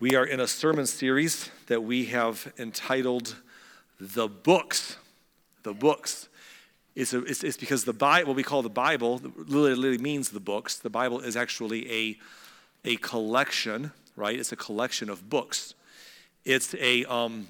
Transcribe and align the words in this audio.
We 0.00 0.14
are 0.14 0.24
in 0.24 0.38
a 0.38 0.46
sermon 0.46 0.86
series 0.86 1.50
that 1.66 1.82
we 1.82 2.04
have 2.04 2.52
entitled 2.56 3.34
The 3.98 4.28
Books. 4.28 4.96
The 5.64 5.72
Books. 5.72 6.28
It's, 6.94 7.12
a, 7.12 7.24
it's, 7.24 7.42
it's, 7.42 7.56
because 7.56 7.82
the 7.82 7.92
Bible, 7.92 8.28
what 8.28 8.36
we 8.36 8.44
call 8.44 8.62
the 8.62 8.68
Bible, 8.68 9.20
literally 9.36 9.98
means 9.98 10.28
the 10.28 10.38
books. 10.38 10.76
The 10.76 10.88
Bible 10.88 11.18
is 11.18 11.36
actually 11.36 11.90
a, 11.90 12.18
a 12.84 12.96
collection, 12.98 13.90
right? 14.14 14.38
It's 14.38 14.52
a 14.52 14.56
collection 14.56 15.10
of 15.10 15.28
books. 15.28 15.74
It's 16.44 16.76
a, 16.76 17.04
um, 17.06 17.48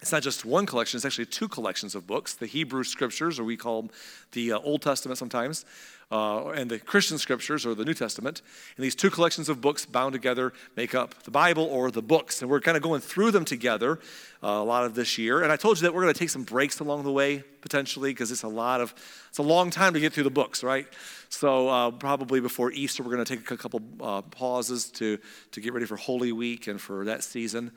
it's 0.00 0.10
not 0.10 0.22
just 0.22 0.46
one 0.46 0.64
collection, 0.64 0.96
it's 0.96 1.04
actually 1.04 1.26
two 1.26 1.48
collections 1.48 1.94
of 1.94 2.06
books 2.06 2.32
the 2.32 2.46
Hebrew 2.46 2.82
scriptures, 2.82 3.38
or 3.38 3.44
we 3.44 3.58
call 3.58 3.82
them 3.82 3.90
the 4.32 4.52
uh, 4.52 4.58
Old 4.60 4.80
Testament 4.80 5.18
sometimes, 5.18 5.66
uh, 6.12 6.50
and 6.50 6.70
the 6.70 6.78
Christian 6.78 7.16
scriptures 7.16 7.64
or 7.64 7.74
the 7.74 7.86
New 7.86 7.94
Testament. 7.94 8.42
And 8.76 8.84
these 8.84 8.94
two 8.94 9.08
collections 9.08 9.48
of 9.48 9.62
books 9.62 9.86
bound 9.86 10.12
together 10.12 10.52
make 10.76 10.94
up 10.94 11.22
the 11.22 11.30
Bible 11.30 11.64
or 11.64 11.90
the 11.90 12.02
books. 12.02 12.42
And 12.42 12.50
we're 12.50 12.60
kind 12.60 12.76
of 12.76 12.82
going 12.82 13.00
through 13.00 13.30
them 13.30 13.46
together 13.46 13.98
uh, 14.42 14.48
a 14.48 14.64
lot 14.64 14.84
of 14.84 14.94
this 14.94 15.16
year. 15.16 15.42
And 15.42 15.50
I 15.50 15.56
told 15.56 15.78
you 15.78 15.82
that 15.82 15.94
we're 15.94 16.02
going 16.02 16.12
to 16.12 16.18
take 16.18 16.28
some 16.28 16.42
breaks 16.42 16.80
along 16.80 17.04
the 17.04 17.12
way 17.12 17.42
potentially 17.62 18.10
because 18.10 18.30
it's 18.30 18.42
a 18.42 18.48
lot 18.48 18.82
of, 18.82 18.94
it's 19.30 19.38
a 19.38 19.42
long 19.42 19.70
time 19.70 19.94
to 19.94 20.00
get 20.00 20.12
through 20.12 20.24
the 20.24 20.30
books, 20.30 20.62
right? 20.62 20.86
So 21.30 21.68
uh, 21.68 21.90
probably 21.92 22.40
before 22.40 22.70
Easter, 22.72 23.02
we're 23.02 23.12
going 23.14 23.24
to 23.24 23.36
take 23.36 23.50
a 23.50 23.56
couple 23.56 23.80
uh, 24.02 24.20
pauses 24.20 24.90
to, 24.90 25.18
to 25.52 25.60
get 25.62 25.72
ready 25.72 25.86
for 25.86 25.96
Holy 25.96 26.32
Week 26.32 26.66
and 26.66 26.78
for 26.78 27.06
that 27.06 27.24
season. 27.24 27.70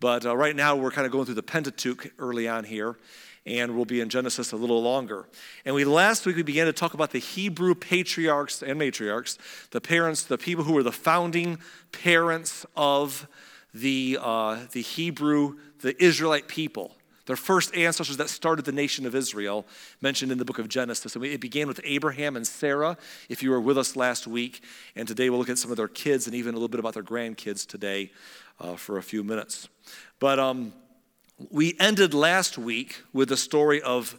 But 0.00 0.26
uh, 0.26 0.36
right 0.36 0.54
now, 0.54 0.76
we're 0.76 0.90
kind 0.90 1.06
of 1.06 1.12
going 1.12 1.24
through 1.24 1.36
the 1.36 1.42
Pentateuch 1.42 2.12
early 2.18 2.46
on 2.46 2.64
here 2.64 2.96
and 3.48 3.74
we'll 3.74 3.86
be 3.86 4.00
in 4.00 4.10
Genesis 4.10 4.52
a 4.52 4.56
little 4.56 4.82
longer. 4.82 5.26
And 5.64 5.74
we 5.74 5.84
last 5.84 6.26
week 6.26 6.36
we 6.36 6.42
began 6.42 6.66
to 6.66 6.72
talk 6.72 6.94
about 6.94 7.10
the 7.10 7.18
Hebrew 7.18 7.74
patriarchs 7.74 8.62
and 8.62 8.78
matriarchs, 8.78 9.38
the 9.70 9.80
parents, 9.80 10.22
the 10.24 10.38
people 10.38 10.64
who 10.64 10.74
were 10.74 10.82
the 10.82 10.92
founding 10.92 11.58
parents 11.90 12.66
of 12.76 13.26
the, 13.72 14.18
uh, 14.20 14.58
the 14.72 14.82
Hebrew, 14.82 15.56
the 15.80 16.00
Israelite 16.02 16.46
people. 16.46 16.94
Their 17.24 17.36
first 17.36 17.74
ancestors 17.74 18.16
that 18.16 18.30
started 18.30 18.64
the 18.64 18.72
nation 18.72 19.04
of 19.04 19.14
Israel, 19.14 19.66
mentioned 20.00 20.32
in 20.32 20.38
the 20.38 20.46
book 20.46 20.58
of 20.58 20.68
Genesis. 20.68 21.14
And 21.14 21.24
it 21.26 21.42
began 21.42 21.68
with 21.68 21.78
Abraham 21.84 22.36
and 22.36 22.46
Sarah, 22.46 22.96
if 23.28 23.42
you 23.42 23.50
were 23.50 23.60
with 23.60 23.76
us 23.76 23.96
last 23.96 24.26
week. 24.26 24.62
And 24.96 25.06
today 25.06 25.28
we'll 25.28 25.38
look 25.38 25.50
at 25.50 25.58
some 25.58 25.70
of 25.70 25.76
their 25.76 25.88
kids 25.88 26.26
and 26.26 26.34
even 26.34 26.54
a 26.54 26.56
little 26.56 26.68
bit 26.68 26.80
about 26.80 26.94
their 26.94 27.02
grandkids 27.02 27.66
today 27.66 28.12
uh, 28.60 28.76
for 28.76 28.96
a 28.96 29.02
few 29.02 29.22
minutes. 29.22 29.68
But 30.20 30.38
um, 30.38 30.72
we 31.50 31.76
ended 31.78 32.14
last 32.14 32.58
week 32.58 33.02
with 33.12 33.28
the 33.28 33.36
story 33.36 33.80
of 33.80 34.18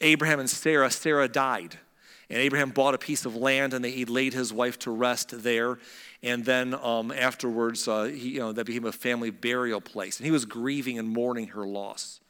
Abraham 0.00 0.40
and 0.40 0.48
Sarah. 0.48 0.90
Sarah 0.90 1.28
died, 1.28 1.78
and 2.30 2.38
Abraham 2.38 2.70
bought 2.70 2.94
a 2.94 2.98
piece 2.98 3.24
of 3.24 3.36
land, 3.36 3.74
and 3.74 3.84
he 3.84 4.04
laid 4.04 4.32
his 4.32 4.52
wife 4.52 4.78
to 4.80 4.90
rest 4.90 5.42
there. 5.42 5.78
And 6.22 6.44
then 6.44 6.74
um, 6.74 7.10
afterwards, 7.10 7.88
uh, 7.88 8.04
he, 8.04 8.30
you 8.30 8.40
know, 8.40 8.52
that 8.52 8.64
became 8.64 8.84
a 8.84 8.92
family 8.92 9.30
burial 9.30 9.80
place, 9.80 10.18
and 10.18 10.24
he 10.24 10.30
was 10.30 10.44
grieving 10.44 10.98
and 10.98 11.08
mourning 11.08 11.48
her 11.48 11.66
loss. 11.66 12.20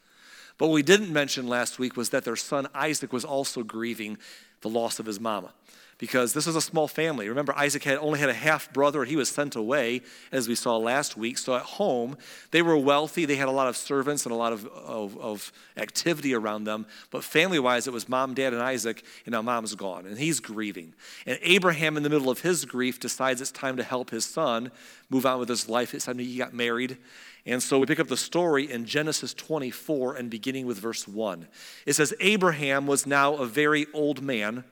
But 0.62 0.68
what 0.68 0.74
we 0.74 0.84
didn't 0.84 1.12
mention 1.12 1.48
last 1.48 1.80
week 1.80 1.96
was 1.96 2.10
that 2.10 2.22
their 2.22 2.36
son 2.36 2.68
Isaac 2.72 3.12
was 3.12 3.24
also 3.24 3.64
grieving 3.64 4.16
the 4.60 4.68
loss 4.68 5.00
of 5.00 5.06
his 5.06 5.18
mama 5.18 5.52
because 5.98 6.34
this 6.34 6.46
was 6.46 6.54
a 6.54 6.60
small 6.60 6.86
family. 6.86 7.28
Remember, 7.28 7.52
Isaac 7.56 7.82
had 7.82 7.98
only 7.98 8.20
had 8.20 8.28
a 8.28 8.34
half 8.34 8.72
brother, 8.72 9.04
he 9.04 9.16
was 9.16 9.28
sent 9.28 9.56
away, 9.56 10.02
as 10.30 10.46
we 10.46 10.54
saw 10.54 10.76
last 10.76 11.16
week. 11.16 11.38
So 11.38 11.56
at 11.56 11.62
home, 11.62 12.16
they 12.52 12.62
were 12.62 12.76
wealthy. 12.76 13.24
They 13.24 13.34
had 13.34 13.48
a 13.48 13.52
lot 13.52 13.66
of 13.66 13.76
servants 13.76 14.24
and 14.24 14.32
a 14.32 14.36
lot 14.36 14.52
of, 14.52 14.64
of, 14.68 15.18
of 15.18 15.52
activity 15.76 16.32
around 16.32 16.62
them. 16.62 16.86
But 17.10 17.24
family 17.24 17.58
wise, 17.58 17.88
it 17.88 17.92
was 17.92 18.08
mom, 18.08 18.34
dad, 18.34 18.52
and 18.52 18.62
Isaac, 18.62 19.02
and 19.26 19.32
now 19.32 19.42
mom's 19.42 19.74
gone, 19.74 20.06
and 20.06 20.16
he's 20.16 20.38
grieving. 20.38 20.94
And 21.26 21.40
Abraham, 21.42 21.96
in 21.96 22.04
the 22.04 22.10
middle 22.10 22.30
of 22.30 22.42
his 22.42 22.64
grief, 22.64 23.00
decides 23.00 23.40
it's 23.40 23.50
time 23.50 23.76
to 23.78 23.82
help 23.82 24.10
his 24.10 24.24
son 24.24 24.70
move 25.10 25.26
on 25.26 25.40
with 25.40 25.48
his 25.48 25.68
life. 25.68 25.92
It's 25.92 26.04
time 26.04 26.18
he 26.18 26.36
got 26.36 26.54
married. 26.54 26.98
And 27.44 27.62
so 27.62 27.78
we 27.78 27.86
pick 27.86 27.98
up 27.98 28.08
the 28.08 28.16
story 28.16 28.70
in 28.70 28.84
Genesis 28.84 29.34
24 29.34 30.14
and 30.14 30.30
beginning 30.30 30.66
with 30.66 30.78
verse 30.78 31.08
1. 31.08 31.48
It 31.86 31.94
says, 31.94 32.14
Abraham 32.20 32.86
was 32.86 33.06
now 33.06 33.34
a 33.34 33.46
very 33.46 33.86
old 33.92 34.22
man 34.22 34.64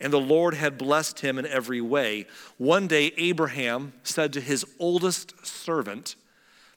and 0.00 0.12
the 0.12 0.20
Lord 0.20 0.54
had 0.54 0.78
blessed 0.78 1.20
him 1.20 1.38
in 1.38 1.46
every 1.46 1.80
way. 1.80 2.26
One 2.58 2.86
day, 2.86 3.12
Abraham 3.16 3.94
said 4.02 4.32
to 4.34 4.40
his 4.40 4.64
oldest 4.78 5.46
servant, 5.46 6.16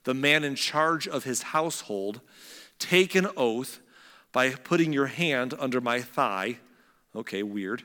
the 0.05 0.13
man 0.13 0.43
in 0.43 0.55
charge 0.55 1.07
of 1.07 1.23
his 1.23 1.41
household, 1.41 2.21
Take 2.77 3.13
an 3.13 3.27
oath 3.35 3.81
by 4.31 4.51
putting 4.51 4.93
your 4.93 5.07
hand 5.07 5.53
under 5.59 5.81
my 5.81 6.01
thigh. 6.01 6.59
Okay, 7.13 7.43
weird. 7.43 7.83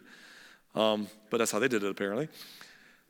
Um, 0.76 1.08
but 1.30 1.38
that's 1.38 1.50
how 1.50 1.58
they 1.58 1.66
did 1.66 1.82
it, 1.82 1.91
apparently. 1.91 2.28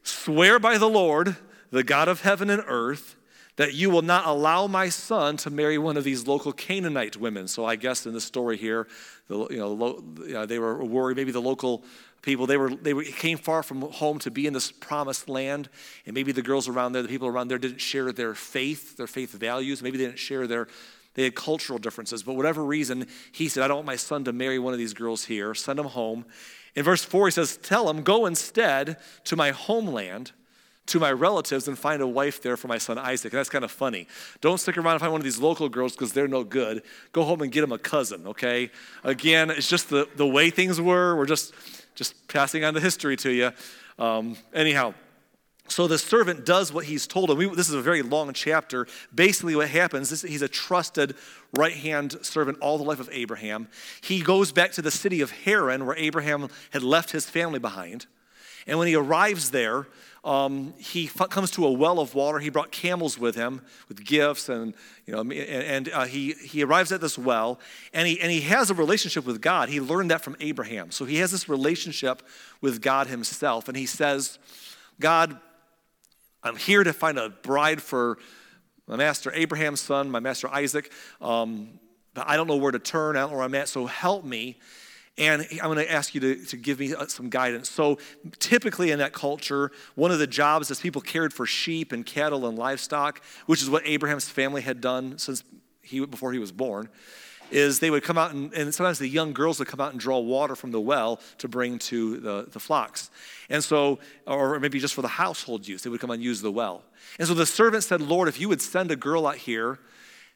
Swear 0.02 0.58
by 0.58 0.78
the 0.78 0.88
Lord, 0.88 1.36
the 1.70 1.82
God 1.82 2.08
of 2.08 2.22
heaven 2.22 2.48
and 2.48 2.62
earth, 2.66 3.16
that 3.56 3.74
you 3.74 3.88
will 3.90 4.02
not 4.02 4.26
allow 4.26 4.66
my 4.66 4.88
son 4.88 5.36
to 5.38 5.50
marry 5.50 5.78
one 5.78 5.96
of 5.96 6.04
these 6.04 6.26
local 6.26 6.52
Canaanite 6.52 7.16
women. 7.16 7.46
So 7.46 7.64
I 7.64 7.76
guess 7.76 8.04
in 8.06 8.12
the 8.12 8.20
story 8.20 8.56
here, 8.56 8.88
the, 9.28 9.46
you 9.48 9.58
know, 9.58 9.72
lo, 9.72 10.46
they 10.46 10.58
were 10.58 10.84
worried 10.84 11.16
maybe 11.16 11.30
the 11.30 11.40
local 11.40 11.84
people 12.24 12.46
they 12.46 12.56
were 12.56 12.70
they 12.70 12.94
came 13.04 13.36
far 13.36 13.62
from 13.62 13.82
home 13.82 14.18
to 14.18 14.30
be 14.30 14.46
in 14.46 14.54
this 14.54 14.72
promised 14.72 15.28
land 15.28 15.68
and 16.06 16.14
maybe 16.14 16.32
the 16.32 16.42
girls 16.42 16.68
around 16.68 16.92
there 16.92 17.02
the 17.02 17.08
people 17.08 17.28
around 17.28 17.48
there 17.48 17.58
didn't 17.58 17.80
share 17.80 18.10
their 18.12 18.34
faith 18.34 18.96
their 18.96 19.06
faith 19.06 19.32
values 19.32 19.82
maybe 19.82 19.98
they 19.98 20.06
didn't 20.06 20.18
share 20.18 20.46
their 20.46 20.66
they 21.14 21.24
had 21.24 21.34
cultural 21.34 21.78
differences 21.78 22.22
but 22.22 22.34
whatever 22.34 22.64
reason 22.64 23.06
he 23.30 23.46
said 23.46 23.62
i 23.62 23.68
don't 23.68 23.76
want 23.76 23.86
my 23.86 23.96
son 23.96 24.24
to 24.24 24.32
marry 24.32 24.58
one 24.58 24.72
of 24.72 24.78
these 24.78 24.94
girls 24.94 25.26
here 25.26 25.54
send 25.54 25.78
him 25.78 25.84
home 25.84 26.24
in 26.74 26.82
verse 26.82 27.04
4 27.04 27.26
he 27.26 27.30
says 27.30 27.58
tell 27.58 27.90
him 27.90 28.02
go 28.02 28.24
instead 28.24 28.96
to 29.24 29.36
my 29.36 29.50
homeland 29.50 30.32
to 30.86 31.00
my 31.00 31.10
relatives 31.10 31.66
and 31.66 31.78
find 31.78 32.02
a 32.02 32.06
wife 32.06 32.42
there 32.42 32.56
for 32.56 32.68
my 32.68 32.78
son 32.78 32.98
Isaac. 32.98 33.32
And 33.32 33.38
that's 33.38 33.48
kind 33.48 33.64
of 33.64 33.70
funny. 33.70 34.06
Don't 34.40 34.58
stick 34.58 34.76
around 34.76 34.92
and 34.92 35.00
find 35.00 35.12
one 35.12 35.20
of 35.20 35.24
these 35.24 35.38
local 35.38 35.68
girls 35.68 35.92
because 35.92 36.12
they're 36.12 36.28
no 36.28 36.44
good. 36.44 36.82
Go 37.12 37.22
home 37.24 37.40
and 37.40 37.50
get 37.50 37.64
him 37.64 37.72
a 37.72 37.78
cousin, 37.78 38.26
okay? 38.26 38.70
Again, 39.02 39.50
it's 39.50 39.68
just 39.68 39.88
the, 39.88 40.08
the 40.16 40.26
way 40.26 40.50
things 40.50 40.80
were. 40.80 41.16
We're 41.16 41.26
just 41.26 41.54
just 41.94 42.26
passing 42.28 42.64
on 42.64 42.74
the 42.74 42.80
history 42.80 43.16
to 43.16 43.30
you. 43.30 43.52
Um, 43.98 44.36
anyhow, 44.52 44.94
so 45.68 45.86
the 45.86 45.98
servant 45.98 46.44
does 46.44 46.72
what 46.72 46.84
he's 46.84 47.06
told 47.06 47.30
him. 47.30 47.38
We, 47.38 47.46
this 47.46 47.68
is 47.68 47.74
a 47.74 47.80
very 47.80 48.02
long 48.02 48.32
chapter. 48.32 48.86
Basically, 49.14 49.56
what 49.56 49.70
happens 49.70 50.12
is 50.12 50.22
he's 50.22 50.42
a 50.42 50.48
trusted 50.48 51.14
right 51.56 51.72
hand 51.72 52.16
servant 52.22 52.58
all 52.60 52.76
the 52.76 52.84
life 52.84 53.00
of 53.00 53.08
Abraham. 53.12 53.68
He 54.02 54.20
goes 54.20 54.52
back 54.52 54.72
to 54.72 54.82
the 54.82 54.90
city 54.90 55.20
of 55.20 55.30
Haran, 55.30 55.86
where 55.86 55.96
Abraham 55.96 56.48
had 56.72 56.82
left 56.82 57.12
his 57.12 57.28
family 57.30 57.58
behind. 57.58 58.06
And 58.66 58.78
when 58.78 58.88
he 58.88 58.94
arrives 58.94 59.50
there, 59.50 59.86
um, 60.24 60.72
he 60.78 61.04
f- 61.06 61.28
comes 61.28 61.50
to 61.52 61.66
a 61.66 61.70
well 61.70 62.00
of 62.00 62.14
water. 62.14 62.38
He 62.38 62.48
brought 62.48 62.72
camels 62.72 63.18
with 63.18 63.34
him 63.34 63.60
with 63.88 64.04
gifts, 64.04 64.48
and 64.48 64.74
you 65.06 65.12
know, 65.12 65.20
and, 65.20 65.32
and 65.32 65.90
uh, 65.90 66.06
he 66.06 66.32
he 66.32 66.64
arrives 66.64 66.92
at 66.92 67.02
this 67.02 67.18
well, 67.18 67.60
and 67.92 68.08
he 68.08 68.18
and 68.20 68.32
he 68.32 68.40
has 68.42 68.70
a 68.70 68.74
relationship 68.74 69.26
with 69.26 69.42
God. 69.42 69.68
He 69.68 69.80
learned 69.80 70.10
that 70.10 70.22
from 70.22 70.34
Abraham, 70.40 70.90
so 70.90 71.04
he 71.04 71.16
has 71.16 71.30
this 71.30 71.46
relationship 71.46 72.22
with 72.62 72.80
God 72.80 73.06
Himself, 73.06 73.68
and 73.68 73.76
he 73.76 73.84
says, 73.84 74.38
"God, 74.98 75.38
I'm 76.42 76.56
here 76.56 76.82
to 76.82 76.94
find 76.94 77.18
a 77.18 77.28
bride 77.28 77.82
for 77.82 78.16
my 78.86 78.96
master 78.96 79.30
Abraham's 79.34 79.80
son, 79.80 80.10
my 80.10 80.20
master 80.20 80.48
Isaac, 80.48 80.90
um, 81.20 81.78
but 82.14 82.26
I 82.26 82.36
don't 82.36 82.46
know 82.46 82.56
where 82.56 82.72
to 82.72 82.78
turn. 82.78 83.18
I 83.18 83.20
don't 83.20 83.30
know 83.30 83.36
where 83.36 83.44
I'm 83.44 83.54
at. 83.54 83.68
So 83.68 83.84
help 83.84 84.24
me." 84.24 84.56
And 85.16 85.46
I'm 85.52 85.72
going 85.72 85.78
to 85.78 85.90
ask 85.90 86.14
you 86.14 86.20
to, 86.20 86.44
to 86.46 86.56
give 86.56 86.80
me 86.80 86.92
uh, 86.92 87.06
some 87.06 87.30
guidance. 87.30 87.70
So, 87.70 87.98
typically 88.40 88.90
in 88.90 88.98
that 88.98 89.12
culture, 89.12 89.70
one 89.94 90.10
of 90.10 90.18
the 90.18 90.26
jobs 90.26 90.70
is 90.72 90.80
people 90.80 91.00
cared 91.00 91.32
for 91.32 91.46
sheep 91.46 91.92
and 91.92 92.04
cattle 92.04 92.46
and 92.46 92.58
livestock, 92.58 93.22
which 93.46 93.62
is 93.62 93.70
what 93.70 93.86
Abraham's 93.86 94.28
family 94.28 94.62
had 94.62 94.80
done 94.80 95.18
since 95.18 95.44
he, 95.82 96.04
before 96.04 96.32
he 96.32 96.40
was 96.40 96.50
born. 96.50 96.88
Is 97.52 97.78
they 97.78 97.90
would 97.90 98.02
come 98.02 98.18
out 98.18 98.32
and, 98.32 98.52
and 98.54 98.74
sometimes 98.74 98.98
the 98.98 99.06
young 99.06 99.32
girls 99.32 99.60
would 99.60 99.68
come 99.68 99.80
out 99.80 99.92
and 99.92 100.00
draw 100.00 100.18
water 100.18 100.56
from 100.56 100.72
the 100.72 100.80
well 100.80 101.20
to 101.38 101.46
bring 101.46 101.78
to 101.80 102.16
the, 102.16 102.46
the 102.50 102.58
flocks. 102.58 103.10
And 103.48 103.62
so, 103.62 104.00
or 104.26 104.58
maybe 104.58 104.80
just 104.80 104.94
for 104.94 105.02
the 105.02 105.08
household 105.08 105.68
use, 105.68 105.82
they 105.82 105.90
would 105.90 106.00
come 106.00 106.10
and 106.10 106.22
use 106.22 106.40
the 106.40 106.50
well. 106.50 106.82
And 107.18 107.28
so 107.28 107.34
the 107.34 107.46
servant 107.46 107.84
said, 107.84 108.00
Lord, 108.00 108.26
if 108.28 108.40
you 108.40 108.48
would 108.48 108.62
send 108.62 108.90
a 108.90 108.96
girl 108.96 109.26
out 109.26 109.36
here 109.36 109.78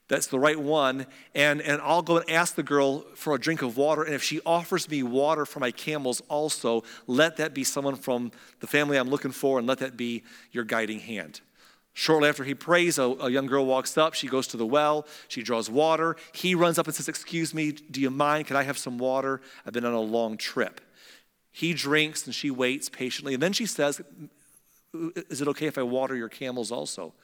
that's 0.09 0.27
the 0.27 0.39
right 0.39 0.59
one, 0.59 1.07
and, 1.35 1.61
and 1.61 1.83
I'll 1.83 2.03
go 2.03 2.17
and 2.17 2.31
ask 2.31 2.55
the 2.55 2.63
girl 2.63 3.01
for 3.15 3.35
a 3.35 3.39
drink 3.39 3.61
of 3.61 3.77
water. 3.77 4.03
And 4.03 4.15
if 4.15 4.23
she 4.23 4.41
offers 4.47 4.89
me 4.89 5.03
water 5.03 5.45
for 5.45 5.61
my 5.61 5.71
camels 5.71 6.23
also, 6.29 6.83
let 7.07 7.37
that 7.37 7.53
be 7.53 7.63
someone 7.63 7.95
from 7.95 8.33
the 8.61 8.67
family 8.67 8.97
I'm 8.97 9.11
looking 9.11 9.33
for, 9.33 9.59
and 9.59 9.67
let 9.67 9.79
that 9.79 9.99
be 9.99 10.25
your 10.51 10.65
guiding 10.65 11.01
hand. 11.01 11.43
Shortly 11.93 12.29
after 12.29 12.45
he 12.45 12.55
prays, 12.55 12.97
a, 12.99 13.03
a, 13.03 13.29
young 13.29 13.47
girl 13.47 13.67
walks 13.67 13.99
up. 13.99 14.15
She 14.15 14.29
goes 14.29 14.47
to 14.49 14.57
the 14.57 14.65
well. 14.65 15.05
She 15.27 15.43
draws 15.43 15.69
water. 15.69 16.17
He 16.33 16.55
runs 16.55 16.79
up 16.79 16.87
and 16.87 16.95
says, 16.95 17.09
Excuse 17.09 17.53
me, 17.53 17.73
do 17.73 18.01
you 18.01 18.09
mind? 18.09 18.47
Can 18.47 18.57
I 18.57 18.63
have 18.63 18.79
some 18.79 18.99
water? 18.99 19.41
I've 19.67 19.73
been 19.73 19.85
on 19.85 19.95
a 19.95 20.01
long 20.01 20.37
trip. 20.37 20.81
He 21.51 21.75
drinks 21.75 22.25
and 22.25 22.33
she 22.33 22.53
waits 22.53 22.89
patiently. 22.89 23.35
And 23.35 23.43
then 23.43 23.53
she 23.53 23.67
says, 23.67 24.01
Is 24.95 25.43
it 25.43 25.49
okay 25.49 25.67
if 25.67 25.77
I 25.77 25.83
water 25.83 26.15
your 26.15 26.29
camels 26.29 26.71
also? 26.71 27.15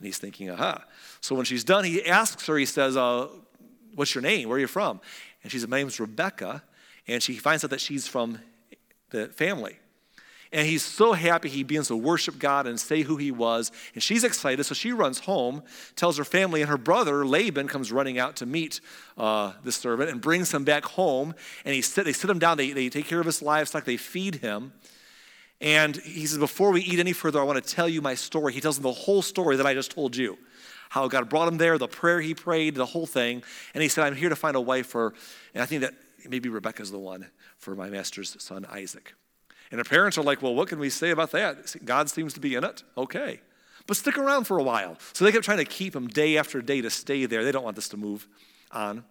And 0.00 0.06
he's 0.06 0.16
thinking, 0.16 0.50
aha. 0.50 0.82
So 1.20 1.34
when 1.34 1.44
she's 1.44 1.62
done, 1.62 1.84
he 1.84 2.06
asks 2.06 2.46
her, 2.46 2.56
he 2.56 2.64
says, 2.64 2.96
uh, 2.96 3.28
What's 3.94 4.14
your 4.14 4.22
name? 4.22 4.48
Where 4.48 4.56
are 4.56 4.60
you 4.60 4.66
from? 4.66 4.98
And 5.42 5.52
she 5.52 5.58
says, 5.58 5.68
My 5.68 5.76
name's 5.76 6.00
Rebecca. 6.00 6.62
And 7.06 7.22
she 7.22 7.34
finds 7.34 7.64
out 7.64 7.70
that 7.70 7.82
she's 7.82 8.08
from 8.08 8.38
the 9.10 9.26
family. 9.26 9.76
And 10.52 10.66
he's 10.66 10.82
so 10.82 11.12
happy 11.12 11.50
he 11.50 11.62
begins 11.62 11.88
to 11.88 11.96
worship 11.96 12.38
God 12.38 12.66
and 12.66 12.80
say 12.80 13.02
who 13.02 13.18
he 13.18 13.30
was. 13.30 13.70
And 13.92 14.02
she's 14.02 14.24
excited, 14.24 14.64
so 14.64 14.74
she 14.74 14.90
runs 14.90 15.20
home, 15.20 15.62
tells 15.96 16.16
her 16.16 16.24
family, 16.24 16.62
and 16.62 16.70
her 16.70 16.78
brother 16.78 17.26
Laban 17.26 17.68
comes 17.68 17.92
running 17.92 18.18
out 18.18 18.36
to 18.36 18.46
meet 18.46 18.80
uh, 19.18 19.52
the 19.64 19.70
servant 19.70 20.08
and 20.08 20.20
brings 20.22 20.54
him 20.54 20.64
back 20.64 20.84
home. 20.86 21.34
And 21.66 21.74
he 21.74 21.82
sit, 21.82 22.06
they 22.06 22.14
sit 22.14 22.30
him 22.30 22.38
down, 22.38 22.56
they, 22.56 22.72
they 22.72 22.88
take 22.88 23.06
care 23.06 23.20
of 23.20 23.26
his 23.26 23.42
livestock, 23.42 23.84
they 23.84 23.98
feed 23.98 24.36
him. 24.36 24.72
And 25.60 25.96
he 25.96 26.26
says, 26.26 26.38
Before 26.38 26.70
we 26.70 26.82
eat 26.82 26.98
any 26.98 27.12
further, 27.12 27.40
I 27.40 27.44
want 27.44 27.62
to 27.62 27.74
tell 27.74 27.88
you 27.88 28.00
my 28.00 28.14
story. 28.14 28.52
He 28.52 28.60
tells 28.60 28.76
them 28.76 28.84
the 28.84 28.92
whole 28.92 29.22
story 29.22 29.56
that 29.56 29.66
I 29.66 29.74
just 29.74 29.90
told 29.90 30.16
you 30.16 30.38
how 30.90 31.06
God 31.06 31.28
brought 31.28 31.46
him 31.46 31.58
there, 31.58 31.78
the 31.78 31.88
prayer 31.88 32.20
he 32.20 32.34
prayed, 32.34 32.74
the 32.74 32.86
whole 32.86 33.06
thing. 33.06 33.42
And 33.74 33.82
he 33.82 33.88
said, 33.88 34.04
I'm 34.04 34.16
here 34.16 34.28
to 34.28 34.36
find 34.36 34.56
a 34.56 34.60
wife 34.60 34.88
for, 34.88 35.14
and 35.54 35.62
I 35.62 35.66
think 35.66 35.82
that 35.82 35.94
maybe 36.28 36.48
Rebecca's 36.48 36.90
the 36.90 36.98
one 36.98 37.26
for 37.58 37.76
my 37.76 37.88
master's 37.88 38.36
son, 38.42 38.66
Isaac. 38.68 39.14
And 39.70 39.78
the 39.78 39.84
parents 39.84 40.18
are 40.18 40.22
like, 40.22 40.42
well, 40.42 40.54
what 40.54 40.68
can 40.68 40.80
we 40.80 40.90
say 40.90 41.10
about 41.10 41.30
that? 41.30 41.76
God 41.84 42.10
seems 42.10 42.34
to 42.34 42.40
be 42.40 42.56
in 42.56 42.64
it. 42.64 42.82
Okay. 42.96 43.40
But 43.86 43.96
stick 43.96 44.18
around 44.18 44.44
for 44.44 44.58
a 44.58 44.62
while. 44.62 44.96
So 45.12 45.24
they 45.24 45.32
kept 45.32 45.44
trying 45.44 45.58
to 45.58 45.64
keep 45.64 45.94
him 45.94 46.08
day 46.08 46.36
after 46.36 46.60
day 46.60 46.80
to 46.80 46.90
stay 46.90 47.24
there. 47.26 47.44
They 47.44 47.52
don't 47.52 47.64
want 47.64 47.76
this 47.76 47.88
to 47.90 47.96
move 47.96 48.26
on. 48.72 49.04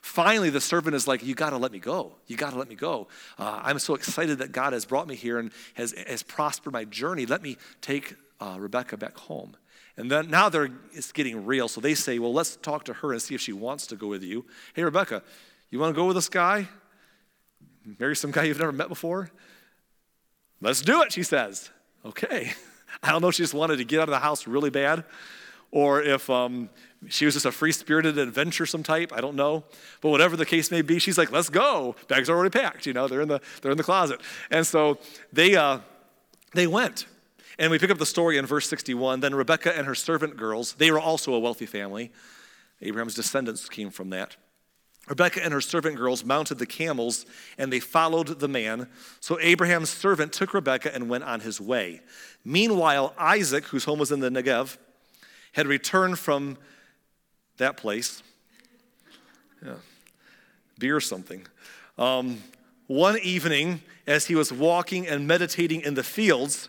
Finally, 0.00 0.48
the 0.50 0.60
servant 0.60 0.96
is 0.96 1.06
like, 1.06 1.22
You 1.22 1.34
got 1.34 1.50
to 1.50 1.58
let 1.58 1.72
me 1.72 1.78
go. 1.78 2.12
You 2.26 2.36
got 2.36 2.50
to 2.50 2.58
let 2.58 2.68
me 2.68 2.74
go. 2.74 3.08
Uh, 3.38 3.60
I'm 3.62 3.78
so 3.78 3.94
excited 3.94 4.38
that 4.38 4.52
God 4.52 4.72
has 4.72 4.84
brought 4.84 5.06
me 5.06 5.14
here 5.14 5.38
and 5.38 5.50
has, 5.74 5.94
has 6.06 6.22
prospered 6.22 6.72
my 6.72 6.84
journey. 6.84 7.26
Let 7.26 7.42
me 7.42 7.56
take 7.80 8.16
uh, 8.40 8.56
Rebecca 8.58 8.96
back 8.96 9.16
home. 9.16 9.56
And 9.96 10.10
then 10.10 10.30
now 10.30 10.48
they're, 10.48 10.70
it's 10.92 11.12
getting 11.12 11.44
real. 11.44 11.68
So 11.68 11.80
they 11.80 11.94
say, 11.94 12.18
Well, 12.18 12.32
let's 12.32 12.56
talk 12.56 12.84
to 12.84 12.94
her 12.94 13.12
and 13.12 13.20
see 13.20 13.34
if 13.34 13.40
she 13.40 13.52
wants 13.52 13.86
to 13.88 13.96
go 13.96 14.06
with 14.06 14.22
you. 14.22 14.46
Hey, 14.74 14.84
Rebecca, 14.84 15.22
you 15.70 15.78
want 15.78 15.94
to 15.94 16.00
go 16.00 16.06
with 16.06 16.16
this 16.16 16.28
guy? 16.28 16.68
Marry 17.98 18.16
some 18.16 18.30
guy 18.30 18.44
you've 18.44 18.58
never 18.58 18.72
met 18.72 18.88
before? 18.88 19.30
Let's 20.62 20.82
do 20.82 21.02
it, 21.02 21.12
she 21.12 21.22
says. 21.22 21.70
Okay. 22.04 22.52
I 23.02 23.12
don't 23.12 23.22
know 23.22 23.28
if 23.28 23.34
she 23.34 23.42
just 23.42 23.54
wanted 23.54 23.76
to 23.76 23.84
get 23.84 24.00
out 24.00 24.08
of 24.08 24.12
the 24.12 24.18
house 24.18 24.46
really 24.46 24.70
bad 24.70 25.04
or 25.72 26.02
if 26.02 26.28
um, 26.28 26.68
she 27.08 27.24
was 27.24 27.34
just 27.34 27.46
a 27.46 27.52
free 27.52 27.72
spirited 27.72 28.18
adventuresome 28.18 28.82
type. 28.82 29.12
I 29.12 29.20
don't 29.20 29.36
know. 29.36 29.64
But 30.00 30.10
whatever 30.10 30.36
the 30.36 30.46
case 30.46 30.70
may 30.70 30.82
be, 30.82 30.98
she's 30.98 31.16
like, 31.16 31.32
let's 31.32 31.48
go. 31.48 31.96
Bags 32.08 32.28
are 32.28 32.36
already 32.36 32.50
packed, 32.50 32.86
you 32.86 32.92
know, 32.92 33.08
they're 33.08 33.20
in 33.20 33.28
the, 33.28 33.40
they're 33.62 33.72
in 33.72 33.78
the 33.78 33.84
closet. 33.84 34.20
And 34.50 34.66
so 34.66 34.98
they, 35.32 35.56
uh, 35.56 35.78
they 36.54 36.66
went. 36.66 37.06
And 37.58 37.70
we 37.70 37.78
pick 37.78 37.90
up 37.90 37.98
the 37.98 38.06
story 38.06 38.38
in 38.38 38.46
verse 38.46 38.68
61. 38.68 39.20
Then 39.20 39.34
Rebekah 39.34 39.76
and 39.76 39.86
her 39.86 39.94
servant 39.94 40.36
girls, 40.36 40.74
they 40.74 40.90
were 40.90 41.00
also 41.00 41.34
a 41.34 41.38
wealthy 41.38 41.66
family. 41.66 42.10
Abraham's 42.82 43.14
descendants 43.14 43.68
came 43.68 43.90
from 43.90 44.10
that. 44.10 44.36
Rebekah 45.08 45.42
and 45.42 45.52
her 45.52 45.60
servant 45.60 45.96
girls 45.96 46.24
mounted 46.24 46.58
the 46.58 46.66
camels 46.66 47.26
and 47.58 47.72
they 47.72 47.80
followed 47.80 48.40
the 48.40 48.48
man. 48.48 48.88
So 49.18 49.38
Abraham's 49.40 49.90
servant 49.90 50.32
took 50.32 50.54
Rebekah 50.54 50.94
and 50.94 51.08
went 51.08 51.24
on 51.24 51.40
his 51.40 51.60
way. 51.60 52.00
Meanwhile, 52.44 53.14
Isaac, 53.18 53.64
whose 53.66 53.84
home 53.84 53.98
was 53.98 54.12
in 54.12 54.20
the 54.20 54.30
Negev, 54.30 54.78
had 55.52 55.66
returned 55.66 56.18
from 56.18 56.56
that 57.58 57.76
place. 57.76 58.22
Yeah, 59.64 59.74
beer 60.78 60.96
or 60.96 61.00
something. 61.00 61.46
Um, 61.98 62.42
one 62.86 63.18
evening, 63.18 63.82
as 64.06 64.26
he 64.26 64.34
was 64.34 64.52
walking 64.52 65.06
and 65.06 65.26
meditating 65.26 65.82
in 65.82 65.94
the 65.94 66.02
fields, 66.02 66.68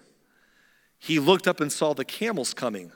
he 0.99 1.19
looked 1.19 1.47
up 1.47 1.59
and 1.59 1.71
saw 1.71 1.93
the 1.93 2.05
camels 2.05 2.53
coming. 2.53 2.91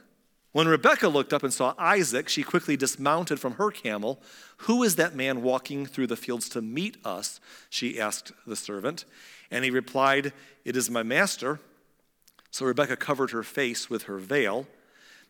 When 0.52 0.68
Rebekah 0.68 1.10
looked 1.10 1.34
up 1.34 1.44
and 1.44 1.54
saw 1.54 1.74
Isaac, 1.78 2.30
she 2.30 2.42
quickly 2.42 2.78
dismounted 2.78 3.42
from 3.42 3.56
her 3.56 3.72
camel. 3.72 4.22
Who 4.60 4.84
is 4.84 4.96
that 4.96 5.14
man 5.14 5.42
walking 5.42 5.86
through 5.86 6.08
the 6.08 6.16
fields 6.16 6.48
to 6.50 6.62
meet 6.62 6.96
us? 7.04 7.42
She 7.70 8.00
asked 8.00 8.32
the 8.48 8.56
servant. 8.56 9.04
And 9.52 9.66
he 9.66 9.72
replied, 9.72 10.32
It 10.64 10.78
is 10.78 10.90
my 10.90 11.04
master. 11.04 11.60
So 12.52 12.66
Rebekah 12.66 12.96
covered 12.96 13.32
her 13.32 13.44
face 13.44 13.90
with 13.90 14.04
her 14.04 14.18
veil. 14.18 14.66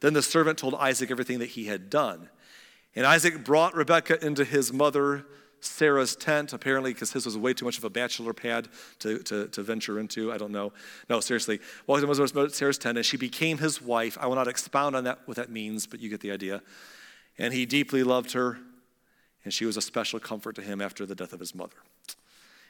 Then 0.01 0.13
the 0.13 0.21
servant 0.21 0.57
told 0.57 0.75
Isaac 0.75 1.11
everything 1.11 1.39
that 1.39 1.49
he 1.49 1.65
had 1.65 1.89
done. 1.89 2.29
And 2.95 3.05
Isaac 3.05 3.43
brought 3.43 3.75
Rebekah 3.75 4.25
into 4.25 4.45
his 4.45 4.71
mother 4.71 5.25
Sarah's 5.65 6.15
tent, 6.15 6.53
apparently, 6.53 6.93
because 6.93 7.11
his 7.11 7.25
was 7.25 7.37
way 7.37 7.53
too 7.53 7.65
much 7.65 7.77
of 7.77 7.83
a 7.83 7.89
bachelor 7.89 8.33
pad 8.33 8.67
to, 8.99 9.19
to, 9.19 9.47
to 9.47 9.63
venture 9.63 9.99
into. 9.99 10.31
I 10.31 10.37
don't 10.37 10.51
know. 10.51 10.73
No, 11.09 11.19
seriously. 11.19 11.59
Walked 11.87 12.03
into 12.03 12.49
Sarah's 12.49 12.77
tent, 12.77 12.97
and 12.97 13.05
she 13.05 13.17
became 13.17 13.57
his 13.57 13.81
wife. 13.81 14.17
I 14.19 14.27
will 14.27 14.35
not 14.35 14.47
expound 14.47 14.95
on 14.95 15.03
that, 15.05 15.19
what 15.25 15.37
that 15.37 15.49
means, 15.49 15.87
but 15.87 15.99
you 15.99 16.09
get 16.09 16.21
the 16.21 16.31
idea. 16.31 16.61
And 17.37 17.53
he 17.53 17.65
deeply 17.65 18.03
loved 18.03 18.33
her, 18.33 18.59
and 19.43 19.53
she 19.53 19.65
was 19.65 19.77
a 19.77 19.81
special 19.81 20.19
comfort 20.19 20.55
to 20.55 20.61
him 20.61 20.81
after 20.81 21.05
the 21.05 21.15
death 21.15 21.33
of 21.33 21.39
his 21.39 21.53
mother. 21.53 21.77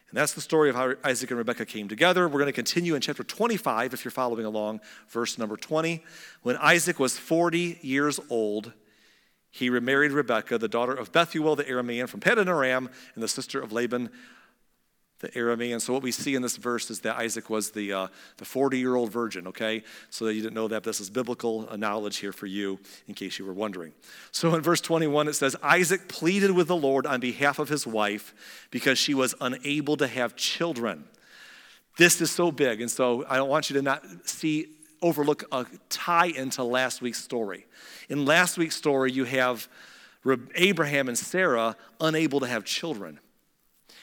And 0.10 0.18
that's 0.18 0.34
the 0.34 0.42
story 0.42 0.70
of 0.70 0.76
how 0.76 0.94
Isaac 1.04 1.32
and 1.32 1.38
Rebekah 1.38 1.66
came 1.66 1.88
together. 1.88 2.28
We're 2.28 2.40
going 2.40 2.46
to 2.46 2.54
continue 2.54 2.96
in 2.96 3.02
chapter 3.02 3.24
25, 3.24 3.94
if 3.94 4.06
you're 4.06 4.12
following 4.12 4.46
along, 4.46 4.82
verse 5.10 5.38
number 5.38 5.58
20. 5.58 6.04
When 6.44 6.58
Isaac 6.58 7.00
was 7.00 7.18
40 7.18 7.80
years 7.82 8.20
old, 8.30 8.72
he 9.50 9.70
remarried 9.70 10.12
Rebekah, 10.12 10.58
the 10.58 10.68
daughter 10.68 10.94
of 10.94 11.12
Bethuel 11.12 11.56
the 11.56 11.64
Aramean 11.64 12.08
from 12.08 12.20
Paddan 12.20 12.48
Aram, 12.48 12.90
and 13.16 13.24
the 13.24 13.28
sister 13.28 13.62
of 13.62 13.72
Laban 13.72 14.10
the 15.26 15.40
Aramean. 15.40 15.82
So 15.82 15.94
what 15.94 16.04
we 16.04 16.12
see 16.12 16.36
in 16.36 16.42
this 16.42 16.58
verse 16.58 16.90
is 16.90 17.02
that 17.02 17.18
Isaac 17.18 17.50
was 17.50 17.72
the 17.72 17.94
uh, 17.94 18.08
the 18.38 18.46
40 18.46 18.78
year 18.78 18.96
old 18.96 19.12
virgin. 19.12 19.48
Okay, 19.48 19.84
so 20.10 20.26
that 20.26 20.34
you 20.34 20.42
didn't 20.42 20.54
know 20.54 20.68
that 20.68 20.84
this 20.84 21.00
is 21.00 21.10
biblical 21.10 21.68
knowledge 21.78 22.18
here 22.18 22.32
for 22.32 22.46
you, 22.46 22.80
in 23.08 23.14
case 23.14 23.40
you 23.40 23.46
were 23.46 23.54
wondering. 23.54 23.94
So 24.32 24.54
in 24.56 24.62
verse 24.62 24.82
21 24.82 25.28
it 25.28 25.34
says 25.34 25.56
Isaac 25.64 26.08
pleaded 26.08 26.52
with 26.52 26.68
the 26.68 26.76
Lord 26.76 27.06
on 27.06 27.20
behalf 27.20 27.60
of 27.60 27.70
his 27.70 27.88
wife 27.88 28.34
because 28.72 28.98
she 28.98 29.14
was 29.14 29.34
unable 29.42 29.98
to 29.98 30.08
have 30.08 30.36
children. 30.36 31.06
This 31.98 32.20
is 32.20 32.30
so 32.30 32.52
big, 32.52 32.82
and 32.82 32.92
so 32.92 33.26
I 33.30 33.38
don't 33.38 33.50
want 33.50 33.70
you 33.70 33.76
to 33.76 33.82
not 33.82 34.04
see 34.28 34.68
overlook 35.02 35.44
a 35.52 35.66
tie 35.90 36.28
into 36.28 36.64
last 36.64 37.02
week's 37.02 37.24
story. 37.24 37.66
In 38.10 38.26
last 38.26 38.58
week's 38.58 38.76
story, 38.76 39.12
you 39.12 39.24
have 39.24 39.68
Abraham 40.56 41.08
and 41.08 41.18
Sarah 41.18 41.76
unable 42.00 42.40
to 42.42 42.48
have 42.48 42.66
children. 42.66 43.20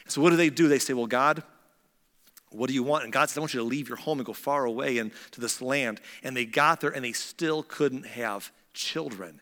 So, 0.08 0.20
what 0.20 0.30
do 0.30 0.36
they 0.36 0.50
do? 0.50 0.68
They 0.68 0.78
say, 0.78 0.94
Well, 0.94 1.06
God, 1.06 1.42
what 2.50 2.68
do 2.68 2.74
you 2.74 2.82
want? 2.82 3.04
And 3.04 3.12
God 3.12 3.28
says, 3.28 3.38
I 3.38 3.40
want 3.40 3.54
you 3.54 3.60
to 3.60 3.66
leave 3.66 3.88
your 3.88 3.96
home 3.96 4.18
and 4.18 4.26
go 4.26 4.32
far 4.32 4.64
away 4.64 4.98
into 4.98 5.40
this 5.40 5.62
land. 5.62 6.00
And 6.22 6.36
they 6.36 6.44
got 6.44 6.80
there 6.80 6.90
and 6.90 7.04
they 7.04 7.12
still 7.12 7.62
couldn't 7.62 8.06
have 8.06 8.52
children. 8.74 9.40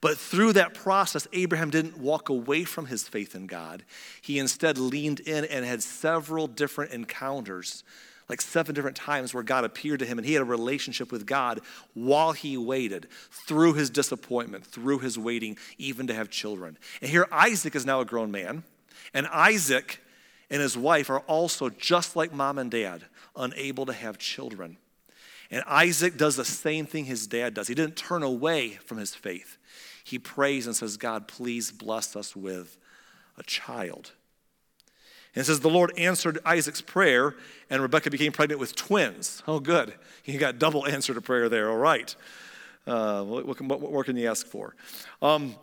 But 0.00 0.18
through 0.18 0.52
that 0.54 0.74
process, 0.74 1.26
Abraham 1.32 1.70
didn't 1.70 1.98
walk 1.98 2.28
away 2.28 2.64
from 2.64 2.86
his 2.86 3.08
faith 3.08 3.34
in 3.34 3.46
God. 3.46 3.82
He 4.20 4.38
instead 4.38 4.78
leaned 4.78 5.20
in 5.20 5.44
and 5.46 5.64
had 5.64 5.82
several 5.82 6.46
different 6.46 6.92
encounters 6.92 7.82
like 8.28 8.40
seven 8.40 8.74
different 8.74 8.96
times 8.96 9.32
where 9.32 9.42
God 9.42 9.64
appeared 9.64 10.00
to 10.00 10.06
him 10.06 10.18
and 10.18 10.26
he 10.26 10.32
had 10.32 10.42
a 10.42 10.46
relationship 10.46 11.12
with 11.12 11.26
God 11.26 11.60
while 11.94 12.32
he 12.32 12.56
waited 12.56 13.06
through 13.30 13.74
his 13.74 13.88
disappointment, 13.88 14.66
through 14.66 14.98
his 14.98 15.18
waiting, 15.18 15.56
even 15.78 16.08
to 16.08 16.14
have 16.14 16.28
children. 16.28 16.76
And 17.00 17.10
here 17.10 17.28
Isaac 17.30 17.76
is 17.76 17.86
now 17.86 18.00
a 18.00 18.04
grown 18.04 18.30
man, 18.30 18.64
and 19.14 19.26
Isaac 19.28 20.02
and 20.50 20.62
his 20.62 20.76
wife 20.76 21.10
are 21.10 21.20
also 21.20 21.68
just 21.70 22.16
like 22.16 22.32
mom 22.32 22.58
and 22.58 22.70
dad, 22.70 23.04
unable 23.34 23.86
to 23.86 23.92
have 23.92 24.18
children. 24.18 24.78
And 25.50 25.62
Isaac 25.66 26.16
does 26.16 26.36
the 26.36 26.44
same 26.44 26.86
thing 26.86 27.04
his 27.04 27.26
dad 27.26 27.54
does. 27.54 27.68
He 27.68 27.74
didn't 27.74 27.96
turn 27.96 28.22
away 28.22 28.70
from 28.84 28.98
his 28.98 29.14
faith. 29.14 29.58
He 30.02 30.18
prays 30.18 30.66
and 30.66 30.74
says, 30.74 30.96
God, 30.96 31.28
please 31.28 31.70
bless 31.70 32.16
us 32.16 32.34
with 32.34 32.76
a 33.36 33.42
child. 33.42 34.12
And 35.34 35.42
it 35.42 35.46
says, 35.46 35.60
The 35.60 35.68
Lord 35.68 35.92
answered 35.98 36.38
Isaac's 36.44 36.80
prayer, 36.80 37.36
and 37.68 37.82
Rebekah 37.82 38.10
became 38.10 38.32
pregnant 38.32 38.60
with 38.60 38.74
twins. 38.74 39.42
Oh, 39.46 39.60
good. 39.60 39.94
He 40.22 40.38
got 40.38 40.58
double 40.58 40.86
answer 40.86 41.12
to 41.12 41.20
prayer 41.20 41.48
there. 41.48 41.70
All 41.70 41.76
right. 41.76 42.14
Uh, 42.86 43.22
what, 43.24 43.46
what, 43.46 43.60
what, 43.60 43.80
more 43.80 44.04
can 44.04 44.16
you 44.16 44.30
ask 44.30 44.46
for? 44.46 44.74
Um, 45.20 45.56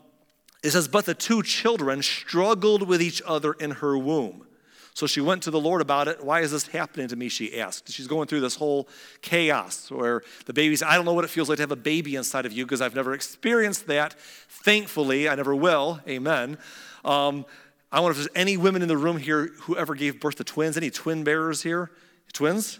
it 0.64 0.72
says, 0.72 0.88
But 0.88 1.06
the 1.06 1.14
two 1.14 1.44
children 1.44 2.02
struggled 2.02 2.88
with 2.88 3.02
each 3.02 3.22
other 3.26 3.54
in 3.54 3.72
her 3.72 3.98
womb. 3.98 4.48
So 4.96 5.08
she 5.08 5.22
went 5.22 5.44
to 5.44 5.52
the 5.52 5.60
Lord 5.60 5.82
about 5.82 6.08
it. 6.08 6.24
Why 6.24 6.42
is 6.42 6.52
this 6.52 6.68
happening 6.68 7.08
to 7.08 7.16
me? 7.16 7.28
She 7.28 7.60
asked. 7.60 7.92
She's 7.92 8.08
going 8.08 8.28
through 8.28 8.42
this 8.42 8.56
whole 8.56 8.88
chaos 9.22 9.90
where 9.90 10.22
the 10.46 10.54
baby's, 10.54 10.84
I 10.84 10.96
don't 10.96 11.06
know 11.06 11.14
what 11.14 11.26
it 11.26 11.32
feels 11.32 11.50
like 11.50 11.58
to 11.58 11.64
have 11.64 11.72
a 11.72 11.76
baby 11.76 12.16
inside 12.16 12.46
of 12.46 12.54
you 12.54 12.64
because 12.64 12.80
I've 12.80 12.94
never 12.94 13.14
experienced 13.14 13.88
that. 13.88 14.14
Thankfully, 14.14 15.28
I 15.28 15.36
never 15.36 15.56
will. 15.56 16.00
Amen. 16.08 16.60
Um, 17.04 17.46
I 17.92 18.00
wonder 18.00 18.12
if 18.12 18.18
there's 18.18 18.36
any 18.36 18.56
women 18.56 18.84
in 18.84 18.88
the 18.88 18.98
room 18.98 19.18
here 19.18 19.48
who 19.62 19.76
ever 19.76 19.96
gave 19.96 20.20
birth 20.20 20.36
to 20.36 20.44
twins. 20.44 20.78
Any 20.78 20.92
twin 20.92 21.24
bearers 21.24 21.64
here? 21.64 21.90
Twins? 22.32 22.80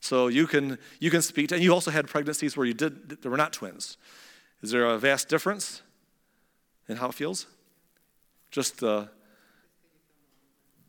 So 0.00 0.26
you 0.26 0.46
can 0.46 0.78
you 1.00 1.10
can 1.10 1.22
speak 1.22 1.48
to, 1.48 1.54
and 1.54 1.64
you 1.64 1.72
also 1.72 1.90
had 1.90 2.08
pregnancies 2.08 2.56
where 2.56 2.66
you 2.66 2.74
did 2.74 3.22
there 3.22 3.30
were 3.30 3.38
not 3.38 3.52
twins. 3.54 3.96
Is 4.60 4.70
there 4.70 4.84
a 4.84 4.98
vast 4.98 5.28
difference 5.28 5.82
in 6.88 6.96
how 6.96 7.08
it 7.08 7.14
feels? 7.14 7.46
Just 8.50 8.82
uh, 8.82 9.06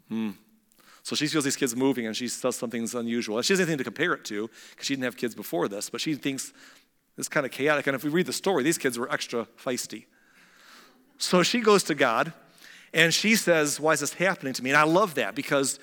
hmm. 0.09 0.31
So 1.03 1.15
she 1.15 1.27
feels 1.27 1.43
these 1.43 1.55
kids 1.55 1.75
moving 1.75 2.07
and 2.07 2.15
she 2.17 2.27
does 2.27 2.55
something 2.55 2.87
unusual. 2.95 3.37
And 3.37 3.45
She 3.45 3.53
has 3.53 3.59
anything 3.59 3.77
to 3.77 3.83
compare 3.83 4.13
it 4.13 4.25
to 4.25 4.49
because 4.71 4.87
she 4.87 4.93
didn't 4.95 5.03
have 5.03 5.17
kids 5.17 5.35
before 5.35 5.67
this, 5.67 5.89
but 5.89 6.01
she 6.01 6.15
thinks 6.15 6.51
it's 7.17 7.27
kind 7.29 7.45
of 7.45 7.51
chaotic. 7.51 7.85
And 7.87 7.95
if 7.95 8.03
we 8.03 8.09
read 8.09 8.25
the 8.25 8.33
story, 8.33 8.63
these 8.63 8.79
kids 8.79 8.97
were 8.97 9.11
extra 9.11 9.45
feisty. 9.63 10.05
So 11.17 11.43
she 11.43 11.61
goes 11.61 11.83
to 11.83 11.95
God 11.95 12.33
and 12.93 13.13
she 13.13 13.35
says, 13.35 13.79
Why 13.79 13.93
is 13.93 13.99
this 13.99 14.13
happening 14.13 14.53
to 14.53 14.63
me? 14.63 14.71
And 14.71 14.77
I 14.77 14.83
love 14.83 15.15
that 15.15 15.35
because, 15.35 15.79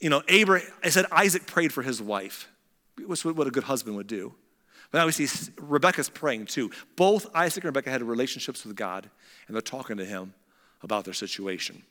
you 0.00 0.10
know, 0.10 0.22
Abraham, 0.28 0.70
I 0.82 0.90
said 0.90 1.06
Isaac 1.10 1.46
prayed 1.46 1.72
for 1.72 1.82
his 1.82 2.00
wife. 2.00 2.48
which 3.04 3.20
is 3.20 3.24
what 3.24 3.46
a 3.46 3.50
good 3.50 3.64
husband 3.64 3.96
would 3.96 4.06
do. 4.06 4.34
But 4.90 4.98
now 4.98 5.06
we 5.06 5.12
see 5.12 5.52
Rebecca's 5.58 6.08
praying 6.08 6.46
too. 6.46 6.70
Both 6.96 7.26
Isaac 7.34 7.64
and 7.64 7.68
Rebecca 7.68 7.90
had 7.90 8.02
relationships 8.02 8.64
with 8.64 8.76
God, 8.76 9.08
and 9.46 9.54
they're 9.54 9.60
talking 9.60 9.96
to 9.96 10.04
him 10.04 10.34
about 10.82 11.04
their 11.04 11.14
situation. 11.14 11.82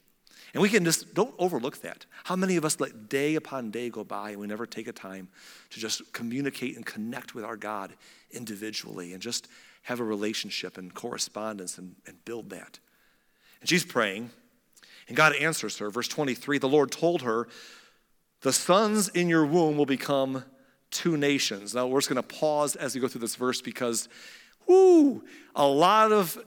And 0.53 0.61
we 0.61 0.69
can 0.69 0.85
just, 0.85 1.13
don't 1.13 1.35
overlook 1.37 1.81
that. 1.81 2.05
How 2.23 2.37
many 2.37 2.55
of 2.55 2.63
us 2.63 2.79
let 2.79 3.09
day 3.09 3.35
upon 3.35 3.71
day 3.71 3.89
go 3.89 4.05
by 4.05 4.31
and 4.31 4.39
we 4.39 4.47
never 4.47 4.65
take 4.65 4.87
a 4.87 4.93
time 4.93 5.27
to 5.71 5.79
just 5.79 6.13
communicate 6.13 6.77
and 6.77 6.85
connect 6.85 7.35
with 7.35 7.43
our 7.43 7.57
God 7.57 7.93
individually 8.31 9.11
and 9.11 9.21
just 9.21 9.49
have 9.83 9.99
a 9.99 10.03
relationship 10.03 10.77
and 10.77 10.93
correspondence 10.93 11.77
and, 11.77 11.95
and 12.07 12.23
build 12.23 12.51
that? 12.51 12.79
And 13.59 13.69
she's 13.69 13.83
praying, 13.83 14.29
and 15.07 15.17
God 15.17 15.35
answers 15.35 15.77
her. 15.79 15.89
Verse 15.89 16.07
23 16.07 16.57
the 16.57 16.69
Lord 16.69 16.91
told 16.91 17.23
her, 17.23 17.47
The 18.41 18.53
sons 18.53 19.09
in 19.09 19.27
your 19.27 19.45
womb 19.45 19.75
will 19.75 19.85
become 19.85 20.45
two 20.95 21.17
nations. 21.17 21.75
Now, 21.75 21.87
we're 21.87 21.99
just 21.99 22.09
going 22.09 22.21
to 22.21 22.27
pause 22.27 22.75
as 22.75 22.95
we 22.95 23.01
go 23.01 23.07
through 23.07 23.21
this 23.21 23.35
verse 23.35 23.61
because, 23.61 24.07
whoo, 24.65 25.23
a 25.55 25.67
lot 25.67 26.11
of, 26.11 26.37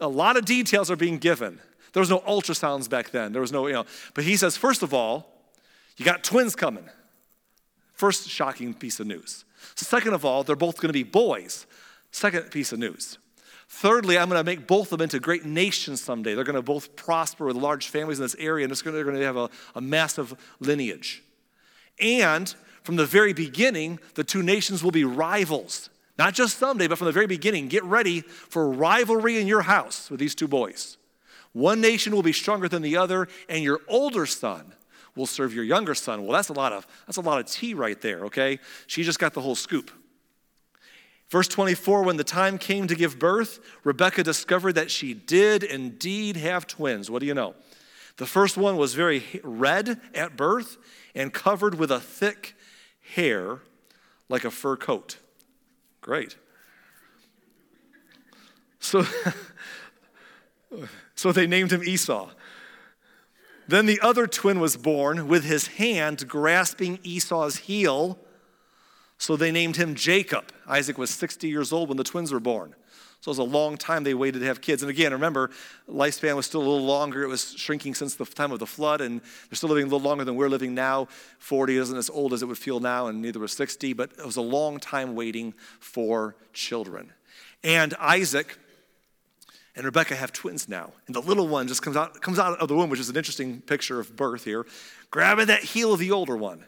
a 0.00 0.08
lot 0.08 0.36
of 0.36 0.44
details 0.46 0.90
are 0.90 0.96
being 0.96 1.18
given. 1.18 1.60
There 1.92 2.00
was 2.00 2.10
no 2.10 2.20
ultrasounds 2.20 2.88
back 2.88 3.10
then. 3.10 3.32
There 3.32 3.42
was 3.42 3.52
no, 3.52 3.66
you 3.66 3.74
know. 3.74 3.84
But 4.14 4.24
he 4.24 4.36
says, 4.36 4.56
first 4.56 4.82
of 4.82 4.94
all, 4.94 5.30
you 5.98 6.04
got 6.04 6.24
twins 6.24 6.56
coming. 6.56 6.88
First 7.92 8.28
shocking 8.28 8.72
piece 8.74 8.98
of 9.00 9.06
news. 9.06 9.44
Second 9.74 10.14
of 10.14 10.24
all, 10.24 10.42
they're 10.42 10.56
both 10.56 10.76
going 10.76 10.88
to 10.88 10.92
be 10.92 11.02
boys. 11.02 11.66
Second 12.10 12.50
piece 12.50 12.72
of 12.72 12.78
news. 12.78 13.18
Thirdly, 13.68 14.16
I'm 14.16 14.30
going 14.30 14.40
to 14.40 14.44
make 14.44 14.66
both 14.66 14.92
of 14.92 14.98
them 14.98 15.02
into 15.02 15.20
great 15.20 15.44
nations 15.44 16.00
someday. 16.00 16.34
They're 16.34 16.44
going 16.44 16.56
to 16.56 16.62
both 16.62 16.96
prosper 16.96 17.44
with 17.44 17.56
large 17.56 17.88
families 17.88 18.18
in 18.18 18.24
this 18.24 18.36
area, 18.38 18.64
and 18.64 18.74
they're 18.74 19.04
going 19.04 19.16
to 19.16 19.24
have 19.24 19.36
a, 19.36 19.50
a 19.74 19.80
massive 19.80 20.34
lineage. 20.60 21.22
And 22.00 22.54
from 22.88 22.96
the 22.96 23.04
very 23.04 23.34
beginning, 23.34 24.00
the 24.14 24.24
two 24.24 24.42
nations 24.42 24.82
will 24.82 24.90
be 24.90 25.04
rivals. 25.04 25.90
Not 26.18 26.32
just 26.32 26.56
someday, 26.56 26.86
but 26.86 26.96
from 26.96 27.04
the 27.04 27.12
very 27.12 27.26
beginning, 27.26 27.68
get 27.68 27.84
ready 27.84 28.22
for 28.22 28.70
rivalry 28.70 29.38
in 29.38 29.46
your 29.46 29.60
house 29.60 30.10
with 30.10 30.18
these 30.18 30.34
two 30.34 30.48
boys. 30.48 30.96
One 31.52 31.82
nation 31.82 32.14
will 32.14 32.22
be 32.22 32.32
stronger 32.32 32.66
than 32.66 32.80
the 32.80 32.96
other, 32.96 33.28
and 33.46 33.62
your 33.62 33.82
older 33.88 34.24
son 34.24 34.72
will 35.14 35.26
serve 35.26 35.52
your 35.52 35.64
younger 35.64 35.94
son. 35.94 36.22
Well, 36.22 36.32
that's 36.32 36.48
a 36.48 36.54
lot 36.54 36.72
of 36.72 36.86
that's 37.06 37.18
a 37.18 37.20
lot 37.20 37.38
of 37.38 37.44
tea 37.44 37.74
right 37.74 38.00
there, 38.00 38.24
okay? 38.24 38.58
She 38.86 39.02
just 39.02 39.18
got 39.18 39.34
the 39.34 39.42
whole 39.42 39.54
scoop. 39.54 39.90
Verse 41.28 41.46
24, 41.46 42.04
when 42.04 42.16
the 42.16 42.24
time 42.24 42.56
came 42.56 42.86
to 42.86 42.94
give 42.94 43.18
birth, 43.18 43.60
Rebekah 43.84 44.22
discovered 44.22 44.76
that 44.76 44.90
she 44.90 45.12
did 45.12 45.62
indeed 45.62 46.38
have 46.38 46.66
twins. 46.66 47.10
What 47.10 47.18
do 47.18 47.26
you 47.26 47.34
know? 47.34 47.54
The 48.16 48.24
first 48.24 48.56
one 48.56 48.78
was 48.78 48.94
very 48.94 49.24
red 49.42 50.00
at 50.14 50.38
birth 50.38 50.78
and 51.14 51.34
covered 51.34 51.74
with 51.74 51.90
a 51.90 52.00
thick 52.00 52.54
hair 53.14 53.60
like 54.28 54.44
a 54.44 54.50
fur 54.50 54.76
coat. 54.76 55.18
Great. 56.00 56.36
So, 58.80 59.04
so 61.14 61.32
they 61.32 61.46
named 61.46 61.72
him 61.72 61.82
Esau. 61.82 62.30
Then 63.66 63.86
the 63.86 64.00
other 64.00 64.26
twin 64.26 64.60
was 64.60 64.76
born 64.76 65.28
with 65.28 65.44
his 65.44 65.66
hand 65.66 66.26
grasping 66.26 66.98
Esau's 67.02 67.56
heel. 67.56 68.18
So 69.18 69.36
they 69.36 69.50
named 69.50 69.76
him 69.76 69.94
Jacob. 69.94 70.44
Isaac 70.66 70.96
was 70.96 71.10
60 71.10 71.48
years 71.48 71.72
old 71.72 71.88
when 71.88 71.98
the 71.98 72.04
twins 72.04 72.32
were 72.32 72.40
born. 72.40 72.74
So 73.20 73.30
it 73.30 73.32
was 73.32 73.38
a 73.38 73.42
long 73.42 73.76
time 73.76 74.04
they 74.04 74.14
waited 74.14 74.38
to 74.40 74.46
have 74.46 74.60
kids. 74.60 74.82
And 74.82 74.90
again, 74.90 75.12
remember, 75.12 75.50
lifespan 75.88 76.36
was 76.36 76.46
still 76.46 76.60
a 76.60 76.68
little 76.68 76.86
longer. 76.86 77.24
It 77.24 77.28
was 77.28 77.52
shrinking 77.56 77.94
since 77.94 78.14
the 78.14 78.24
time 78.24 78.52
of 78.52 78.60
the 78.60 78.66
flood, 78.66 79.00
and 79.00 79.20
they're 79.20 79.56
still 79.56 79.70
living 79.70 79.84
a 79.84 79.86
little 79.86 80.06
longer 80.06 80.24
than 80.24 80.36
we're 80.36 80.48
living 80.48 80.72
now. 80.72 81.08
40 81.38 81.76
isn't 81.78 81.96
as 81.96 82.08
old 82.08 82.32
as 82.32 82.42
it 82.42 82.46
would 82.46 82.58
feel 82.58 82.78
now, 82.78 83.08
and 83.08 83.20
neither 83.20 83.40
was 83.40 83.52
60, 83.52 83.92
but 83.92 84.12
it 84.18 84.24
was 84.24 84.36
a 84.36 84.40
long 84.40 84.78
time 84.78 85.16
waiting 85.16 85.52
for 85.80 86.36
children. 86.52 87.12
And 87.64 87.94
Isaac 87.98 88.56
and 89.74 89.84
Rebecca 89.84 90.14
have 90.14 90.32
twins 90.32 90.68
now. 90.68 90.92
And 91.06 91.14
the 91.14 91.20
little 91.20 91.48
one 91.48 91.66
just 91.66 91.82
comes 91.82 91.96
out, 91.96 92.20
comes 92.20 92.38
out 92.38 92.60
of 92.60 92.68
the 92.68 92.76
womb, 92.76 92.88
which 92.88 93.00
is 93.00 93.08
an 93.08 93.16
interesting 93.16 93.60
picture 93.60 93.98
of 93.98 94.14
birth 94.14 94.44
here, 94.44 94.64
grabbing 95.10 95.46
that 95.46 95.62
heel 95.62 95.92
of 95.92 95.98
the 95.98 96.12
older 96.12 96.36
one. 96.36 96.64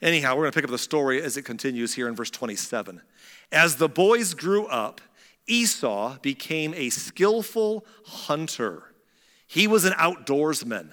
Anyhow, 0.00 0.36
we're 0.36 0.42
going 0.42 0.52
to 0.52 0.56
pick 0.56 0.64
up 0.64 0.70
the 0.70 0.78
story 0.78 1.20
as 1.22 1.36
it 1.36 1.42
continues 1.42 1.94
here 1.94 2.08
in 2.08 2.14
verse 2.14 2.30
27. 2.30 3.02
As 3.50 3.76
the 3.76 3.88
boys 3.88 4.34
grew 4.34 4.66
up, 4.66 5.00
Esau 5.46 6.18
became 6.20 6.74
a 6.74 6.90
skillful 6.90 7.86
hunter. 8.04 8.82
He 9.46 9.66
was 9.66 9.84
an 9.84 9.94
outdoorsman, 9.94 10.90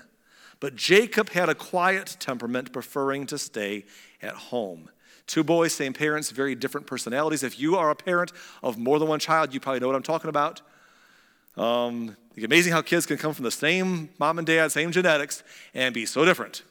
but 0.61 0.75
Jacob 0.75 1.29
had 1.29 1.49
a 1.49 1.55
quiet 1.55 2.15
temperament, 2.19 2.71
preferring 2.71 3.27
to 3.27 3.37
stay 3.37 3.85
at 4.21 4.33
home. 4.33 4.89
Two 5.27 5.43
boys, 5.43 5.73
same 5.73 5.91
parents, 5.91 6.31
very 6.31 6.55
different 6.55 6.87
personalities. 6.87 7.43
If 7.43 7.59
you 7.59 7.75
are 7.75 7.89
a 7.89 7.95
parent 7.95 8.31
of 8.63 8.77
more 8.77 8.99
than 8.99 9.07
one 9.07 9.19
child, 9.19 9.53
you 9.53 9.59
probably 9.59 9.79
know 9.81 9.87
what 9.87 9.95
I'm 9.95 10.03
talking 10.03 10.29
about. 10.29 10.61
Um, 11.57 12.15
amazing 12.37 12.73
how 12.73 12.81
kids 12.81 13.05
can 13.05 13.17
come 13.17 13.33
from 13.33 13.43
the 13.43 13.51
same 13.51 14.09
mom 14.19 14.37
and 14.37 14.47
dad, 14.47 14.71
same 14.71 14.91
genetics, 14.91 15.43
and 15.73 15.93
be 15.93 16.05
so 16.05 16.23
different. 16.23 16.63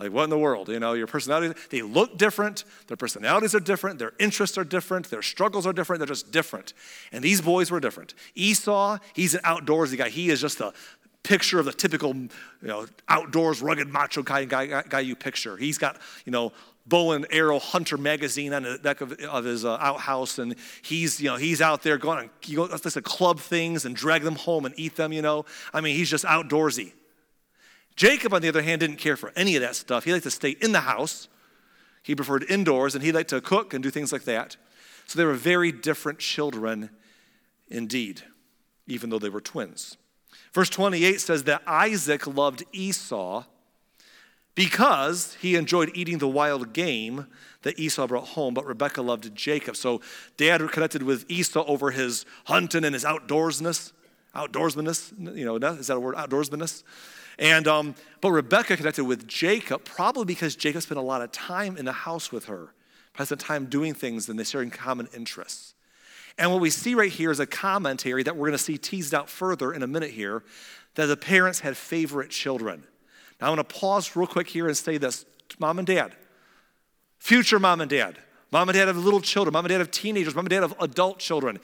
Like, 0.00 0.12
what 0.12 0.24
in 0.24 0.30
the 0.30 0.38
world? 0.38 0.70
You 0.70 0.80
know, 0.80 0.94
your 0.94 1.06
personality, 1.06 1.54
they 1.68 1.82
look 1.82 2.16
different, 2.16 2.64
their 2.86 2.96
personalities 2.96 3.54
are 3.54 3.60
different, 3.60 3.98
their 3.98 4.14
interests 4.18 4.56
are 4.56 4.64
different, 4.64 5.10
their 5.10 5.20
struggles 5.20 5.66
are 5.66 5.74
different, 5.74 6.00
they're 6.00 6.06
just 6.06 6.32
different. 6.32 6.72
And 7.12 7.22
these 7.22 7.42
boys 7.42 7.70
were 7.70 7.80
different. 7.80 8.14
Esau, 8.34 8.98
he's 9.12 9.34
an 9.34 9.42
outdoorsy 9.42 9.98
guy. 9.98 10.08
He 10.08 10.30
is 10.30 10.40
just 10.40 10.58
a 10.60 10.72
picture 11.22 11.58
of 11.58 11.66
the 11.66 11.72
typical, 11.72 12.14
you 12.16 12.30
know, 12.62 12.86
outdoors, 13.08 13.60
rugged, 13.60 13.88
macho 13.88 14.22
guy, 14.22 14.46
guy, 14.46 14.82
guy 14.88 15.00
you 15.00 15.14
picture. 15.14 15.58
He's 15.58 15.76
got, 15.76 15.98
you 16.24 16.32
know, 16.32 16.52
bow 16.86 17.12
and 17.12 17.26
arrow 17.30 17.58
hunter 17.58 17.98
magazine 17.98 18.54
on 18.54 18.62
the 18.62 18.78
deck 18.78 19.02
of, 19.02 19.12
of 19.12 19.44
his 19.44 19.66
uh, 19.66 19.76
outhouse 19.76 20.38
and 20.38 20.56
he's 20.80 21.20
you 21.20 21.28
know 21.28 21.36
he's 21.36 21.60
out 21.60 21.82
there 21.82 21.98
going 21.98 22.30
he 22.40 22.54
goes 22.54 22.80
to 22.80 23.02
club 23.02 23.38
things 23.38 23.84
and 23.84 23.94
drag 23.94 24.22
them 24.22 24.34
home 24.34 24.64
and 24.64 24.74
eat 24.78 24.96
them 24.96 25.12
you 25.12 25.20
know 25.20 25.44
i 25.74 25.80
mean 25.80 25.94
he's 25.94 26.10
just 26.10 26.24
outdoorsy 26.24 26.92
Jacob, 28.00 28.32
on 28.32 28.40
the 28.40 28.48
other 28.48 28.62
hand, 28.62 28.80
didn't 28.80 28.96
care 28.96 29.14
for 29.14 29.30
any 29.36 29.56
of 29.56 29.60
that 29.60 29.76
stuff. 29.76 30.04
He 30.04 30.12
liked 30.14 30.24
to 30.24 30.30
stay 30.30 30.56
in 30.62 30.72
the 30.72 30.80
house. 30.80 31.28
He 32.02 32.14
preferred 32.14 32.46
indoors, 32.48 32.94
and 32.94 33.04
he 33.04 33.12
liked 33.12 33.28
to 33.28 33.42
cook 33.42 33.74
and 33.74 33.82
do 33.82 33.90
things 33.90 34.10
like 34.10 34.24
that. 34.24 34.56
So 35.06 35.18
they 35.18 35.26
were 35.26 35.34
very 35.34 35.70
different 35.70 36.18
children 36.18 36.88
indeed, 37.68 38.22
even 38.86 39.10
though 39.10 39.18
they 39.18 39.28
were 39.28 39.42
twins. 39.42 39.98
Verse 40.54 40.70
28 40.70 41.20
says 41.20 41.44
that 41.44 41.60
Isaac 41.66 42.26
loved 42.26 42.64
Esau 42.72 43.44
because 44.54 45.36
he 45.42 45.54
enjoyed 45.54 45.90
eating 45.92 46.16
the 46.16 46.26
wild 46.26 46.72
game 46.72 47.26
that 47.64 47.78
Esau 47.78 48.06
brought 48.06 48.28
home, 48.28 48.54
but 48.54 48.64
Rebekah 48.64 49.02
loved 49.02 49.34
Jacob. 49.34 49.76
So 49.76 50.00
dad 50.38 50.66
connected 50.70 51.02
with 51.02 51.30
Esau 51.30 51.66
over 51.66 51.90
his 51.90 52.24
hunting 52.46 52.86
and 52.86 52.94
his 52.94 53.04
outdoorsness. 53.04 53.92
Outdoorsmaness, 54.34 55.36
you 55.36 55.44
know, 55.44 55.56
is 55.56 55.88
that 55.88 55.96
a 55.96 56.00
word? 56.00 56.14
Outdoorsmaness. 56.14 56.82
And, 57.40 57.66
um, 57.66 57.94
but 58.20 58.30
Rebecca 58.32 58.76
connected 58.76 59.04
with 59.04 59.26
Jacob, 59.26 59.84
probably 59.84 60.26
because 60.26 60.54
Jacob 60.54 60.82
spent 60.82 60.98
a 60.98 61.02
lot 61.02 61.22
of 61.22 61.32
time 61.32 61.78
in 61.78 61.86
the 61.86 61.92
house 61.92 62.30
with 62.30 62.44
her, 62.44 62.74
probably 63.14 63.26
spent 63.26 63.40
time 63.40 63.66
doing 63.66 63.94
things 63.94 64.28
and 64.28 64.38
they 64.38 64.44
sharing 64.44 64.70
common 64.70 65.08
interests. 65.16 65.74
And 66.36 66.52
what 66.52 66.60
we 66.60 66.70
see 66.70 66.94
right 66.94 67.10
here 67.10 67.30
is 67.30 67.40
a 67.40 67.46
commentary 67.46 68.22
that 68.22 68.36
we're 68.36 68.48
going 68.48 68.58
to 68.58 68.62
see 68.62 68.76
teased 68.76 69.14
out 69.14 69.30
further 69.30 69.72
in 69.72 69.82
a 69.82 69.86
minute 69.86 70.10
here 70.10 70.44
that 70.94 71.06
the 71.06 71.16
parents 71.16 71.60
had 71.60 71.76
favorite 71.76 72.30
children. 72.30 72.84
Now, 73.40 73.48
I'm 73.48 73.56
going 73.56 73.66
to 73.66 73.74
pause 73.74 74.14
real 74.14 74.26
quick 74.26 74.48
here 74.48 74.66
and 74.66 74.76
say 74.76 74.98
this 74.98 75.24
mom 75.58 75.78
and 75.78 75.86
dad, 75.86 76.14
future 77.18 77.58
mom 77.58 77.80
and 77.80 77.90
dad, 77.90 78.18
mom 78.52 78.68
and 78.68 78.76
dad 78.76 78.88
have 78.88 78.98
little 78.98 79.20
children, 79.20 79.54
mom 79.54 79.64
and 79.64 79.70
dad 79.70 79.78
have 79.78 79.90
teenagers, 79.90 80.34
mom 80.34 80.44
and 80.44 80.50
dad 80.50 80.62
have 80.62 80.74
adult 80.78 81.18
children. 81.18 81.58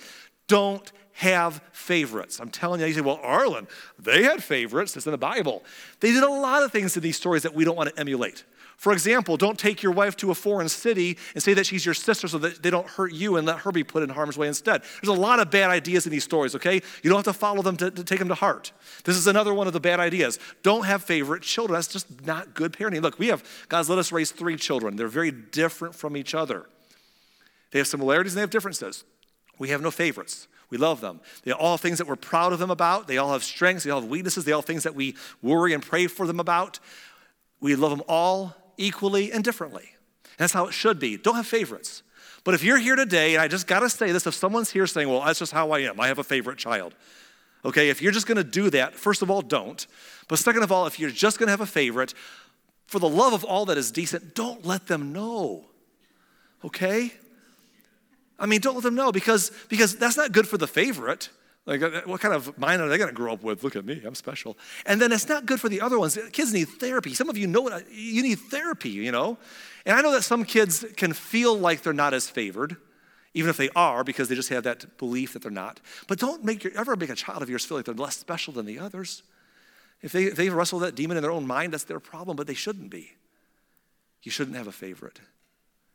Don't 0.48 0.90
have 1.14 1.62
favorites. 1.72 2.40
I'm 2.40 2.50
telling 2.50 2.80
you, 2.80 2.86
you 2.86 2.92
say, 2.92 3.00
well, 3.00 3.20
Arlen, 3.22 3.66
they 3.98 4.22
had 4.22 4.42
favorites. 4.44 4.96
It's 4.96 5.06
in 5.06 5.12
the 5.12 5.18
Bible. 5.18 5.64
They 6.00 6.12
did 6.12 6.22
a 6.22 6.30
lot 6.30 6.62
of 6.62 6.72
things 6.72 6.94
in 6.96 7.02
these 7.02 7.16
stories 7.16 7.42
that 7.42 7.54
we 7.54 7.64
don't 7.64 7.76
want 7.76 7.88
to 7.88 7.98
emulate. 7.98 8.44
For 8.76 8.92
example, 8.92 9.38
don't 9.38 9.58
take 9.58 9.82
your 9.82 9.92
wife 9.92 10.16
to 10.18 10.30
a 10.30 10.34
foreign 10.34 10.68
city 10.68 11.16
and 11.32 11.42
say 11.42 11.54
that 11.54 11.64
she's 11.64 11.86
your 11.86 11.94
sister 11.94 12.28
so 12.28 12.36
that 12.38 12.62
they 12.62 12.68
don't 12.68 12.86
hurt 12.86 13.12
you 13.12 13.36
and 13.36 13.46
let 13.46 13.60
her 13.60 13.72
be 13.72 13.82
put 13.82 14.02
in 14.02 14.10
harm's 14.10 14.36
way 14.36 14.48
instead. 14.48 14.82
There's 15.00 15.16
a 15.16 15.18
lot 15.18 15.40
of 15.40 15.50
bad 15.50 15.70
ideas 15.70 16.04
in 16.04 16.12
these 16.12 16.24
stories, 16.24 16.54
okay? 16.54 16.82
You 17.02 17.08
don't 17.08 17.24
have 17.24 17.34
to 17.34 17.38
follow 17.38 17.62
them 17.62 17.78
to, 17.78 17.90
to 17.90 18.04
take 18.04 18.18
them 18.18 18.28
to 18.28 18.34
heart. 18.34 18.72
This 19.04 19.16
is 19.16 19.26
another 19.26 19.54
one 19.54 19.66
of 19.66 19.72
the 19.72 19.80
bad 19.80 19.98
ideas. 19.98 20.38
Don't 20.62 20.84
have 20.84 21.02
favorite 21.02 21.42
children. 21.42 21.78
That's 21.78 21.88
just 21.88 22.26
not 22.26 22.52
good 22.52 22.74
parenting. 22.74 23.00
Look, 23.00 23.18
we 23.18 23.28
have, 23.28 23.42
God's 23.70 23.88
let 23.88 23.98
us 23.98 24.12
raise 24.12 24.30
three 24.30 24.56
children. 24.56 24.96
They're 24.96 25.08
very 25.08 25.30
different 25.30 25.94
from 25.94 26.14
each 26.14 26.34
other. 26.34 26.66
They 27.70 27.78
have 27.78 27.88
similarities 27.88 28.34
and 28.34 28.38
they 28.38 28.42
have 28.42 28.50
differences. 28.50 29.04
We 29.58 29.68
have 29.70 29.80
no 29.80 29.90
favorites. 29.90 30.48
We 30.70 30.78
love 30.78 31.00
them. 31.00 31.20
They 31.44 31.52
are 31.52 31.58
all 31.58 31.76
things 31.76 31.98
that 31.98 32.06
we're 32.06 32.16
proud 32.16 32.52
of 32.52 32.58
them 32.58 32.70
about. 32.70 33.06
They 33.06 33.18
all 33.18 33.32
have 33.32 33.44
strengths. 33.44 33.84
They 33.84 33.90
all 33.90 34.00
have 34.00 34.10
weaknesses. 34.10 34.44
They 34.44 34.52
all 34.52 34.62
things 34.62 34.82
that 34.82 34.94
we 34.94 35.14
worry 35.42 35.72
and 35.72 35.82
pray 35.82 36.06
for 36.08 36.26
them 36.26 36.40
about. 36.40 36.80
We 37.60 37.76
love 37.76 37.90
them 37.90 38.02
all 38.08 38.54
equally 38.76 39.32
and 39.32 39.44
differently. 39.44 39.90
And 40.24 40.38
that's 40.38 40.52
how 40.52 40.66
it 40.66 40.72
should 40.72 40.98
be. 40.98 41.16
Don't 41.16 41.36
have 41.36 41.46
favorites. 41.46 42.02
But 42.44 42.54
if 42.54 42.62
you're 42.62 42.78
here 42.78 42.96
today, 42.96 43.34
and 43.34 43.42
I 43.42 43.48
just 43.48 43.66
got 43.66 43.80
to 43.80 43.90
say 43.90 44.12
this, 44.12 44.26
if 44.26 44.34
someone's 44.34 44.70
here 44.70 44.86
saying, 44.86 45.08
well, 45.08 45.22
that's 45.24 45.38
just 45.38 45.52
how 45.52 45.70
I 45.70 45.80
am, 45.80 46.00
I 46.00 46.08
have 46.08 46.18
a 46.18 46.24
favorite 46.24 46.58
child. 46.58 46.94
Okay, 47.64 47.88
if 47.88 48.00
you're 48.00 48.12
just 48.12 48.26
going 48.26 48.36
to 48.36 48.44
do 48.44 48.70
that, 48.70 48.94
first 48.94 49.22
of 49.22 49.30
all, 49.30 49.42
don't. 49.42 49.84
But 50.28 50.38
second 50.38 50.62
of 50.62 50.70
all, 50.70 50.86
if 50.86 51.00
you're 51.00 51.10
just 51.10 51.38
going 51.38 51.48
to 51.48 51.50
have 51.50 51.60
a 51.60 51.66
favorite, 51.66 52.14
for 52.86 52.98
the 52.98 53.08
love 53.08 53.32
of 53.32 53.44
all 53.44 53.66
that 53.66 53.78
is 53.78 53.90
decent, 53.90 54.34
don't 54.34 54.64
let 54.64 54.86
them 54.86 55.12
know. 55.12 55.64
Okay? 56.64 57.12
I 58.38 58.46
mean, 58.46 58.60
don't 58.60 58.74
let 58.74 58.82
them 58.84 58.94
know 58.94 59.12
because, 59.12 59.50
because 59.68 59.96
that's 59.96 60.16
not 60.16 60.32
good 60.32 60.46
for 60.46 60.58
the 60.58 60.66
favorite. 60.66 61.30
Like, 61.64 61.82
uh, 61.82 62.02
what 62.04 62.20
kind 62.20 62.32
of 62.32 62.56
mind 62.58 62.80
are 62.80 62.88
they 62.88 62.96
going 62.96 63.10
to 63.10 63.14
grow 63.14 63.32
up 63.32 63.42
with? 63.42 63.64
Look 63.64 63.74
at 63.74 63.84
me, 63.84 64.00
I'm 64.04 64.14
special. 64.14 64.56
And 64.86 65.00
then 65.00 65.10
it's 65.10 65.28
not 65.28 65.46
good 65.46 65.60
for 65.60 65.68
the 65.68 65.80
other 65.80 65.98
ones. 65.98 66.16
Kids 66.32 66.52
need 66.52 66.68
therapy. 66.68 67.12
Some 67.12 67.28
of 67.28 67.36
you 67.36 67.48
know 67.48 67.62
what 67.62 67.90
you 67.90 68.22
need 68.22 68.38
therapy, 68.38 68.90
you 68.90 69.10
know? 69.10 69.36
And 69.84 69.96
I 69.96 70.02
know 70.02 70.12
that 70.12 70.22
some 70.22 70.44
kids 70.44 70.84
can 70.96 71.12
feel 71.12 71.58
like 71.58 71.82
they're 71.82 71.92
not 71.92 72.14
as 72.14 72.30
favored, 72.30 72.76
even 73.34 73.50
if 73.50 73.56
they 73.56 73.68
are, 73.74 74.04
because 74.04 74.28
they 74.28 74.36
just 74.36 74.48
have 74.50 74.62
that 74.64 74.96
belief 74.98 75.32
that 75.32 75.42
they're 75.42 75.50
not. 75.50 75.80
But 76.06 76.18
don't 76.18 76.44
make 76.44 76.62
your, 76.62 76.72
ever 76.76 76.94
make 76.94 77.10
a 77.10 77.16
child 77.16 77.42
of 77.42 77.50
yours 77.50 77.64
feel 77.64 77.78
like 77.78 77.84
they're 77.84 77.94
less 77.94 78.16
special 78.16 78.52
than 78.52 78.66
the 78.66 78.78
others. 78.78 79.24
If 80.02 80.12
they, 80.12 80.24
if 80.24 80.36
they 80.36 80.50
wrestle 80.50 80.78
that 80.80 80.94
demon 80.94 81.16
in 81.16 81.22
their 81.22 81.32
own 81.32 81.46
mind, 81.46 81.72
that's 81.72 81.84
their 81.84 82.00
problem, 82.00 82.36
but 82.36 82.46
they 82.46 82.54
shouldn't 82.54 82.90
be. 82.90 83.12
You 84.22 84.30
shouldn't 84.30 84.56
have 84.56 84.66
a 84.66 84.72
favorite. 84.72 85.20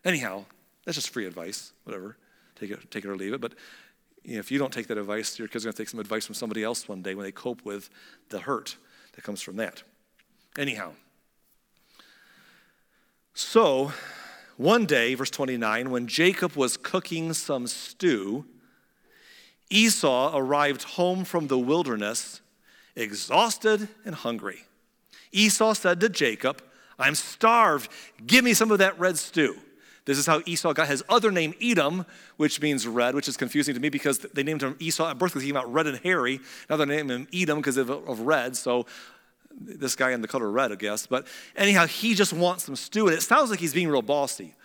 Anyhow, 0.03 0.45
that's 0.85 0.95
just 0.95 1.09
free 1.09 1.25
advice, 1.25 1.71
whatever. 1.83 2.17
Take 2.61 2.69
it, 2.69 2.91
take 2.91 3.03
it 3.03 3.09
or 3.09 3.15
leave 3.15 3.33
it. 3.33 3.41
But 3.41 3.55
you 4.23 4.35
know, 4.35 4.39
if 4.39 4.51
you 4.51 4.59
don't 4.59 4.71
take 4.71 4.85
that 4.87 4.99
advice, 4.99 5.39
your 5.39 5.47
kids 5.47 5.65
are 5.65 5.69
going 5.69 5.73
to 5.73 5.81
take 5.81 5.89
some 5.89 5.99
advice 5.99 6.27
from 6.27 6.35
somebody 6.35 6.63
else 6.63 6.87
one 6.87 7.01
day 7.01 7.15
when 7.15 7.23
they 7.25 7.31
cope 7.31 7.65
with 7.65 7.89
the 8.29 8.41
hurt 8.41 8.77
that 9.13 9.23
comes 9.23 9.41
from 9.41 9.55
that. 9.55 9.81
Anyhow, 10.59 10.91
so 13.33 13.91
one 14.57 14.85
day, 14.85 15.15
verse 15.15 15.31
29, 15.31 15.89
when 15.89 16.05
Jacob 16.05 16.55
was 16.55 16.77
cooking 16.77 17.33
some 17.33 17.65
stew, 17.65 18.45
Esau 19.71 20.37
arrived 20.37 20.83
home 20.83 21.23
from 21.23 21.47
the 21.47 21.57
wilderness, 21.57 22.41
exhausted 22.95 23.87
and 24.05 24.13
hungry. 24.13 24.65
Esau 25.31 25.73
said 25.73 25.99
to 26.01 26.09
Jacob, 26.09 26.61
I'm 26.99 27.15
starved. 27.15 27.89
Give 28.27 28.43
me 28.43 28.53
some 28.53 28.69
of 28.69 28.77
that 28.77 28.99
red 28.99 29.17
stew. 29.17 29.57
This 30.05 30.17
is 30.17 30.25
how 30.25 30.41
Esau 30.45 30.73
got 30.73 30.87
his 30.87 31.03
other 31.09 31.31
name, 31.31 31.53
Edom, 31.61 32.05
which 32.37 32.59
means 32.59 32.87
red, 32.87 33.13
which 33.13 33.27
is 33.27 33.37
confusing 33.37 33.75
to 33.75 33.79
me 33.79 33.89
because 33.89 34.19
they 34.19 34.41
named 34.41 34.63
him 34.63 34.75
Esau 34.79 35.09
at 35.09 35.19
birth 35.19 35.31
because 35.31 35.43
he 35.43 35.49
came 35.49 35.57
out 35.57 35.71
red 35.71 35.85
and 35.85 35.99
hairy. 35.99 36.39
Now 36.69 36.77
they 36.77 36.85
named 36.85 37.11
him 37.11 37.27
Edom 37.33 37.59
because 37.59 37.77
of, 37.77 37.89
of 37.89 38.21
red. 38.21 38.55
So 38.55 38.87
this 39.59 39.95
guy 39.95 40.11
in 40.11 40.21
the 40.21 40.27
color 40.27 40.49
red, 40.49 40.71
I 40.71 40.75
guess. 40.75 41.05
But 41.05 41.27
anyhow, 41.55 41.85
he 41.85 42.15
just 42.15 42.33
wants 42.33 42.63
some 42.63 42.75
stew. 42.75 43.07
And 43.07 43.15
it 43.15 43.21
sounds 43.21 43.51
like 43.51 43.59
he's 43.59 43.73
being 43.73 43.89
real 43.89 44.01
bossy. 44.01 44.55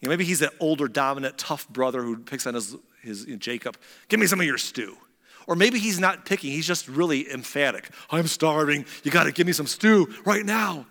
You 0.00 0.08
know, 0.08 0.10
maybe 0.10 0.24
he's 0.24 0.40
that 0.40 0.52
older, 0.60 0.86
dominant, 0.86 1.38
tough 1.38 1.66
brother 1.68 2.02
who 2.02 2.18
picks 2.18 2.46
on 2.46 2.52
his, 2.52 2.76
his 3.02 3.24
you 3.24 3.32
know, 3.32 3.38
Jacob. 3.38 3.78
Give 4.08 4.20
me 4.20 4.26
some 4.26 4.40
of 4.40 4.46
your 4.46 4.58
stew. 4.58 4.98
Or 5.46 5.56
maybe 5.56 5.78
he's 5.78 5.98
not 5.98 6.26
picking, 6.26 6.50
he's 6.52 6.66
just 6.66 6.88
really 6.88 7.30
emphatic. 7.30 7.90
I'm 8.10 8.26
starving. 8.26 8.86
You 9.02 9.10
got 9.10 9.24
to 9.24 9.32
give 9.32 9.46
me 9.46 9.52
some 9.52 9.66
stew 9.66 10.12
right 10.24 10.44
now. 10.44 10.86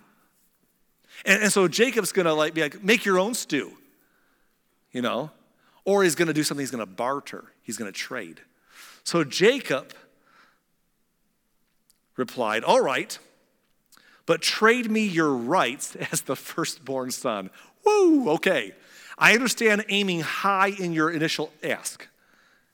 And, 1.25 1.43
and 1.43 1.51
so 1.51 1.67
Jacob's 1.67 2.11
going 2.11 2.25
to 2.25 2.33
like 2.33 2.53
be 2.53 2.61
like, 2.61 2.83
make 2.83 3.05
your 3.05 3.19
own 3.19 3.33
stew 3.33 3.73
you 4.93 5.01
know, 5.01 5.31
or 5.83 6.03
he's 6.03 6.15
going 6.15 6.29
to 6.29 6.33
do 6.33 6.43
something, 6.43 6.61
he's 6.61 6.71
going 6.71 6.85
to 6.85 6.91
barter, 6.91 7.45
he's 7.61 7.77
going 7.77 7.91
to 7.91 7.97
trade. 7.97 8.39
So 9.03 9.23
Jacob 9.25 9.93
replied, 12.15 12.63
All 12.63 12.79
right, 12.79 13.17
but 14.25 14.41
trade 14.41 14.89
me 14.89 15.05
your 15.05 15.33
rights 15.33 15.95
as 16.11 16.21
the 16.21 16.35
firstborn 16.35 17.11
son. 17.11 17.49
Woo, 17.85 18.29
okay. 18.29 18.73
I 19.17 19.33
understand 19.33 19.85
aiming 19.89 20.21
high 20.21 20.69
in 20.69 20.93
your 20.93 21.11
initial 21.11 21.51
ask, 21.61 22.07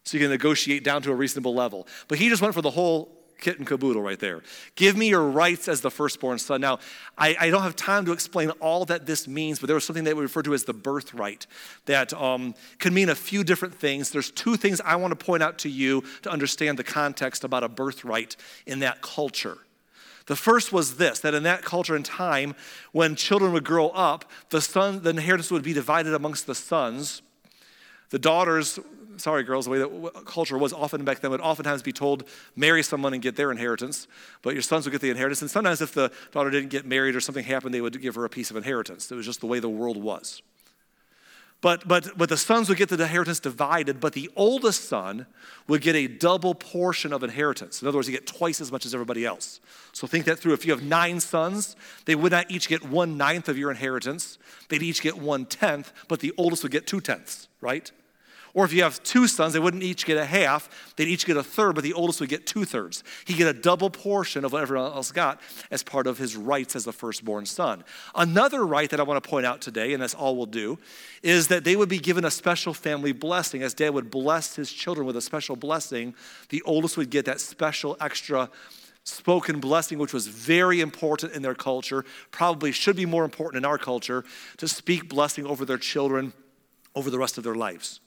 so 0.04 0.18
you 0.18 0.24
can 0.24 0.30
negotiate 0.30 0.84
down 0.84 1.02
to 1.02 1.12
a 1.12 1.16
reasonable 1.16 1.54
level. 1.54 1.88
But 2.08 2.20
he 2.20 2.30
just 2.30 2.42
went 2.42 2.54
for 2.54 2.62
the 2.62 2.70
whole 2.70 3.10
kit 3.40 3.58
and 3.58 3.68
caboodle 3.68 4.02
right 4.02 4.20
there. 4.20 4.42
Give 4.76 4.96
me 4.96 5.10
your 5.10 5.24
rights 5.24 5.68
as 5.68 5.82
the 5.82 5.92
firstborn 5.92 6.40
son. 6.40 6.62
Now, 6.62 6.80
I, 7.18 7.36
I 7.40 7.50
don't 7.50 7.64
have 7.64 7.76
time 7.76 8.06
to 8.06 8.12
explain 8.12 8.50
all 8.60 8.86
that 8.86 9.06
this 9.06 9.28
means, 9.28 9.60
but 9.60 9.68
there 9.68 9.76
was 9.76 9.86
something 9.86 10.04
that 10.04 10.16
we 10.16 10.24
refer 10.24 10.42
to 10.44 10.54
as 10.54 10.64
the 10.64 10.74
birthright 10.74 11.48
that 11.86 12.14
um, 12.14 12.56
could 12.80 12.94
mean 12.94 13.10
a 13.10 13.16
few 13.16 13.44
different 13.44 13.76
things. 13.76 14.12
There's 14.12 14.32
two 14.32 14.56
things 14.56 14.82
I 14.82 14.96
want 14.96 15.18
to 15.18 15.26
point 15.26 15.44
out 15.44 15.58
to 15.60 15.70
you 15.70 16.04
to 16.24 16.32
understand 16.32 16.78
the 16.78 16.84
context 16.84 17.44
about 17.44 17.64
a 17.64 17.70
birthright 17.70 18.36
in 18.66 18.80
that 18.80 19.02
culture. 19.02 19.58
The 20.28 20.36
first 20.36 20.72
was 20.72 20.98
this 20.98 21.22
that 21.22 21.34
in 21.34 21.42
that 21.44 21.64
culture 21.64 21.96
and 21.96 22.06
time, 22.06 22.54
when 22.92 23.16
children 23.16 23.52
would 23.54 23.64
grow 23.64 23.90
up, 23.90 24.26
the 24.52 24.62
son, 24.62 25.02
the 25.02 25.10
inheritance 25.10 25.50
would 25.50 25.64
be 25.64 25.74
divided 25.74 26.14
amongst 26.14 26.46
the 26.46 26.54
sons. 26.54 27.24
The 28.12 28.20
daughters 28.20 28.80
sorry, 29.20 29.44
girls, 29.44 29.66
the 29.66 29.72
way 29.72 29.80
that 29.80 30.26
culture 30.26 30.58
was 30.58 30.74
often 30.74 31.04
back 31.06 31.20
then 31.20 31.32
would 31.32 31.42
oftentimes 31.42 31.82
be 31.82 31.92
told, 31.92 32.24
marry 32.56 32.82
someone 32.84 33.14
and 33.14 33.22
get 33.22 33.36
their 33.36 33.52
inheritance, 33.52 34.08
but 34.42 34.54
your 34.54 34.62
sons 34.62 34.86
would 34.86 34.92
get 34.92 35.02
the 35.02 35.10
inheritance. 35.10 35.42
And 35.42 35.52
sometimes 35.52 35.82
if 35.82 35.94
the 35.94 36.12
daughter 36.32 36.50
didn't 36.50 36.70
get 36.70 36.86
married 36.86 37.16
or 37.16 37.20
something 37.20 37.44
happened, 37.44 37.74
they 37.74 37.82
would 37.82 38.02
give 38.02 38.16
her 38.16 38.26
a 38.26 38.30
piece 38.30 38.50
of 38.50 38.58
inheritance. 38.58 39.12
It 39.12 39.16
was 39.16 39.26
just 39.26 39.42
the 39.42 39.48
way 39.48 39.60
the 39.60 39.70
world 39.70 39.98
was. 39.98 40.42
But, 41.62 41.86
but, 41.88 42.18
but 42.18 42.30
the 42.30 42.38
sons 42.38 42.70
would 42.70 42.78
get 42.78 42.88
the 42.88 42.96
inheritance 42.96 43.42
divided, 43.42 44.00
but 44.00 44.14
the 44.14 44.30
oldest 44.38 44.88
son 44.88 45.26
would 45.68 45.82
get 45.82 45.94
a 45.94 46.08
double 46.08 46.56
portion 46.56 47.12
of 47.12 47.22
inheritance. 47.22 47.82
In 47.82 47.88
other 47.88 47.98
words, 47.98 48.08
he 48.08 48.14
get 48.14 48.26
twice 48.26 48.62
as 48.62 48.72
much 48.72 48.86
as 48.86 48.94
everybody 48.94 49.26
else. 49.26 49.60
So 49.92 50.08
think 50.08 50.24
that 50.26 50.40
through. 50.40 50.54
If 50.54 50.66
you 50.66 50.72
have 50.72 50.84
nine 50.84 51.20
sons, 51.20 51.76
they 52.06 52.16
would 52.16 52.32
not 52.32 52.50
each 52.50 52.70
get 52.70 52.88
one 52.88 53.18
ninth 53.18 53.50
of 53.50 53.58
your 53.58 53.72
inheritance. 53.72 54.38
They'd 54.70 54.82
each 54.82 55.02
get 55.02 55.18
one 55.18 55.46
tenth, 55.46 55.92
but 56.08 56.22
the 56.22 56.34
oldest 56.38 56.64
would 56.64 56.72
get 56.72 56.88
two 56.88 57.02
tenths, 57.02 57.50
right? 57.60 57.92
Or 58.54 58.66
if 58.66 58.74
you 58.74 58.84
have 58.84 59.02
two 59.04 59.28
sons, 59.28 59.54
they 59.54 59.60
wouldn't 59.60 59.84
each 59.84 60.06
get 60.06 60.18
a 60.18 60.26
half, 60.26 60.94
they'd 60.96 61.08
each 61.08 61.26
get 61.26 61.38
a 61.38 61.44
third, 61.44 61.76
but 61.76 61.84
the 61.84 61.94
oldest 61.94 62.20
would 62.20 62.30
get 62.30 62.48
two 62.48 62.66
thirds. 62.66 63.04
He'd 63.26 63.38
get 63.38 63.48
a 63.48 63.60
double 63.60 63.90
portion 63.90 64.44
of 64.44 64.54
what 64.54 64.62
everyone 64.62 64.92
else 64.92 65.12
got 65.12 65.40
as 65.72 65.84
part 65.84 66.08
of 66.08 66.18
his 66.18 66.36
rights 66.36 66.76
as 66.76 66.84
the 66.84 66.94
firstborn 66.94 67.46
son. 67.46 67.84
Another 68.16 68.66
right 68.66 68.90
that 68.90 69.00
I 69.00 69.04
want 69.04 69.24
to 69.24 69.30
point 69.30 69.46
out 69.46 69.62
today, 69.62 69.94
and 69.94 70.02
that's 70.02 70.16
all 70.16 70.36
we'll 70.36 70.46
do, 70.46 70.78
is 71.22 71.48
that 71.50 71.64
they 71.64 71.76
would 71.76 71.90
be 71.90 72.00
given 72.00 72.26
a 72.26 72.32
special 72.32 72.74
family 72.74 73.12
blessing. 73.12 73.62
As 73.62 73.74
dad 73.74 73.94
would 73.94 74.10
bless 74.10 74.56
his 74.56 74.72
children 74.72 75.06
with 75.06 75.16
a 75.16 75.22
special 75.22 75.56
blessing, 75.56 76.16
the 76.50 76.62
oldest 76.64 76.98
would 76.98 77.10
get 77.10 77.26
that 77.26 77.40
special 77.40 77.98
extra 78.02 78.50
spoken 79.04 79.60
blessing, 79.60 79.98
which 79.98 80.14
was 80.14 80.28
very 80.28 80.82
important 80.82 81.34
in 81.34 81.42
their 81.42 81.56
culture, 81.56 82.06
probably 82.32 82.72
should 82.72 82.96
be 82.96 83.06
more 83.06 83.24
important 83.24 83.64
in 83.64 83.66
our 83.66 83.78
culture, 83.78 84.24
to 84.58 84.68
speak 84.68 85.10
blessing 85.10 85.46
over 85.46 85.66
their 85.66 85.78
children 85.78 86.34
over 86.96 87.10
the 87.10 87.18
rest 87.18 87.38
of 87.38 87.44
their 87.44 87.56
lives. 87.56 88.02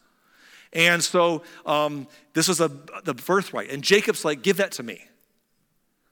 And 0.72 1.02
so 1.02 1.42
um, 1.66 2.06
this 2.32 2.48
was 2.48 2.60
a, 2.60 2.70
the 3.04 3.14
birthright. 3.14 3.70
And 3.70 3.82
Jacob's 3.82 4.24
like, 4.24 4.42
give 4.42 4.56
that 4.56 4.72
to 4.72 4.82
me. 4.82 5.04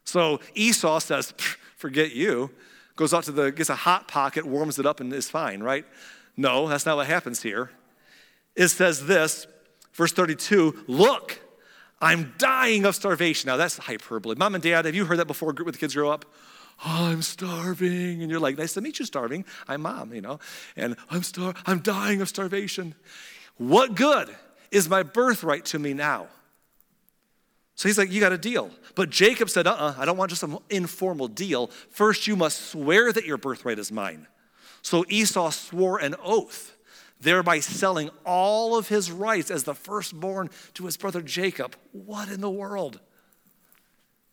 So 0.05 0.41
Esau 0.55 0.99
says, 0.99 1.33
forget 1.77 2.13
you. 2.13 2.51
Goes 2.97 3.15
out 3.15 3.25
to 3.25 3.33
the, 3.33 3.51
gets 3.53 3.71
a 3.71 3.75
hot 3.75 4.09
pocket, 4.09 4.45
warms 4.45 4.79
it 4.79 4.85
up, 4.85 5.01
and 5.01 5.13
is 5.13 5.31
fine, 5.31 5.63
right? 5.63 5.87
No, 6.37 6.69
that's 6.69 6.85
not 6.85 6.97
what 6.97 7.07
happens 7.07 7.43
here. 7.43 7.71
It 8.55 8.69
says 8.69 9.07
this, 9.07 9.47
verse 9.95 10.13
32 10.13 10.85
Look, 10.87 11.41
I'm 12.01 12.35
dying 12.39 12.85
of 12.85 12.95
starvation. 12.95 13.49
Now 13.49 13.57
that's 13.57 13.79
hyperbole. 13.79 14.37
Mom 14.37 14.55
and 14.55 14.63
dad, 14.63 14.85
have 14.85 14.95
you 14.95 15.05
heard 15.05 15.19
that 15.19 15.27
before 15.27 15.53
with 15.53 15.75
the 15.75 15.79
kids 15.79 15.95
grow 15.95 16.11
up? 16.11 16.25
I'm 16.83 17.23
starving. 17.23 18.23
And 18.23 18.31
you're 18.31 18.41
like, 18.41 18.57
nice 18.57 18.75
to 18.75 18.81
meet 18.81 18.99
you, 18.99 19.05
starving. 19.05 19.45
I'm 19.69 19.83
mom, 19.83 20.15
you 20.15 20.23
know. 20.23 20.41
And 20.77 20.97
I'm 21.11 21.23
star 21.23 21.55
I'm 21.67 21.81
dying 21.81 22.21
of 22.21 22.29
starvation. 22.29 22.95
What 23.59 23.95
good 23.95 24.35
is 24.71 24.89
my 24.89 25.03
birthright 25.03 25.65
to 25.67 25.79
me 25.79 25.93
now. 25.93 26.29
So 27.75 27.89
he's 27.89 27.99
like, 27.99 28.13
You 28.13 28.21
got 28.21 28.33
a 28.33 28.39
deal. 28.39 28.71
But 28.95 29.11
Jacob 29.11 29.49
said, 29.49 29.67
Uh 29.67 29.71
uh-uh, 29.71 29.89
uh 29.91 29.95
I 29.99 30.05
don't 30.05 30.17
want 30.17 30.31
just 30.31 30.43
an 30.43 30.59
informal 30.69 31.29
deal. 31.29 31.69
First, 31.91 32.27
you 32.27 32.37
must 32.37 32.71
swear 32.71 33.13
that 33.13 33.25
your 33.25 33.39
birthright 33.39 33.79
is 33.79 33.91
mine. 33.91 34.27
So 34.83 35.05
Esau 35.09 35.51
swore 35.51 35.99
an 35.99 36.15
oath, 36.23 36.77
thereby 37.21 37.61
selling 37.61 38.11
all 38.25 38.77
of 38.77 38.89
his 38.89 39.11
rights 39.11 39.51
as 39.51 39.65
the 39.65 39.75
firstborn 39.75 40.51
to 40.75 40.87
his 40.87 40.97
brother 40.97 41.23
Jacob. 41.23 41.77
What 41.93 42.29
in 42.29 42.41
the 42.41 42.51
world? 42.51 43.01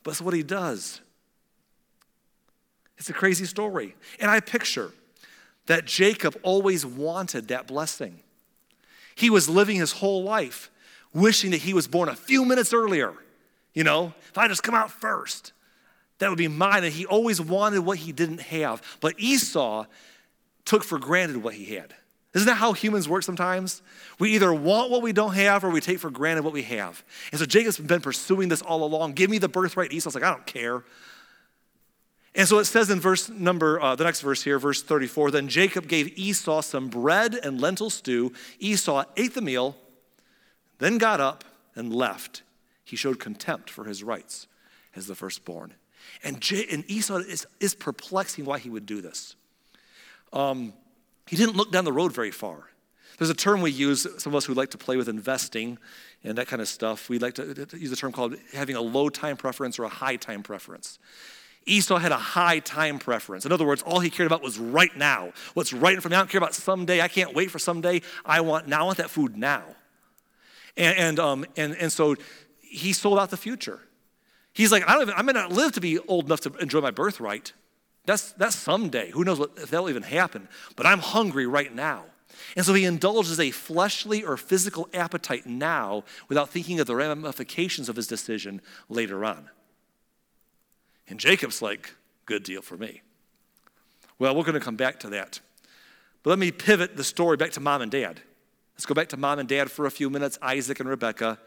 But 0.04 0.12
it's 0.12 0.22
what 0.22 0.34
he 0.34 0.44
does. 0.44 1.02
It's 2.98 3.10
a 3.10 3.14
crazy 3.14 3.46
story. 3.46 3.96
And 4.20 4.32
I 4.32 4.40
picture 4.40 4.92
that 5.68 5.86
Jacob 5.86 6.36
always 6.44 6.86
wanted 6.86 7.50
that 7.50 7.68
blessing. 7.68 8.22
He 9.18 9.32
was 9.32 9.50
living 9.50 9.78
his 9.78 9.94
whole 9.94 10.24
life 10.24 10.70
wishing 11.12 11.50
that 11.52 11.58
he 11.58 11.74
was 11.74 11.88
born 11.88 12.08
a 12.08 12.16
few 12.16 12.46
minutes 12.46 12.72
earlier. 12.72 13.14
You 13.74 13.84
know, 13.84 14.14
if 14.30 14.38
I 14.38 14.48
just 14.48 14.62
come 14.62 14.76
out 14.76 14.92
first, 14.92 15.54
that 16.20 16.30
would 16.30 16.38
be 16.38 16.48
mine. 16.48 16.84
And 16.84 16.94
he 16.94 17.08
always 17.08 17.42
wanted 17.42 17.80
what 17.80 17.98
he 17.98 18.12
didn't 18.12 18.42
have. 18.42 18.82
But 19.02 19.16
Esau 19.18 19.86
took 20.66 20.84
for 20.84 21.00
granted 21.00 21.38
what 21.38 21.56
he 21.56 21.66
had. 21.66 21.96
Isn't 22.36 22.46
that 22.46 22.56
how 22.56 22.74
humans 22.74 23.10
work 23.10 23.24
sometimes? 23.24 23.82
We 24.20 24.36
either 24.36 24.54
want 24.54 24.92
what 24.92 25.02
we 25.02 25.14
don't 25.14 25.34
have 25.34 25.64
or 25.64 25.72
we 25.72 25.82
take 25.82 25.98
for 25.98 26.12
granted 26.12 26.44
what 26.44 26.54
we 26.54 26.62
have. 26.64 27.04
And 27.32 27.40
so 27.40 27.48
Jacob's 27.48 27.80
been 27.80 28.02
pursuing 28.02 28.50
this 28.50 28.62
all 28.62 28.84
along. 28.84 29.14
Give 29.14 29.32
me 29.32 29.40
the 29.40 29.50
birthright. 29.50 29.92
Esau's 29.92 30.14
like, 30.14 30.24
I 30.24 30.30
don't 30.30 30.46
care. 30.46 30.84
And 32.38 32.48
so 32.48 32.60
it 32.60 32.66
says 32.66 32.92
in 32.92 33.00
verse 33.00 33.30
number, 33.30 33.82
uh, 33.82 33.96
the 33.96 34.04
next 34.04 34.22
verse 34.22 34.44
here, 34.44 34.60
verse 34.60 34.84
34, 34.84 35.32
then 35.32 35.48
Jacob 35.48 35.88
gave 35.88 36.16
Esau 36.18 36.62
some 36.62 36.88
bread 36.88 37.34
and 37.34 37.60
lentil 37.60 37.90
stew. 37.90 38.32
Esau 38.60 39.04
ate 39.18 39.34
the 39.34 39.42
meal, 39.42 39.76
then 40.78 41.00
got 41.00 41.20
up 41.20 41.44
and 41.76 41.92
left. 41.92 42.44
He 42.86 42.96
showed 42.96 43.20
contempt 43.20 43.72
for 43.72 43.86
his 43.86 44.04
rights 44.04 44.46
as 44.96 45.08
the 45.08 45.16
firstborn. 45.16 45.74
And, 46.24 46.40
J- 46.40 46.68
and 46.72 46.90
Esau 46.90 47.18
is, 47.18 47.48
is 47.60 47.74
perplexing 47.74 48.46
why 48.46 48.60
he 48.60 48.70
would 48.70 48.86
do 48.86 49.02
this. 49.02 49.36
um, 50.32 50.74
he 51.26 51.36
didn't 51.36 51.58
look 51.58 51.74
down 51.74 51.84
the 51.84 51.92
road 51.92 52.14
very 52.14 52.32
far. 52.32 52.70
There's 53.18 53.30
a 53.30 53.36
term 53.36 53.62
we 53.62 53.72
use, 53.72 54.08
some 54.18 54.32
of 54.32 54.36
us 54.36 54.46
who 54.46 54.54
like 54.54 54.72
to 54.72 54.78
play 54.78 54.96
with 54.96 55.10
investing 55.10 55.78
and 56.24 56.38
that 56.38 56.48
kind 56.48 56.62
of 56.62 56.70
stuff. 56.70 57.10
We 57.10 57.20
like 57.20 57.34
to 57.34 57.68
use 57.74 57.92
a 57.92 57.96
term 57.96 58.14
called 58.14 58.36
having 58.54 58.76
a 58.76 58.82
low 58.82 59.10
time 59.10 59.36
preference 59.36 59.78
or 59.78 59.84
a 59.84 59.90
high 59.90 60.16
time 60.16 60.44
preference. 60.44 61.00
Esau 61.68 61.98
had 61.98 62.12
a 62.12 62.18
high 62.18 62.60
time 62.60 62.98
preference. 62.98 63.46
In 63.46 63.52
other 63.52 63.66
words, 63.66 63.84
all 63.84 64.00
he 64.00 64.10
cared 64.10 64.28
about 64.28 64.42
was 64.42 64.58
right 64.58 64.96
now. 64.96 65.34
What's 65.54 65.74
right 65.74 65.94
in 65.94 66.02
front 66.02 66.06
of 66.06 66.12
me. 66.12 66.16
I 66.18 66.20
don't 66.22 66.30
care 66.30 66.40
about 66.40 66.56
someday. 66.56 67.02
I 67.02 67.08
can't 67.08 67.36
wait 67.36 67.52
for 67.52 67.60
someday. 67.60 68.02
I 68.26 68.42
want 68.42 68.68
now. 68.68 68.82
I 68.82 68.84
want 68.84 68.98
that 68.98 69.10
food 69.10 69.38
now. 69.38 69.64
And, 70.76 70.98
and, 70.98 71.20
um, 71.20 71.46
and, 71.56 71.76
and 71.76 71.92
so 71.92 72.16
he 72.62 72.94
sold 72.94 73.20
out 73.20 73.30
the 73.30 73.38
future. 73.38 73.82
He's 74.54 74.72
like, 74.72 74.88
I 74.88 74.94
don't 74.94 75.04
even, 75.04 75.14
I 75.16 75.22
may 75.22 75.34
not 75.34 75.52
live 75.52 75.74
to 75.74 75.82
be 75.82 76.00
old 76.00 76.26
enough 76.26 76.42
to 76.42 76.54
enjoy 76.56 76.82
my 76.82 76.92
birthright. 76.92 77.54
That's, 78.06 78.32
that's 78.34 78.56
someday. 78.56 79.12
Who 79.12 79.24
knows 79.24 79.40
what, 79.40 79.52
if 79.58 79.70
that'll 79.70 79.90
even 79.90 80.04
happen. 80.04 80.48
But 80.76 80.86
I'm 80.86 81.00
hungry 81.00 81.46
right 81.46 81.74
now. 81.74 82.06
And 82.56 82.66
so 82.66 82.74
he 82.74 82.86
indulges 82.86 83.40
a 83.40 83.52
fleshly 83.52 84.24
or 84.24 84.38
physical 84.38 84.90
appetite 84.94 85.46
now 85.46 86.04
without 86.30 86.50
thinking 86.50 86.80
of 86.80 86.88
the 86.88 86.96
ramifications 86.96 87.90
of 87.90 87.96
his 87.96 88.08
decision 88.08 88.62
later 88.90 89.26
on. 89.26 89.50
And 91.08 91.20
Jacob's 91.20 91.62
like, 91.62 91.94
good 92.26 92.44
deal 92.44 92.62
for 92.62 92.78
me. 92.78 93.02
Well, 94.20 94.36
we're 94.36 94.44
going 94.44 94.54
to 94.54 94.60
come 94.60 94.76
back 94.76 95.00
to 95.02 95.10
that. 95.10 95.40
But 96.24 96.32
let 96.32 96.40
me 96.40 96.52
pivot 96.52 96.98
the 96.98 97.04
story 97.04 97.38
back 97.38 97.52
to 97.52 97.60
mom 97.60 97.82
and 97.82 97.92
dad. 97.92 98.22
Let's 98.76 98.86
go 98.86 98.94
back 98.94 99.10
to 99.10 99.18
mom 99.18 99.40
and 99.40 99.48
dad 99.48 99.72
for 99.72 99.86
a 99.86 99.92
few 99.92 100.10
minutes 100.10 100.38
Isaac 100.42 100.80
and 100.80 100.90
Rebekah. 100.90 101.40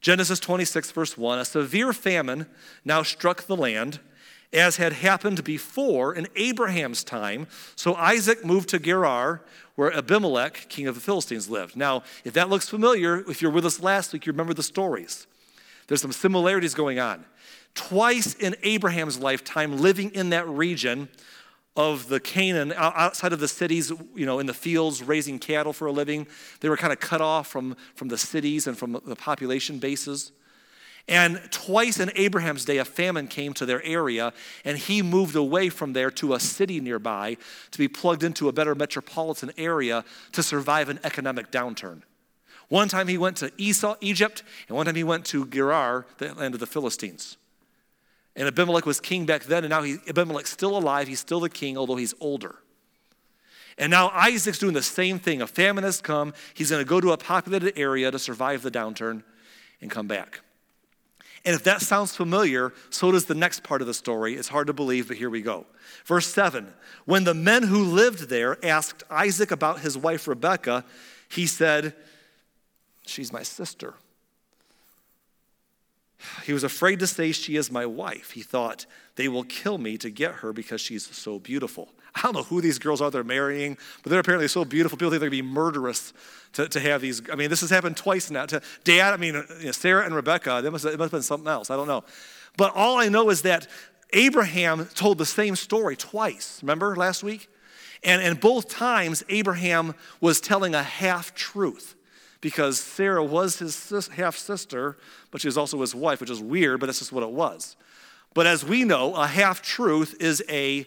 Genesis 0.00 0.38
26, 0.38 0.90
verse 0.92 1.18
1 1.18 1.38
A 1.38 1.44
severe 1.44 1.92
famine 1.92 2.46
now 2.84 3.02
struck 3.02 3.42
the 3.42 3.56
land, 3.56 3.98
as 4.52 4.76
had 4.76 4.92
happened 4.92 5.42
before 5.42 6.14
in 6.14 6.28
Abraham's 6.36 7.02
time. 7.02 7.46
So 7.74 7.94
Isaac 7.94 8.44
moved 8.44 8.68
to 8.70 8.78
Gerar, 8.78 9.42
where 9.74 9.92
Abimelech, 9.92 10.68
king 10.68 10.86
of 10.86 10.94
the 10.94 11.00
Philistines, 11.00 11.50
lived. 11.50 11.76
Now, 11.76 12.02
if 12.24 12.32
that 12.34 12.48
looks 12.48 12.68
familiar, 12.68 13.18
if 13.28 13.42
you're 13.42 13.50
with 13.50 13.66
us 13.66 13.80
last 13.80 14.12
week, 14.12 14.26
you 14.26 14.32
remember 14.32 14.54
the 14.54 14.62
stories. 14.62 15.26
There's 15.86 16.02
some 16.02 16.12
similarities 16.12 16.74
going 16.74 16.98
on. 16.98 17.24
Twice 17.74 18.34
in 18.34 18.56
Abraham's 18.62 19.18
lifetime, 19.18 19.78
living 19.78 20.10
in 20.10 20.30
that 20.30 20.48
region 20.48 21.08
of 21.76 22.08
the 22.08 22.18
Canaan, 22.18 22.72
outside 22.76 23.32
of 23.34 23.40
the 23.40 23.48
cities, 23.48 23.92
you 24.14 24.24
know, 24.24 24.38
in 24.38 24.46
the 24.46 24.54
fields, 24.54 25.02
raising 25.02 25.38
cattle 25.38 25.74
for 25.74 25.86
a 25.86 25.92
living, 25.92 26.26
they 26.60 26.70
were 26.70 26.76
kind 26.76 26.92
of 26.92 27.00
cut 27.00 27.20
off 27.20 27.46
from, 27.48 27.76
from 27.94 28.08
the 28.08 28.16
cities 28.16 28.66
and 28.66 28.78
from 28.78 29.00
the 29.04 29.16
population 29.16 29.78
bases. 29.78 30.32
And 31.08 31.40
twice 31.52 32.00
in 32.00 32.10
Abraham's 32.16 32.64
day, 32.64 32.78
a 32.78 32.84
famine 32.84 33.28
came 33.28 33.52
to 33.54 33.66
their 33.66 33.82
area, 33.84 34.32
and 34.64 34.76
he 34.76 35.02
moved 35.02 35.36
away 35.36 35.68
from 35.68 35.92
there 35.92 36.10
to 36.12 36.34
a 36.34 36.40
city 36.40 36.80
nearby 36.80 37.36
to 37.70 37.78
be 37.78 37.86
plugged 37.86 38.24
into 38.24 38.48
a 38.48 38.52
better 38.52 38.74
metropolitan 38.74 39.52
area 39.56 40.04
to 40.32 40.42
survive 40.42 40.88
an 40.88 40.98
economic 41.04 41.52
downturn. 41.52 42.02
One 42.68 42.88
time 42.88 43.08
he 43.08 43.18
went 43.18 43.36
to 43.38 43.52
Esau, 43.56 43.96
Egypt, 44.00 44.42
and 44.68 44.76
one 44.76 44.86
time 44.86 44.96
he 44.96 45.04
went 45.04 45.24
to 45.26 45.46
Gerar, 45.46 46.06
the 46.18 46.34
land 46.34 46.54
of 46.54 46.60
the 46.60 46.66
Philistines. 46.66 47.36
And 48.34 48.46
Abimelech 48.48 48.84
was 48.84 49.00
king 49.00 49.24
back 49.24 49.44
then, 49.44 49.64
and 49.64 49.70
now 49.70 49.82
he, 49.82 49.96
Abimelech's 50.08 50.50
still 50.50 50.76
alive. 50.76 51.08
He's 51.08 51.20
still 51.20 51.40
the 51.40 51.48
king, 51.48 51.78
although 51.78 51.96
he's 51.96 52.14
older. 52.20 52.56
And 53.78 53.90
now 53.90 54.10
Isaac's 54.10 54.58
doing 54.58 54.74
the 54.74 54.82
same 54.82 55.18
thing. 55.18 55.42
A 55.42 55.46
famine 55.46 55.84
has 55.84 56.00
come. 56.00 56.34
He's 56.54 56.70
going 56.70 56.82
to 56.82 56.88
go 56.88 57.00
to 57.00 57.12
a 57.12 57.16
populated 57.16 57.78
area 57.78 58.10
to 58.10 58.18
survive 58.18 58.62
the 58.62 58.70
downturn 58.70 59.22
and 59.80 59.90
come 59.90 60.06
back. 60.06 60.40
And 61.44 61.54
if 61.54 61.62
that 61.64 61.80
sounds 61.80 62.16
familiar, 62.16 62.72
so 62.90 63.12
does 63.12 63.26
the 63.26 63.34
next 63.34 63.62
part 63.62 63.80
of 63.80 63.86
the 63.86 63.94
story. 63.94 64.34
It's 64.34 64.48
hard 64.48 64.66
to 64.66 64.72
believe, 64.72 65.08
but 65.08 65.16
here 65.16 65.30
we 65.30 65.42
go. 65.42 65.66
Verse 66.04 66.26
7 66.26 66.72
When 67.04 67.24
the 67.24 67.34
men 67.34 67.62
who 67.62 67.84
lived 67.84 68.28
there 68.28 68.58
asked 68.64 69.04
Isaac 69.10 69.50
about 69.50 69.80
his 69.80 69.96
wife 69.96 70.26
Rebekah, 70.26 70.84
he 71.28 71.46
said, 71.46 71.94
She's 73.06 73.32
my 73.32 73.42
sister. 73.42 73.94
He 76.44 76.52
was 76.52 76.64
afraid 76.64 76.98
to 77.00 77.06
say, 77.06 77.32
She 77.32 77.56
is 77.56 77.70
my 77.70 77.86
wife. 77.86 78.32
He 78.32 78.42
thought, 78.42 78.86
They 79.16 79.28
will 79.28 79.44
kill 79.44 79.78
me 79.78 79.98
to 79.98 80.10
get 80.10 80.36
her 80.36 80.52
because 80.52 80.80
she's 80.80 81.06
so 81.14 81.38
beautiful. 81.38 81.88
I 82.14 82.22
don't 82.22 82.34
know 82.34 82.42
who 82.44 82.62
these 82.62 82.78
girls 82.78 83.02
are 83.02 83.10
they're 83.10 83.22
marrying, 83.22 83.76
but 84.02 84.10
they're 84.10 84.20
apparently 84.20 84.48
so 84.48 84.64
beautiful. 84.64 84.96
People 84.96 85.10
think 85.10 85.20
they're 85.20 85.28
going 85.28 85.38
to 85.38 85.48
be 85.48 85.54
murderous 85.54 86.14
to, 86.54 86.66
to 86.68 86.80
have 86.80 87.02
these. 87.02 87.20
I 87.30 87.34
mean, 87.34 87.50
this 87.50 87.60
has 87.60 87.68
happened 87.68 87.98
twice 87.98 88.30
now. 88.30 88.46
To 88.46 88.62
Dad, 88.84 89.12
I 89.12 89.18
mean, 89.18 89.36
uh, 89.36 89.42
you 89.58 89.66
know, 89.66 89.72
Sarah 89.72 90.06
and 90.06 90.14
Rebecca, 90.14 90.62
it 90.64 90.70
must, 90.70 90.86
it 90.86 90.98
must 90.98 91.00
have 91.00 91.10
been 91.10 91.22
something 91.22 91.48
else. 91.48 91.70
I 91.70 91.76
don't 91.76 91.88
know. 91.88 92.04
But 92.56 92.74
all 92.74 92.98
I 92.98 93.08
know 93.08 93.28
is 93.28 93.42
that 93.42 93.66
Abraham 94.14 94.86
told 94.94 95.18
the 95.18 95.26
same 95.26 95.56
story 95.56 95.96
twice. 95.96 96.60
Remember 96.62 96.96
last 96.96 97.22
week? 97.22 97.50
And, 98.02 98.22
and 98.22 98.40
both 98.40 98.68
times, 98.68 99.22
Abraham 99.28 99.94
was 100.20 100.40
telling 100.40 100.74
a 100.74 100.82
half 100.82 101.34
truth 101.34 101.95
because 102.46 102.78
Sarah 102.78 103.24
was 103.24 103.58
his 103.58 104.06
half 104.06 104.36
sister, 104.36 104.96
but 105.32 105.40
she 105.40 105.48
was 105.48 105.58
also 105.58 105.80
his 105.80 105.96
wife, 105.96 106.20
which 106.20 106.30
is 106.30 106.40
weird, 106.40 106.78
but 106.78 106.86
that's 106.86 107.00
just 107.00 107.10
what 107.10 107.24
it 107.24 107.30
was. 107.32 107.74
But 108.34 108.46
as 108.46 108.64
we 108.64 108.84
know, 108.84 109.16
a 109.16 109.26
half 109.26 109.62
truth 109.62 110.14
is 110.20 110.44
a 110.48 110.86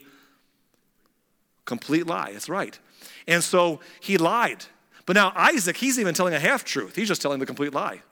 complete 1.65 2.08
lie. 2.08 2.32
It's 2.34 2.48
right. 2.48 2.80
And 3.28 3.43
so 3.43 3.82
he 4.00 4.17
lied. 4.17 4.67
But 5.06 5.17
now 5.17 5.34
Isaac, 5.36 5.76
he's 5.76 6.00
even 6.00 6.13
telling 6.13 6.34
a 6.34 6.39
half 6.39 6.63
truth. 6.63 6.95
He's 6.95 7.10
just 7.10 7.22
telling 7.22 7.41
the 7.41 7.45
complete 7.45 7.74
lie. 7.74 8.04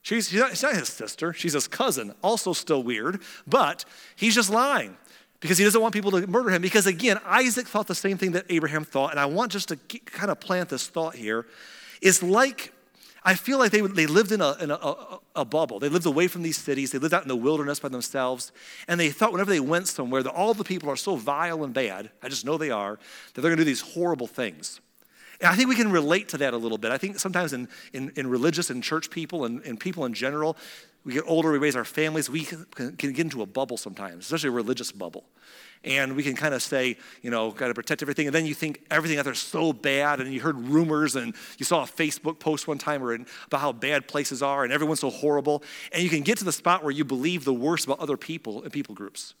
She's, 0.00 0.30
she's, 0.30 0.40
not, 0.40 0.52
she's 0.52 0.62
not 0.62 0.74
his 0.74 0.88
sister, 0.88 1.34
she's 1.34 1.52
his 1.52 1.68
cousin. 1.68 2.14
Also, 2.22 2.54
still 2.54 2.82
weird, 2.82 3.20
but 3.46 3.84
he's 4.14 4.34
just 4.34 4.48
lying 4.48 4.96
because 5.40 5.58
he 5.58 5.64
doesn't 5.64 5.82
want 5.82 5.92
people 5.92 6.12
to 6.12 6.26
murder 6.26 6.48
him. 6.48 6.62
Because 6.62 6.86
again, 6.86 7.20
Isaac 7.26 7.68
thought 7.68 7.88
the 7.88 7.94
same 7.94 8.16
thing 8.16 8.32
that 8.32 8.46
Abraham 8.48 8.86
thought. 8.86 9.10
And 9.10 9.20
I 9.20 9.26
want 9.26 9.52
just 9.52 9.68
to 9.68 9.76
kind 9.76 10.30
of 10.30 10.40
plant 10.40 10.70
this 10.70 10.86
thought 10.88 11.14
here. 11.14 11.44
It's 12.00 12.22
like 12.22 12.72
I 13.26 13.34
feel 13.34 13.58
like 13.58 13.72
they, 13.72 13.80
they 13.80 14.06
lived 14.06 14.30
in, 14.30 14.40
a, 14.40 14.52
in 14.60 14.70
a, 14.70 14.74
a, 14.74 15.18
a, 15.34 15.44
bubble. 15.44 15.80
They 15.80 15.88
lived 15.88 16.06
away 16.06 16.28
from 16.28 16.42
these 16.42 16.56
cities. 16.56 16.92
They 16.92 16.98
lived 16.98 17.12
out 17.12 17.22
in 17.22 17.28
the 17.28 17.34
wilderness 17.34 17.80
by 17.80 17.88
themselves. 17.88 18.52
And 18.86 19.00
they 19.00 19.10
thought 19.10 19.32
whenever 19.32 19.50
they 19.50 19.58
went 19.58 19.88
somewhere 19.88 20.22
that 20.22 20.30
all 20.30 20.54
the 20.54 20.62
people 20.62 20.88
are 20.88 20.96
so 20.96 21.16
vile 21.16 21.64
and 21.64 21.74
bad, 21.74 22.10
I 22.22 22.28
just 22.28 22.44
know 22.44 22.56
they 22.56 22.70
are, 22.70 23.00
that 23.34 23.40
they're 23.40 23.50
going 23.50 23.58
to 23.58 23.64
do 23.64 23.68
these 23.68 23.80
horrible 23.80 24.28
things. 24.28 24.80
And 25.40 25.50
I 25.50 25.56
think 25.56 25.68
we 25.68 25.74
can 25.74 25.90
relate 25.90 26.28
to 26.30 26.38
that 26.38 26.54
a 26.54 26.56
little 26.56 26.78
bit. 26.78 26.92
I 26.92 26.98
think 26.98 27.18
sometimes 27.18 27.52
in, 27.52 27.68
in, 27.92 28.12
in 28.14 28.28
religious 28.28 28.70
and 28.70 28.80
church 28.80 29.10
people 29.10 29.44
and, 29.44 29.60
and 29.64 29.78
people 29.78 30.04
in 30.04 30.14
general, 30.14 30.56
we 31.06 31.14
get 31.14 31.24
older, 31.26 31.50
we 31.50 31.58
raise 31.58 31.76
our 31.76 31.84
families, 31.84 32.28
we 32.28 32.44
can, 32.44 32.66
can 32.74 32.94
get 32.96 33.18
into 33.18 33.40
a 33.40 33.46
bubble 33.46 33.78
sometimes, 33.78 34.26
especially 34.26 34.48
a 34.48 34.52
religious 34.52 34.92
bubble 34.92 35.24
and 35.86 36.16
we 36.16 36.22
can 36.22 36.34
kind 36.34 36.52
of 36.52 36.62
say, 36.62 36.96
you 37.22 37.30
know, 37.30 37.52
got 37.52 37.68
to 37.68 37.74
protect 37.74 38.02
everything. 38.02 38.26
And 38.26 38.34
then 38.34 38.44
you 38.44 38.54
think 38.54 38.84
everything 38.90 39.18
out 39.18 39.24
there 39.24 39.32
is 39.32 39.38
so 39.38 39.72
bad, 39.72 40.20
and 40.20 40.32
you 40.32 40.40
heard 40.40 40.58
rumors, 40.58 41.14
and 41.14 41.34
you 41.58 41.64
saw 41.64 41.84
a 41.84 41.86
Facebook 41.86 42.40
post 42.40 42.66
one 42.66 42.76
time 42.76 43.02
about 43.46 43.60
how 43.60 43.72
bad 43.72 44.08
places 44.08 44.42
are, 44.42 44.64
and 44.64 44.72
everyone's 44.72 45.00
so 45.00 45.10
horrible. 45.10 45.62
And 45.92 46.02
you 46.02 46.10
can 46.10 46.22
get 46.22 46.38
to 46.38 46.44
the 46.44 46.52
spot 46.52 46.82
where 46.82 46.90
you 46.90 47.04
believe 47.04 47.44
the 47.44 47.54
worst 47.54 47.86
about 47.86 48.00
other 48.00 48.16
people 48.16 48.62
and 48.62 48.72
people 48.72 48.94
groups 48.94 49.34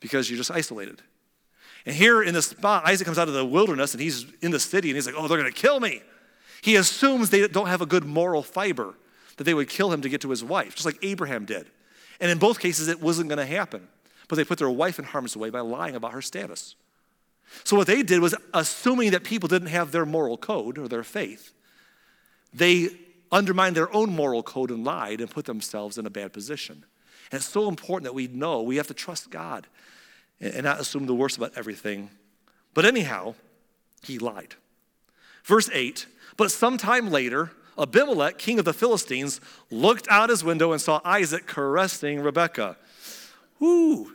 because 0.00 0.28
you're 0.28 0.36
just 0.36 0.50
isolated. 0.50 1.00
And 1.86 1.94
here 1.94 2.22
in 2.22 2.34
this 2.34 2.46
spot, 2.46 2.84
Isaac 2.86 3.04
comes 3.04 3.18
out 3.18 3.28
of 3.28 3.34
the 3.34 3.44
wilderness 3.44 3.92
and 3.92 4.00
he's 4.00 4.26
in 4.40 4.50
the 4.50 4.60
city 4.60 4.90
and 4.90 4.96
he's 4.96 5.06
like, 5.06 5.16
oh, 5.16 5.26
they're 5.28 5.38
going 5.38 5.52
to 5.52 5.58
kill 5.58 5.80
me. 5.80 6.02
He 6.60 6.76
assumes 6.76 7.30
they 7.30 7.46
don't 7.48 7.66
have 7.66 7.80
a 7.80 7.86
good 7.86 8.04
moral 8.04 8.42
fiber, 8.42 8.94
that 9.42 9.50
they 9.50 9.54
would 9.54 9.68
kill 9.68 9.92
him 9.92 10.02
to 10.02 10.08
get 10.08 10.20
to 10.22 10.30
his 10.30 10.42
wife, 10.42 10.74
just 10.74 10.86
like 10.86 10.98
Abraham 11.02 11.44
did. 11.44 11.66
And 12.20 12.30
in 12.30 12.38
both 12.38 12.60
cases, 12.60 12.88
it 12.88 13.00
wasn't 13.00 13.28
going 13.28 13.38
to 13.38 13.46
happen 13.46 13.88
but 14.32 14.36
they 14.36 14.44
put 14.44 14.56
their 14.56 14.70
wife 14.70 14.98
in 14.98 15.04
harm's 15.04 15.36
way 15.36 15.50
by 15.50 15.60
lying 15.60 15.94
about 15.94 16.12
her 16.12 16.22
status. 16.22 16.74
So, 17.64 17.76
what 17.76 17.86
they 17.86 18.02
did 18.02 18.20
was, 18.20 18.34
assuming 18.54 19.10
that 19.10 19.24
people 19.24 19.46
didn't 19.46 19.68
have 19.68 19.92
their 19.92 20.06
moral 20.06 20.38
code 20.38 20.78
or 20.78 20.88
their 20.88 21.04
faith, 21.04 21.52
they 22.54 22.88
undermined 23.30 23.76
their 23.76 23.94
own 23.94 24.10
moral 24.10 24.42
code 24.42 24.70
and 24.70 24.84
lied 24.84 25.20
and 25.20 25.30
put 25.30 25.44
themselves 25.44 25.98
in 25.98 26.06
a 26.06 26.10
bad 26.10 26.32
position. 26.32 26.82
And 27.30 27.40
it's 27.40 27.48
so 27.48 27.68
important 27.68 28.04
that 28.04 28.14
we 28.14 28.26
know 28.26 28.62
we 28.62 28.76
have 28.76 28.86
to 28.86 28.94
trust 28.94 29.28
God 29.28 29.66
and 30.40 30.64
not 30.64 30.80
assume 30.80 31.04
the 31.04 31.14
worst 31.14 31.36
about 31.36 31.52
everything. 31.54 32.08
But 32.72 32.86
anyhow, 32.86 33.34
he 34.02 34.18
lied. 34.18 34.54
Verse 35.44 35.68
8 35.74 36.06
But 36.38 36.50
sometime 36.50 37.10
later, 37.10 37.50
Abimelech, 37.78 38.38
king 38.38 38.58
of 38.58 38.64
the 38.64 38.74
Philistines, 38.74 39.40
looked 39.70 40.06
out 40.08 40.30
his 40.30 40.44
window 40.44 40.72
and 40.72 40.80
saw 40.80 41.00
Isaac 41.04 41.46
caressing 41.46 42.20
Rebekah. 42.20 42.76
Ooh, 43.62 44.12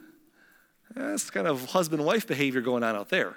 that's 0.96 1.30
kind 1.30 1.48
of 1.48 1.66
husband 1.72 2.06
wife 2.06 2.28
behavior 2.28 2.62
going 2.62 2.84
on 2.84 2.96
out 2.96 3.10
there. 3.10 3.36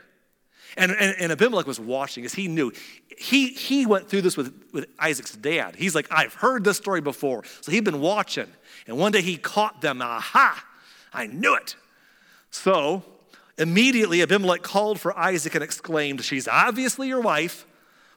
And, 0.76 0.92
and, 0.92 1.16
and, 1.18 1.32
Abimelech 1.32 1.66
was 1.66 1.80
watching 1.80 2.24
as 2.24 2.34
he 2.34 2.46
knew. 2.46 2.72
He, 3.18 3.48
he 3.48 3.86
went 3.86 4.08
through 4.08 4.22
this 4.22 4.36
with, 4.36 4.54
with 4.72 4.86
Isaac's 5.00 5.36
dad. 5.36 5.74
He's 5.74 5.96
like, 5.96 6.06
I've 6.12 6.34
heard 6.34 6.62
this 6.62 6.76
story 6.76 7.00
before. 7.00 7.42
So 7.60 7.72
he'd 7.72 7.84
been 7.84 8.00
watching. 8.00 8.46
And 8.86 8.96
one 8.96 9.10
day 9.10 9.20
he 9.20 9.36
caught 9.36 9.80
them. 9.80 10.00
Aha! 10.00 10.64
I 11.12 11.26
knew 11.26 11.56
it. 11.56 11.74
So 12.52 13.02
immediately 13.58 14.22
Abimelech 14.22 14.62
called 14.62 15.00
for 15.00 15.16
Isaac 15.18 15.54
and 15.54 15.64
exclaimed, 15.64 16.22
She's 16.22 16.46
obviously 16.46 17.08
your 17.08 17.20
wife. 17.20 17.66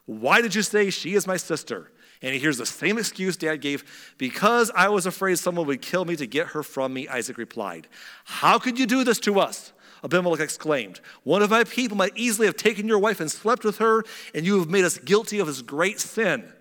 Why 0.06 0.42
did 0.42 0.56
you 0.56 0.62
say 0.62 0.90
she 0.90 1.14
is 1.14 1.28
my 1.28 1.38
sister? 1.38 1.92
And 2.22 2.34
he 2.34 2.40
hears 2.40 2.58
the 2.58 2.66
same 2.66 2.98
excuse 2.98 3.36
dad 3.36 3.58
gave 3.58 4.14
because 4.18 4.72
I 4.74 4.88
was 4.90 5.06
afraid 5.06 5.38
someone 5.38 5.68
would 5.68 5.82
kill 5.82 6.06
me 6.06 6.16
to 6.16 6.26
get 6.26 6.48
her 6.48 6.64
from 6.64 6.94
me. 6.94 7.08
Isaac 7.08 7.38
replied, 7.38 7.88
How 8.24 8.60
could 8.60 8.80
you 8.80 8.86
do 8.86 9.04
this 9.04 9.20
to 9.22 9.40
us? 9.40 9.74
Abimelech 10.04 10.40
exclaimed, 10.40 11.00
One 11.24 11.42
of 11.42 11.50
my 11.50 11.64
people 11.64 11.98
might 11.98 12.16
easily 12.16 12.48
have 12.48 12.58
taken 12.58 12.88
your 12.88 13.00
wife 13.00 13.20
and 13.20 13.32
slept 13.32 13.64
with 13.64 13.78
her, 13.78 14.04
and 14.34 14.46
you 14.46 14.60
have 14.60 14.70
made 14.70 14.86
us 14.86 14.98
guilty 14.98 15.40
of 15.40 15.48
this 15.48 15.62
great 15.62 16.00
sin. 16.00 16.52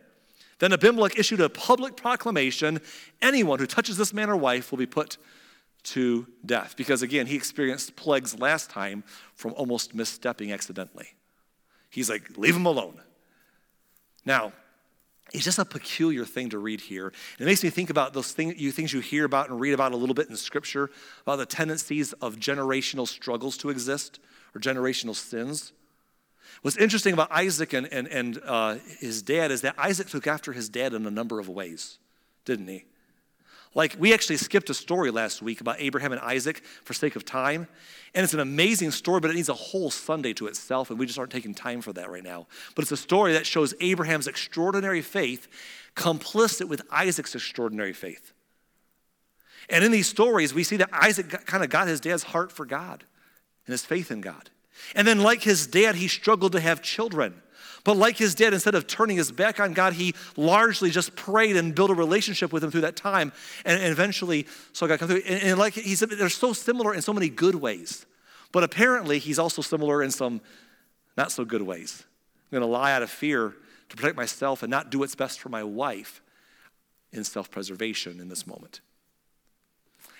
Then 0.59 0.72
Abimelech 0.72 1.18
issued 1.18 1.40
a 1.40 1.48
public 1.48 1.96
proclamation 1.96 2.81
anyone 3.20 3.59
who 3.59 3.66
touches 3.66 3.96
this 3.96 4.12
man 4.14 4.31
or 4.31 4.37
wife 4.37 4.70
will 4.70 4.78
be 4.78 4.87
put 4.87 5.16
to 5.85 6.26
death. 6.46 6.74
Because 6.76 7.02
again, 7.02 7.26
he 7.26 7.35
experienced 7.35 7.96
plagues 7.96 8.38
last 8.38 8.70
time 8.70 9.02
from 9.35 9.55
almost 9.55 9.96
misstepping 9.96 10.52
accidentally. 10.52 11.09
He's 11.90 12.09
like, 12.09 12.37
leave 12.37 12.55
him 12.55 12.66
alone. 12.66 13.00
Now, 14.24 14.52
it's 15.32 15.44
just 15.44 15.58
a 15.58 15.64
peculiar 15.64 16.24
thing 16.24 16.50
to 16.50 16.58
read 16.58 16.80
here. 16.80 17.06
And 17.06 17.40
It 17.40 17.44
makes 17.46 17.62
me 17.62 17.70
think 17.70 17.90
about 17.90 18.12
those 18.12 18.32
things 18.32 18.61
you, 18.61 18.70
things 18.70 18.92
you 18.92 19.00
hear 19.00 19.24
about 19.24 19.48
and 19.48 19.58
read 19.58 19.72
about 19.72 19.92
a 19.92 19.96
little 19.96 20.14
bit 20.14 20.28
in 20.28 20.37
Scripture 20.37 20.90
about 21.22 21.37
the 21.37 21.46
tendencies 21.46 22.12
of 22.14 22.37
generational 22.37 23.08
struggles 23.08 23.56
to 23.58 23.70
exist 23.70 24.20
or 24.54 24.61
generational 24.61 25.14
sins. 25.14 25.72
What's 26.61 26.76
interesting 26.76 27.14
about 27.14 27.32
Isaac 27.32 27.72
and, 27.72 27.87
and, 27.87 28.06
and 28.08 28.40
uh, 28.44 28.76
his 29.00 29.22
dad 29.22 29.50
is 29.50 29.62
that 29.62 29.74
Isaac 29.78 30.08
took 30.08 30.26
after 30.26 30.52
his 30.52 30.68
dad 30.68 30.92
in 30.92 31.06
a 31.06 31.11
number 31.11 31.40
of 31.40 31.48
ways, 31.48 31.98
didn't 32.44 32.68
he? 32.68 32.85
Like, 33.74 33.96
we 33.98 34.12
actually 34.12 34.37
skipped 34.37 34.68
a 34.70 34.74
story 34.74 35.11
last 35.11 35.40
week 35.40 35.61
about 35.61 35.76
Abraham 35.78 36.12
and 36.12 36.20
Isaac 36.20 36.62
for 36.85 36.92
sake 36.92 37.16
of 37.16 37.24
time. 37.24 37.66
And 38.14 38.22
it's 38.22 38.35
an 38.35 38.40
amazing 38.40 38.90
story, 38.90 39.20
but 39.20 39.30
it 39.30 39.35
needs 39.35 39.48
a 39.48 39.54
whole 39.54 39.90
Sunday 39.90 40.35
to 40.35 40.46
itself, 40.46 40.90
and 40.90 40.98
we 40.98 41.06
just 41.06 41.18
aren't 41.18 41.32
taking 41.32 41.54
time 41.54 41.80
for 41.80 41.92
that 41.94 42.11
right 42.11 42.22
now. 42.22 42.46
But 42.74 42.82
it's 42.82 42.92
a 42.92 42.96
story 42.96 43.32
that 43.32 43.46
shows 43.46 43.72
Abraham's 43.80 44.26
extraordinary 44.26 45.00
faith 45.00 45.48
complicit 45.96 46.68
with 46.68 46.82
Isaac's 46.90 47.35
extraordinary 47.35 47.94
faith. 47.94 48.32
And 49.70 49.85
in 49.85 49.90
these 49.90 50.08
stories, 50.08 50.52
we 50.52 50.64
see 50.64 50.76
that 50.76 50.90
Isaac 50.92 51.46
kind 51.46 51.64
of 51.64 51.70
got 51.70 51.88
his 51.88 52.00
dad's 52.00 52.24
heart 52.24 52.52
for 52.52 52.66
God 52.66 53.04
and 53.66 53.72
his 53.72 53.85
faith 53.85 54.11
in 54.11 54.20
God. 54.20 54.50
And 54.94 55.06
then, 55.06 55.20
like 55.20 55.42
his 55.42 55.66
dad, 55.66 55.94
he 55.94 56.08
struggled 56.08 56.52
to 56.52 56.61
have 56.61 56.82
children. 56.82 57.40
But 57.84 57.96
like 57.96 58.16
his 58.16 58.34
dad, 58.34 58.54
instead 58.54 58.74
of 58.74 58.86
turning 58.86 59.16
his 59.16 59.32
back 59.32 59.58
on 59.58 59.72
God, 59.72 59.94
he 59.94 60.14
largely 60.36 60.90
just 60.90 61.16
prayed 61.16 61.56
and 61.56 61.74
built 61.74 61.90
a 61.90 61.94
relationship 61.94 62.52
with 62.52 62.62
him 62.62 62.70
through 62.70 62.82
that 62.82 62.94
time. 62.94 63.32
And, 63.64 63.80
and 63.80 63.90
eventually 63.90 64.46
saw 64.72 64.86
God 64.86 65.00
come 65.00 65.08
through. 65.08 65.22
And, 65.26 65.42
and 65.42 65.58
like 65.58 65.74
he 65.74 65.96
said, 65.96 66.10
they're 66.10 66.28
so 66.28 66.52
similar 66.52 66.94
in 66.94 67.02
so 67.02 67.12
many 67.12 67.28
good 67.28 67.56
ways. 67.56 68.06
But 68.52 68.62
apparently, 68.62 69.18
he's 69.18 69.38
also 69.38 69.62
similar 69.62 70.02
in 70.02 70.10
some 70.10 70.40
not 71.16 71.32
so 71.32 71.44
good 71.44 71.62
ways. 71.62 72.04
I'm 72.50 72.60
going 72.60 72.68
to 72.68 72.72
lie 72.72 72.92
out 72.92 73.02
of 73.02 73.10
fear 73.10 73.54
to 73.88 73.96
protect 73.96 74.16
myself 74.16 74.62
and 74.62 74.70
not 74.70 74.90
do 74.90 75.00
what's 75.00 75.14
best 75.14 75.40
for 75.40 75.48
my 75.48 75.64
wife 75.64 76.22
in 77.12 77.24
self 77.24 77.50
preservation 77.50 78.20
in 78.20 78.28
this 78.28 78.46
moment. 78.46 78.80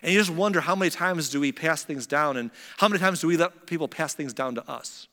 And 0.03 0.13
you 0.13 0.19
just 0.19 0.31
wonder 0.31 0.61
how 0.61 0.75
many 0.75 0.91
times 0.91 1.29
do 1.29 1.41
we 1.41 1.53
pass 1.53 1.85
things 1.85 2.07
down 2.07 2.37
and 2.37 2.51
how 2.79 2.89
many 2.89 2.99
times 2.99 3.21
do 3.21 3.29
we 3.29 3.37
let 3.37 3.67
people 3.67 3.87
pass 3.87 4.15
things 4.15 4.33
down 4.33 4.57
to 4.57 4.69
us? 4.69 5.07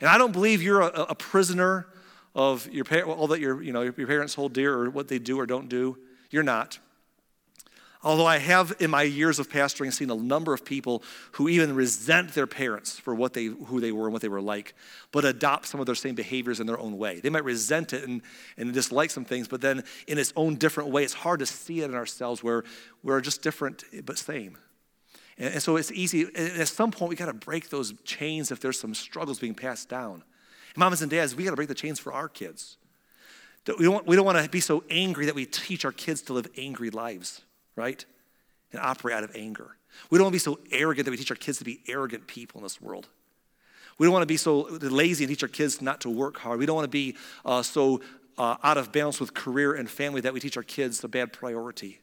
And 0.00 0.08
I 0.08 0.18
don't 0.18 0.32
believe 0.32 0.62
you're 0.62 0.82
a, 0.82 1.06
a 1.08 1.14
prisoner 1.14 1.86
of 2.34 2.68
your 2.70 2.84
all 3.04 3.28
that 3.28 3.40
your, 3.40 3.62
you 3.62 3.72
know, 3.72 3.82
your 3.82 4.06
parents 4.06 4.34
hold 4.34 4.52
dear 4.52 4.74
or 4.74 4.90
what 4.90 5.08
they 5.08 5.18
do 5.18 5.40
or 5.40 5.46
don't 5.46 5.68
do. 5.68 5.98
You're 6.30 6.42
not. 6.42 6.78
Although 8.02 8.26
I 8.26 8.38
have, 8.38 8.72
in 8.78 8.90
my 8.90 9.02
years 9.02 9.40
of 9.40 9.48
pastoring, 9.48 9.92
seen 9.92 10.10
a 10.10 10.14
number 10.14 10.54
of 10.54 10.64
people 10.64 11.02
who 11.32 11.48
even 11.48 11.74
resent 11.74 12.34
their 12.34 12.46
parents 12.46 12.98
for 12.98 13.14
what 13.14 13.32
they, 13.32 13.46
who 13.46 13.80
they 13.80 13.90
were 13.90 14.04
and 14.04 14.12
what 14.12 14.22
they 14.22 14.28
were 14.28 14.40
like, 14.40 14.74
but 15.10 15.24
adopt 15.24 15.66
some 15.66 15.80
of 15.80 15.86
their 15.86 15.96
same 15.96 16.14
behaviors 16.14 16.60
in 16.60 16.68
their 16.68 16.78
own 16.78 16.98
way. 16.98 17.18
They 17.18 17.30
might 17.30 17.42
resent 17.42 17.92
it 17.92 18.06
and, 18.06 18.22
and 18.56 18.72
dislike 18.72 19.10
some 19.10 19.24
things, 19.24 19.48
but 19.48 19.60
then 19.60 19.82
in 20.06 20.18
its 20.18 20.32
own 20.36 20.54
different 20.54 20.90
way, 20.90 21.02
it's 21.02 21.14
hard 21.14 21.40
to 21.40 21.46
see 21.46 21.80
it 21.80 21.90
in 21.90 21.96
ourselves 21.96 22.44
where 22.44 22.62
we're 23.02 23.20
just 23.20 23.42
different 23.42 23.82
but 24.04 24.18
same. 24.18 24.56
And, 25.38 25.54
and 25.54 25.62
so 25.62 25.76
it's 25.76 25.92
easy. 25.92 26.26
At 26.34 26.68
some 26.68 26.90
point, 26.90 27.10
we 27.10 27.16
got 27.16 27.26
to 27.26 27.34
break 27.34 27.70
those 27.70 27.94
chains 28.04 28.50
if 28.50 28.60
there's 28.60 28.78
some 28.78 28.94
struggles 28.94 29.38
being 29.38 29.54
passed 29.54 29.88
down. 29.88 30.14
And 30.74 30.78
mamas 30.78 31.02
and 31.02 31.10
dads, 31.10 31.34
we 31.34 31.44
got 31.44 31.50
to 31.50 31.56
break 31.56 31.68
the 31.68 31.74
chains 31.74 31.98
for 31.98 32.12
our 32.12 32.28
kids. 32.28 32.76
We 33.66 33.84
don't, 33.84 34.06
we 34.06 34.14
don't 34.14 34.24
want 34.24 34.42
to 34.42 34.48
be 34.48 34.60
so 34.60 34.84
angry 34.90 35.26
that 35.26 35.34
we 35.34 35.44
teach 35.44 35.84
our 35.84 35.92
kids 35.92 36.22
to 36.22 36.32
live 36.32 36.46
angry 36.56 36.90
lives, 36.90 37.42
right? 37.74 38.04
And 38.70 38.80
operate 38.80 39.16
out 39.16 39.24
of 39.24 39.34
anger. 39.34 39.76
We 40.10 40.18
don't 40.18 40.26
want 40.26 40.32
to 40.32 40.36
be 40.36 40.38
so 40.38 40.60
arrogant 40.70 41.06
that 41.06 41.10
we 41.10 41.16
teach 41.16 41.30
our 41.30 41.36
kids 41.36 41.58
to 41.58 41.64
be 41.64 41.80
arrogant 41.88 42.26
people 42.26 42.60
in 42.60 42.62
this 42.62 42.80
world. 42.80 43.08
We 43.98 44.06
don't 44.06 44.12
want 44.12 44.22
to 44.22 44.26
be 44.26 44.36
so 44.36 44.68
lazy 44.80 45.24
and 45.24 45.30
teach 45.30 45.42
our 45.42 45.48
kids 45.48 45.80
not 45.80 46.02
to 46.02 46.10
work 46.10 46.38
hard. 46.38 46.58
We 46.58 46.66
don't 46.66 46.76
want 46.76 46.84
to 46.84 46.90
be 46.90 47.16
uh, 47.44 47.62
so 47.62 48.02
uh, 48.38 48.56
out 48.62 48.76
of 48.76 48.92
balance 48.92 49.18
with 49.18 49.32
career 49.34 49.74
and 49.74 49.88
family 49.88 50.20
that 50.20 50.34
we 50.34 50.40
teach 50.40 50.56
our 50.56 50.62
kids 50.62 51.00
the 51.00 51.08
bad 51.08 51.32
priority. 51.32 52.00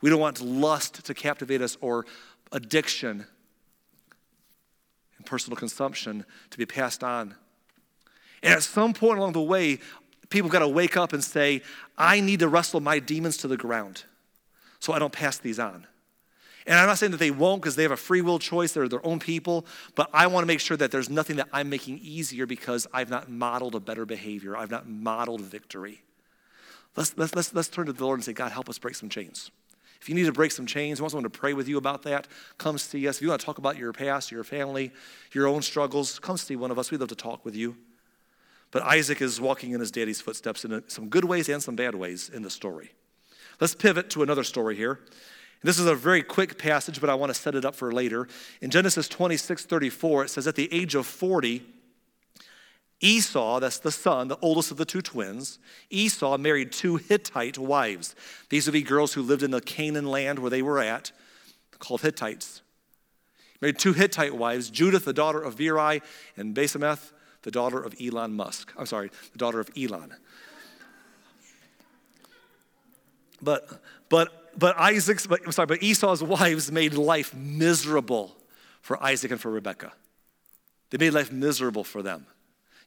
We 0.00 0.10
don't 0.10 0.20
want 0.20 0.40
lust 0.40 1.04
to 1.04 1.14
captivate 1.14 1.60
us 1.60 1.76
or 1.80 2.06
addiction 2.52 3.26
and 5.16 5.26
personal 5.26 5.56
consumption 5.56 6.24
to 6.50 6.58
be 6.58 6.66
passed 6.66 7.04
on. 7.04 7.34
And 8.42 8.54
at 8.54 8.62
some 8.62 8.94
point 8.94 9.18
along 9.18 9.32
the 9.32 9.42
way, 9.42 9.78
people 10.30 10.50
got 10.50 10.60
to 10.60 10.68
wake 10.68 10.96
up 10.96 11.12
and 11.12 11.22
say, 11.22 11.62
I 11.96 12.20
need 12.20 12.40
to 12.40 12.48
wrestle 12.48 12.80
my 12.80 12.98
demons 12.98 13.36
to 13.38 13.48
the 13.48 13.56
ground 13.56 14.04
so 14.80 14.92
I 14.92 14.98
don't 14.98 15.12
pass 15.12 15.38
these 15.38 15.58
on. 15.58 15.86
And 16.66 16.78
I'm 16.78 16.86
not 16.86 16.98
saying 16.98 17.12
that 17.12 17.18
they 17.18 17.30
won't 17.30 17.62
because 17.62 17.76
they 17.76 17.82
have 17.82 17.92
a 17.92 17.96
free 17.96 18.20
will 18.20 18.38
choice, 18.38 18.72
they're 18.72 18.88
their 18.88 19.04
own 19.04 19.20
people, 19.20 19.64
but 19.94 20.10
I 20.12 20.26
want 20.26 20.42
to 20.42 20.46
make 20.46 20.60
sure 20.60 20.76
that 20.76 20.90
there's 20.90 21.08
nothing 21.08 21.36
that 21.36 21.48
I'm 21.50 21.70
making 21.70 21.98
easier 22.02 22.44
because 22.44 22.86
I've 22.92 23.08
not 23.08 23.30
modeled 23.30 23.74
a 23.74 23.80
better 23.80 24.04
behavior, 24.04 24.54
I've 24.54 24.70
not 24.70 24.86
modeled 24.86 25.40
victory. 25.40 26.02
Let's, 26.94 27.16
let's, 27.16 27.34
let's, 27.34 27.54
let's 27.54 27.68
turn 27.68 27.86
to 27.86 27.92
the 27.94 28.04
Lord 28.04 28.18
and 28.18 28.24
say, 28.24 28.34
God, 28.34 28.52
help 28.52 28.68
us 28.68 28.78
break 28.78 28.96
some 28.96 29.08
chains. 29.08 29.50
If 30.00 30.08
you 30.08 30.14
need 30.14 30.26
to 30.26 30.32
break 30.32 30.52
some 30.52 30.66
chains, 30.66 31.00
want 31.00 31.10
someone 31.10 31.30
to 31.30 31.38
pray 31.38 31.54
with 31.54 31.68
you 31.68 31.76
about 31.76 32.02
that, 32.04 32.28
come 32.56 32.78
see 32.78 33.06
us. 33.08 33.16
If 33.16 33.22
you 33.22 33.28
want 33.28 33.40
to 33.40 33.44
talk 33.44 33.58
about 33.58 33.76
your 33.76 33.92
past, 33.92 34.30
your 34.30 34.44
family, 34.44 34.92
your 35.32 35.46
own 35.46 35.62
struggles, 35.62 36.18
come 36.18 36.36
see 36.36 36.56
one 36.56 36.70
of 36.70 36.78
us. 36.78 36.90
We'd 36.90 37.00
love 37.00 37.08
to 37.08 37.16
talk 37.16 37.44
with 37.44 37.56
you. 37.56 37.76
But 38.70 38.82
Isaac 38.82 39.20
is 39.20 39.40
walking 39.40 39.72
in 39.72 39.80
his 39.80 39.90
daddy's 39.90 40.20
footsteps 40.20 40.64
in 40.64 40.82
some 40.88 41.08
good 41.08 41.24
ways 41.24 41.48
and 41.48 41.62
some 41.62 41.74
bad 41.74 41.94
ways 41.94 42.28
in 42.28 42.42
the 42.42 42.50
story. 42.50 42.92
Let's 43.60 43.74
pivot 43.74 44.10
to 44.10 44.22
another 44.22 44.44
story 44.44 44.76
here. 44.76 45.00
This 45.62 45.78
is 45.78 45.86
a 45.86 45.94
very 45.94 46.22
quick 46.22 46.58
passage, 46.58 47.00
but 47.00 47.10
I 47.10 47.14
want 47.14 47.30
to 47.30 47.34
set 47.34 47.56
it 47.56 47.64
up 47.64 47.74
for 47.74 47.90
later. 47.90 48.28
In 48.60 48.70
Genesis 48.70 49.08
26 49.08 49.64
34, 49.64 50.24
it 50.24 50.28
says, 50.28 50.46
At 50.46 50.54
the 50.54 50.72
age 50.72 50.94
of 50.94 51.06
40, 51.06 51.64
Esau, 53.00 53.60
that's 53.60 53.78
the 53.78 53.92
son, 53.92 54.28
the 54.28 54.38
oldest 54.42 54.70
of 54.70 54.76
the 54.76 54.84
two 54.84 55.00
twins, 55.00 55.58
Esau 55.88 56.36
married 56.36 56.72
two 56.72 56.96
Hittite 56.96 57.56
wives. 57.56 58.16
These 58.48 58.66
would 58.66 58.72
be 58.72 58.82
girls 58.82 59.12
who 59.14 59.22
lived 59.22 59.42
in 59.42 59.52
the 59.52 59.60
Canaan 59.60 60.06
land 60.06 60.40
where 60.40 60.50
they 60.50 60.62
were 60.62 60.80
at, 60.80 61.12
called 61.78 62.00
Hittites. 62.00 62.60
He 63.52 63.58
married 63.62 63.78
two 63.78 63.92
Hittite 63.92 64.34
wives, 64.34 64.68
Judith, 64.68 65.04
the 65.04 65.12
daughter 65.12 65.40
of 65.40 65.56
Beeri, 65.56 66.02
and 66.36 66.56
Basemath, 66.56 67.12
the 67.42 67.52
daughter 67.52 67.80
of 67.80 67.94
Elon 68.00 68.34
Musk. 68.34 68.72
I'm 68.76 68.86
sorry, 68.86 69.10
the 69.32 69.38
daughter 69.38 69.60
of 69.60 69.70
Elon. 69.76 70.14
But, 73.40 73.68
but, 74.08 74.58
but 74.58 74.76
Isaac's, 74.76 75.28
but, 75.28 75.40
I'm 75.46 75.52
sorry, 75.52 75.66
but 75.66 75.82
Esau's 75.84 76.22
wives 76.22 76.72
made 76.72 76.94
life 76.94 77.32
miserable 77.32 78.36
for 78.80 79.00
Isaac 79.00 79.30
and 79.30 79.40
for 79.40 79.52
Rebekah. 79.52 79.92
They 80.90 80.98
made 80.98 81.12
life 81.12 81.30
miserable 81.30 81.84
for 81.84 82.02
them. 82.02 82.26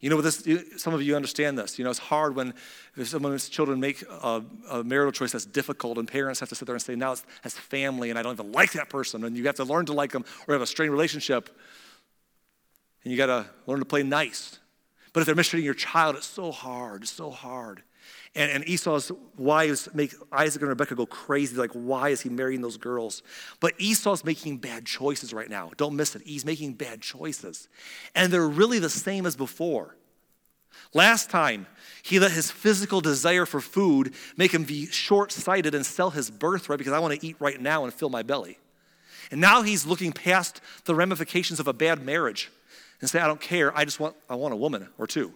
You 0.01 0.09
know, 0.09 0.19
this, 0.19 0.47
some 0.77 0.95
of 0.95 1.01
you 1.03 1.15
understand 1.15 1.59
this. 1.59 1.77
You 1.77 1.85
know, 1.85 1.91
it's 1.91 1.99
hard 1.99 2.35
when 2.35 2.55
someone's 3.03 3.47
children 3.49 3.79
make 3.79 4.03
a, 4.09 4.43
a, 4.69 4.83
marital 4.83 5.11
choice 5.11 5.31
that's 5.31 5.45
difficult, 5.45 5.99
and 5.99 6.07
parents 6.07 6.39
have 6.39 6.49
to 6.49 6.55
sit 6.55 6.65
there 6.65 6.73
and 6.73 6.81
say, 6.81 6.95
now 6.95 7.11
it's, 7.11 7.23
as 7.43 7.53
family, 7.53 8.09
and 8.09 8.17
I 8.17 8.23
don't 8.23 8.33
even 8.33 8.51
like 8.51 8.73
that 8.73 8.89
person, 8.89 9.23
and 9.23 9.37
you 9.37 9.45
have 9.45 9.55
to 9.57 9.63
learn 9.63 9.85
to 9.85 9.93
like 9.93 10.11
them 10.11 10.25
or 10.47 10.55
have 10.55 10.61
a 10.61 10.67
strained 10.67 10.91
relationship, 10.91 11.55
and 13.03 13.11
you 13.11 13.17
got 13.17 13.27
to 13.27 13.45
learn 13.67 13.79
to 13.79 13.85
play 13.85 14.01
nice. 14.01 14.59
But 15.13 15.19
if 15.19 15.27
they're 15.27 15.35
mistreating 15.35 15.65
your 15.65 15.75
child, 15.75 16.15
it's 16.15 16.25
so 16.25 16.51
hard, 16.51 17.03
it's 17.03 17.11
so 17.11 17.29
hard. 17.29 17.83
And, 18.33 18.49
and, 18.49 18.67
Esau's 18.67 19.11
wives 19.37 19.89
make 19.93 20.13
Isaac 20.31 20.61
and 20.61 20.69
Rebecca 20.69 20.95
go 20.95 21.05
crazy. 21.05 21.57
Like, 21.57 21.71
why 21.71 22.09
is 22.09 22.21
he 22.21 22.29
marrying 22.29 22.61
those 22.61 22.77
girls? 22.77 23.23
But 23.59 23.73
Esau's 23.77 24.23
making 24.23 24.57
bad 24.57 24.85
choices 24.85 25.33
right 25.33 25.49
now. 25.49 25.71
Don't 25.75 25.97
miss 25.97 26.15
it. 26.15 26.21
He's 26.25 26.45
making 26.45 26.73
bad 26.75 27.01
choices. 27.01 27.67
And 28.15 28.31
they're 28.31 28.47
really 28.47 28.79
the 28.79 28.89
same 28.89 29.25
as 29.25 29.35
before. 29.35 29.97
Last 30.93 31.29
time, 31.29 31.67
he 32.03 32.19
let 32.19 32.31
his 32.31 32.51
physical 32.51 33.01
desire 33.01 33.45
for 33.45 33.59
food 33.59 34.13
make 34.37 34.53
him 34.53 34.63
be 34.63 34.87
short 34.87 35.33
sighted 35.33 35.75
and 35.75 35.85
sell 35.85 36.09
his 36.09 36.31
birthright 36.31 36.79
because 36.79 36.93
I 36.93 36.99
want 36.99 37.19
to 37.19 37.25
eat 37.25 37.35
right 37.39 37.59
now 37.59 37.83
and 37.83 37.93
fill 37.93 38.09
my 38.09 38.23
belly. 38.23 38.59
And 39.29 39.41
now 39.41 39.61
he's 39.61 39.85
looking 39.85 40.13
past 40.13 40.61
the 40.85 40.95
ramifications 40.95 41.59
of 41.59 41.67
a 41.67 41.73
bad 41.73 42.05
marriage 42.05 42.49
and 43.01 43.09
say, 43.09 43.19
I 43.19 43.27
don't 43.27 43.41
care. 43.41 43.75
I 43.77 43.83
just 43.83 43.99
want, 43.99 44.15
I 44.29 44.35
want 44.35 44.53
a 44.53 44.57
woman 44.57 44.87
or 44.97 45.05
two 45.05 45.33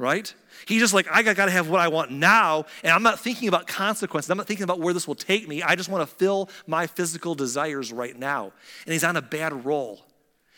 right? 0.00 0.34
He's 0.66 0.80
just 0.80 0.94
like, 0.94 1.06
I 1.10 1.22
got 1.22 1.44
to 1.44 1.50
have 1.50 1.68
what 1.68 1.80
I 1.80 1.88
want 1.88 2.10
now, 2.10 2.64
and 2.82 2.92
I'm 2.92 3.02
not 3.02 3.20
thinking 3.20 3.48
about 3.48 3.66
consequences. 3.66 4.30
I'm 4.30 4.38
not 4.38 4.46
thinking 4.46 4.64
about 4.64 4.80
where 4.80 4.94
this 4.94 5.06
will 5.06 5.14
take 5.14 5.46
me. 5.46 5.62
I 5.62 5.76
just 5.76 5.90
want 5.90 6.08
to 6.08 6.16
fill 6.16 6.48
my 6.66 6.86
physical 6.86 7.34
desires 7.34 7.92
right 7.92 8.18
now. 8.18 8.52
And 8.86 8.92
he's 8.94 9.04
on 9.04 9.16
a 9.16 9.22
bad 9.22 9.64
roll. 9.64 10.00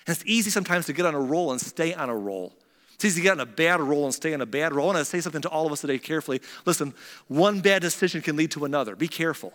And 0.06 0.16
it's 0.16 0.24
easy 0.26 0.48
sometimes 0.48 0.86
to 0.86 0.92
get 0.92 1.06
on 1.06 1.14
a 1.14 1.20
roll 1.20 1.50
and 1.50 1.60
stay 1.60 1.92
on 1.92 2.08
a 2.08 2.16
roll. 2.16 2.54
It's 2.94 3.04
easy 3.04 3.20
to 3.20 3.22
get 3.22 3.32
on 3.32 3.40
a 3.40 3.46
bad 3.46 3.80
roll 3.80 4.04
and 4.04 4.14
stay 4.14 4.32
on 4.32 4.40
a 4.40 4.46
bad 4.46 4.72
roll. 4.72 4.90
And 4.90 4.98
I 4.98 5.02
say 5.02 5.20
something 5.20 5.42
to 5.42 5.48
all 5.48 5.66
of 5.66 5.72
us 5.72 5.80
today 5.80 5.98
carefully. 5.98 6.40
Listen, 6.64 6.94
one 7.26 7.60
bad 7.60 7.82
decision 7.82 8.22
can 8.22 8.36
lead 8.36 8.52
to 8.52 8.64
another. 8.64 8.94
Be 8.94 9.08
careful. 9.08 9.52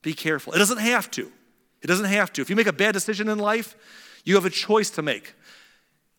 Be 0.00 0.14
careful. 0.14 0.54
It 0.54 0.58
doesn't 0.58 0.78
have 0.78 1.10
to. 1.12 1.30
It 1.82 1.86
doesn't 1.86 2.06
have 2.06 2.32
to. 2.34 2.42
If 2.42 2.48
you 2.48 2.56
make 2.56 2.66
a 2.66 2.72
bad 2.72 2.92
decision 2.92 3.28
in 3.28 3.38
life, 3.38 3.76
you 4.24 4.34
have 4.34 4.46
a 4.46 4.50
choice 4.50 4.90
to 4.90 5.02
make. 5.02 5.34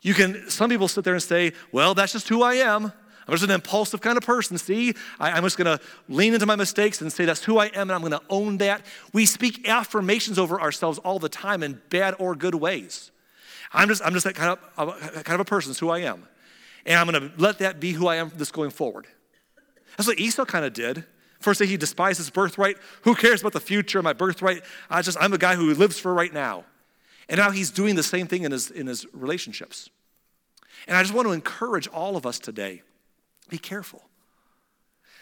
You 0.02 0.14
can, 0.14 0.50
some 0.50 0.68
people 0.68 0.88
sit 0.88 1.04
there 1.04 1.14
and 1.14 1.22
say, 1.22 1.52
well, 1.70 1.94
that's 1.94 2.12
just 2.12 2.28
who 2.28 2.42
I 2.42 2.54
am. 2.54 2.92
I'm 3.26 3.34
just 3.34 3.44
an 3.44 3.52
impulsive 3.52 4.00
kind 4.00 4.18
of 4.18 4.24
person. 4.24 4.58
See, 4.58 4.94
I, 5.20 5.38
am 5.38 5.44
just 5.44 5.56
going 5.56 5.78
to 5.78 5.82
lean 6.08 6.34
into 6.34 6.44
my 6.44 6.56
mistakes 6.56 7.00
and 7.00 7.12
say 7.12 7.24
that's 7.24 7.44
who 7.44 7.58
I 7.58 7.66
am 7.66 7.82
and 7.82 7.92
I'm 7.92 8.00
going 8.00 8.12
to 8.12 8.20
own 8.28 8.58
that. 8.58 8.84
We 9.12 9.26
speak 9.26 9.68
affirmations 9.68 10.40
over 10.40 10.60
ourselves 10.60 10.98
all 10.98 11.20
the 11.20 11.28
time 11.28 11.62
in 11.62 11.80
bad 11.88 12.16
or 12.18 12.34
good 12.34 12.56
ways. 12.56 13.12
I'm 13.72 13.88
just, 13.88 14.02
I'm 14.04 14.12
just 14.12 14.24
that 14.24 14.34
kind 14.34 14.58
of, 14.76 15.24
kind 15.24 15.34
of 15.34 15.40
a 15.40 15.44
person, 15.44 15.70
it's 15.70 15.78
who 15.78 15.88
I 15.88 16.00
am. 16.00 16.26
And 16.84 16.98
I'm 16.98 17.08
going 17.08 17.30
to 17.30 17.40
let 17.40 17.58
that 17.60 17.78
be 17.78 17.92
who 17.92 18.08
I 18.08 18.16
am 18.16 18.32
this 18.34 18.50
going 18.50 18.70
forward. 18.70 19.06
That's 19.96 20.08
what 20.08 20.18
Esau 20.18 20.44
kind 20.44 20.64
of 20.64 20.72
did. 20.72 21.04
First 21.38 21.62
he 21.62 21.76
despised 21.76 22.18
his 22.18 22.30
birthright. 22.30 22.76
Who 23.02 23.14
cares 23.14 23.40
about 23.40 23.52
the 23.52 23.60
future, 23.60 24.02
my 24.02 24.12
birthright? 24.12 24.62
I 24.90 25.02
just, 25.02 25.16
I'm 25.20 25.32
a 25.32 25.38
guy 25.38 25.54
who 25.54 25.74
lives 25.74 25.98
for 25.98 26.12
right 26.12 26.32
now. 26.32 26.64
And 27.28 27.38
now 27.38 27.50
he's 27.50 27.70
doing 27.70 27.94
the 27.94 28.02
same 28.02 28.26
thing 28.26 28.44
in 28.44 28.52
his, 28.52 28.70
in 28.70 28.86
his 28.86 29.06
relationships. 29.12 29.90
And 30.86 30.96
I 30.96 31.02
just 31.02 31.14
want 31.14 31.28
to 31.28 31.32
encourage 31.32 31.88
all 31.88 32.16
of 32.16 32.26
us 32.26 32.38
today 32.38 32.82
be 33.48 33.58
careful. 33.58 34.02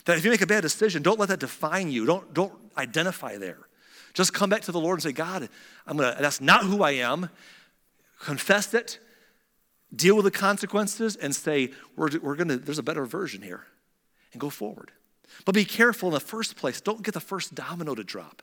That 0.04 0.16
if 0.16 0.24
you 0.24 0.30
make 0.30 0.40
a 0.40 0.46
bad 0.46 0.62
decision, 0.62 1.02
don't 1.02 1.18
let 1.18 1.28
that 1.30 1.40
define 1.40 1.90
you. 1.90 2.06
Don't, 2.06 2.32
don't 2.32 2.52
identify 2.76 3.36
there. 3.38 3.58
Just 4.14 4.32
come 4.32 4.50
back 4.50 4.62
to 4.62 4.72
the 4.72 4.80
Lord 4.80 4.98
and 4.98 5.02
say, 5.02 5.12
God, 5.12 5.48
I'm 5.86 5.96
gonna, 5.96 6.16
that's 6.18 6.40
not 6.40 6.64
who 6.64 6.82
I 6.82 6.92
am. 6.92 7.28
Confess 8.20 8.74
it, 8.74 8.98
deal 9.94 10.16
with 10.16 10.24
the 10.24 10.30
consequences, 10.30 11.16
and 11.16 11.34
say, 11.34 11.70
we're, 11.96 12.10
we're 12.20 12.36
gonna, 12.36 12.56
there's 12.56 12.78
a 12.78 12.82
better 12.82 13.04
version 13.04 13.42
here, 13.42 13.66
and 14.32 14.40
go 14.40 14.50
forward. 14.50 14.90
But 15.44 15.54
be 15.54 15.64
careful 15.64 16.08
in 16.08 16.14
the 16.14 16.20
first 16.20 16.56
place. 16.56 16.80
Don't 16.80 17.02
get 17.02 17.14
the 17.14 17.20
first 17.20 17.54
domino 17.54 17.94
to 17.94 18.04
drop. 18.04 18.42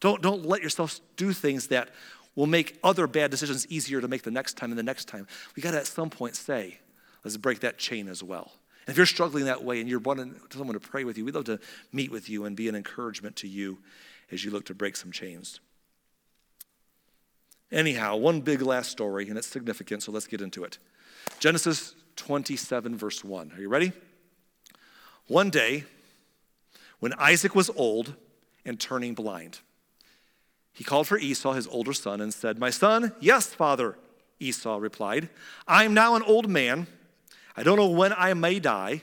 Don't, 0.00 0.20
don't 0.20 0.44
let 0.44 0.62
yourself 0.62 1.00
do 1.16 1.32
things 1.32 1.68
that 1.68 1.90
will 2.34 2.46
make 2.46 2.78
other 2.82 3.06
bad 3.06 3.30
decisions 3.30 3.66
easier 3.68 4.00
to 4.00 4.08
make 4.08 4.22
the 4.22 4.30
next 4.30 4.56
time 4.56 4.70
and 4.70 4.78
the 4.78 4.82
next 4.82 5.06
time. 5.06 5.26
We 5.54 5.62
got 5.62 5.72
to 5.72 5.78
at 5.78 5.86
some 5.86 6.10
point 6.10 6.36
say, 6.36 6.78
let's 7.24 7.36
break 7.36 7.60
that 7.60 7.78
chain 7.78 8.08
as 8.08 8.22
well. 8.22 8.52
And 8.86 8.92
if 8.92 8.96
you're 8.96 9.06
struggling 9.06 9.44
that 9.44 9.62
way 9.62 9.80
and 9.80 9.88
you're 9.88 10.00
wanting 10.00 10.40
someone 10.50 10.74
to 10.74 10.80
pray 10.80 11.04
with 11.04 11.18
you, 11.18 11.24
we'd 11.24 11.34
love 11.34 11.44
to 11.44 11.60
meet 11.92 12.10
with 12.10 12.28
you 12.28 12.44
and 12.44 12.56
be 12.56 12.68
an 12.68 12.74
encouragement 12.74 13.36
to 13.36 13.48
you 13.48 13.78
as 14.30 14.44
you 14.44 14.50
look 14.50 14.64
to 14.66 14.74
break 14.74 14.96
some 14.96 15.12
chains. 15.12 15.60
Anyhow, 17.70 18.16
one 18.16 18.40
big 18.40 18.60
last 18.60 18.90
story, 18.90 19.28
and 19.28 19.38
it's 19.38 19.46
significant, 19.46 20.02
so 20.02 20.12
let's 20.12 20.26
get 20.26 20.40
into 20.42 20.64
it. 20.64 20.78
Genesis 21.38 21.94
27, 22.16 22.96
verse 22.96 23.24
1. 23.24 23.52
Are 23.54 23.60
you 23.60 23.68
ready? 23.68 23.92
One 25.26 25.48
day, 25.48 25.84
when 26.98 27.14
Isaac 27.14 27.54
was 27.54 27.70
old 27.70 28.14
and 28.64 28.78
turning 28.78 29.14
blind, 29.14 29.60
he 30.72 30.84
called 30.84 31.06
for 31.06 31.18
Esau, 31.18 31.52
his 31.52 31.66
older 31.66 31.92
son, 31.92 32.20
and 32.20 32.32
said, 32.32 32.58
My 32.58 32.70
son, 32.70 33.12
yes, 33.20 33.46
father, 33.46 33.96
Esau 34.40 34.78
replied. 34.78 35.28
I 35.66 35.84
am 35.84 35.94
now 35.94 36.16
an 36.16 36.22
old 36.22 36.48
man. 36.48 36.86
I 37.56 37.62
don't 37.62 37.76
know 37.76 37.88
when 37.88 38.12
I 38.14 38.32
may 38.34 38.58
die. 38.58 39.02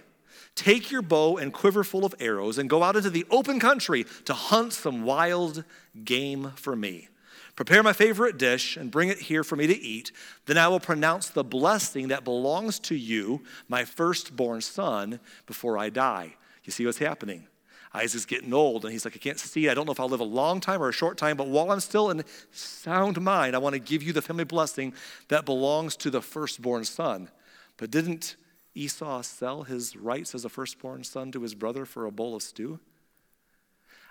Take 0.55 0.91
your 0.91 1.01
bow 1.01 1.37
and 1.37 1.53
quiver 1.53 1.83
full 1.83 2.05
of 2.05 2.15
arrows 2.19 2.57
and 2.57 2.69
go 2.69 2.83
out 2.83 2.95
into 2.95 3.09
the 3.09 3.25
open 3.29 3.59
country 3.59 4.05
to 4.25 4.33
hunt 4.33 4.73
some 4.73 5.03
wild 5.03 5.63
game 6.03 6.51
for 6.55 6.75
me. 6.75 7.07
Prepare 7.55 7.83
my 7.83 7.93
favorite 7.93 8.37
dish 8.37 8.75
and 8.75 8.89
bring 8.89 9.09
it 9.09 9.19
here 9.19 9.43
for 9.43 9.55
me 9.55 9.67
to 9.67 9.77
eat. 9.77 10.11
Then 10.45 10.57
I 10.57 10.67
will 10.69 10.79
pronounce 10.79 11.29
the 11.29 11.43
blessing 11.43 12.07
that 12.07 12.23
belongs 12.23 12.79
to 12.79 12.95
you, 12.95 13.43
my 13.67 13.85
firstborn 13.85 14.61
son, 14.61 15.19
before 15.45 15.77
I 15.77 15.89
die. 15.89 16.35
You 16.63 16.71
see 16.71 16.85
what's 16.85 16.97
happening? 16.97 17.47
Isaac's 17.93 18.25
getting 18.25 18.53
old, 18.53 18.85
and 18.85 18.91
he's 18.91 19.03
like, 19.03 19.15
I 19.15 19.19
can't 19.19 19.39
see. 19.39 19.67
I 19.67 19.73
don't 19.73 19.85
know 19.85 19.91
if 19.91 19.99
I'll 19.99 20.09
live 20.09 20.19
a 20.19 20.23
long 20.23 20.59
time 20.59 20.81
or 20.81 20.89
a 20.89 20.93
short 20.93 21.17
time, 21.17 21.37
but 21.37 21.47
while 21.47 21.71
I'm 21.71 21.79
still 21.79 22.11
in 22.11 22.23
sound 22.51 23.19
mind, 23.19 23.55
I 23.55 23.59
want 23.59 23.73
to 23.73 23.79
give 23.79 24.03
you 24.03 24.13
the 24.13 24.21
family 24.21 24.43
blessing 24.43 24.93
that 25.29 25.45
belongs 25.45 25.95
to 25.97 26.11
the 26.11 26.21
firstborn 26.21 26.83
son. 26.83 27.29
But 27.77 27.89
didn't 27.89 28.35
Esau 28.75 29.23
sell 29.23 29.63
his 29.63 29.95
rights 29.95 30.35
as 30.35 30.45
a 30.45 30.49
firstborn 30.49 31.03
son 31.03 31.31
to 31.31 31.41
his 31.41 31.55
brother 31.55 31.85
for 31.85 32.05
a 32.05 32.11
bowl 32.11 32.35
of 32.35 32.43
stew? 32.43 32.79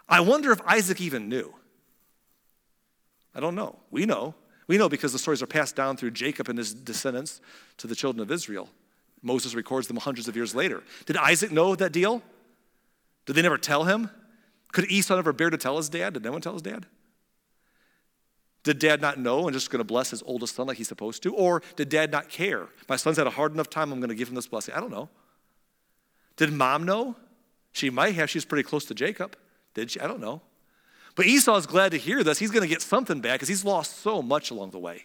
I 0.08 0.20
wonder 0.20 0.50
if 0.50 0.60
Isaac 0.66 1.00
even 1.00 1.28
knew. 1.28 1.54
I 3.34 3.40
don't 3.40 3.54
know. 3.54 3.78
We 3.90 4.06
know. 4.06 4.34
We 4.66 4.76
know 4.76 4.88
because 4.88 5.12
the 5.12 5.18
stories 5.18 5.42
are 5.42 5.46
passed 5.46 5.76
down 5.76 5.96
through 5.96 6.10
Jacob 6.10 6.48
and 6.48 6.58
his 6.58 6.74
descendants 6.74 7.40
to 7.76 7.86
the 7.86 7.94
children 7.94 8.22
of 8.22 8.32
Israel. 8.32 8.68
Moses 9.22 9.54
records 9.54 9.86
them 9.86 9.96
hundreds 9.98 10.26
of 10.26 10.34
years 10.34 10.54
later. 10.54 10.82
Did 11.06 11.16
Isaac 11.16 11.52
know 11.52 11.74
that 11.76 11.92
deal? 11.92 12.22
Did 13.28 13.36
they 13.36 13.42
never 13.42 13.58
tell 13.58 13.84
him? 13.84 14.08
Could 14.72 14.90
Esau 14.90 15.14
never 15.14 15.34
bear 15.34 15.50
to 15.50 15.58
tell 15.58 15.76
his 15.76 15.90
dad? 15.90 16.14
Did 16.14 16.24
no 16.24 16.32
one 16.32 16.40
tell 16.40 16.54
his 16.54 16.62
dad? 16.62 16.86
Did 18.62 18.78
dad 18.78 19.02
not 19.02 19.18
know 19.18 19.46
and 19.46 19.52
just 19.52 19.70
going 19.70 19.80
to 19.80 19.84
bless 19.84 20.08
his 20.08 20.22
oldest 20.22 20.54
son 20.54 20.66
like 20.66 20.78
he's 20.78 20.88
supposed 20.88 21.22
to? 21.24 21.34
Or 21.34 21.62
did 21.76 21.90
dad 21.90 22.10
not 22.10 22.30
care? 22.30 22.68
My 22.88 22.96
son's 22.96 23.18
had 23.18 23.26
a 23.26 23.30
hard 23.30 23.52
enough 23.52 23.68
time, 23.68 23.92
I'm 23.92 24.00
going 24.00 24.08
to 24.08 24.14
give 24.14 24.30
him 24.30 24.34
this 24.34 24.46
blessing. 24.46 24.72
I 24.74 24.80
don't 24.80 24.90
know. 24.90 25.10
Did 26.38 26.54
mom 26.54 26.84
know? 26.84 27.16
She 27.72 27.90
might 27.90 28.14
have. 28.14 28.30
She's 28.30 28.46
pretty 28.46 28.62
close 28.62 28.86
to 28.86 28.94
Jacob. 28.94 29.36
Did 29.74 29.90
she? 29.90 30.00
I 30.00 30.06
don't 30.06 30.20
know. 30.20 30.40
But 31.14 31.26
Esau's 31.26 31.66
glad 31.66 31.92
to 31.92 31.98
hear 31.98 32.24
this. 32.24 32.38
He's 32.38 32.50
going 32.50 32.62
to 32.62 32.68
get 32.68 32.80
something 32.80 33.20
back 33.20 33.34
because 33.34 33.48
he's 33.48 33.62
lost 33.62 33.98
so 33.98 34.22
much 34.22 34.50
along 34.50 34.70
the 34.70 34.78
way 34.78 35.04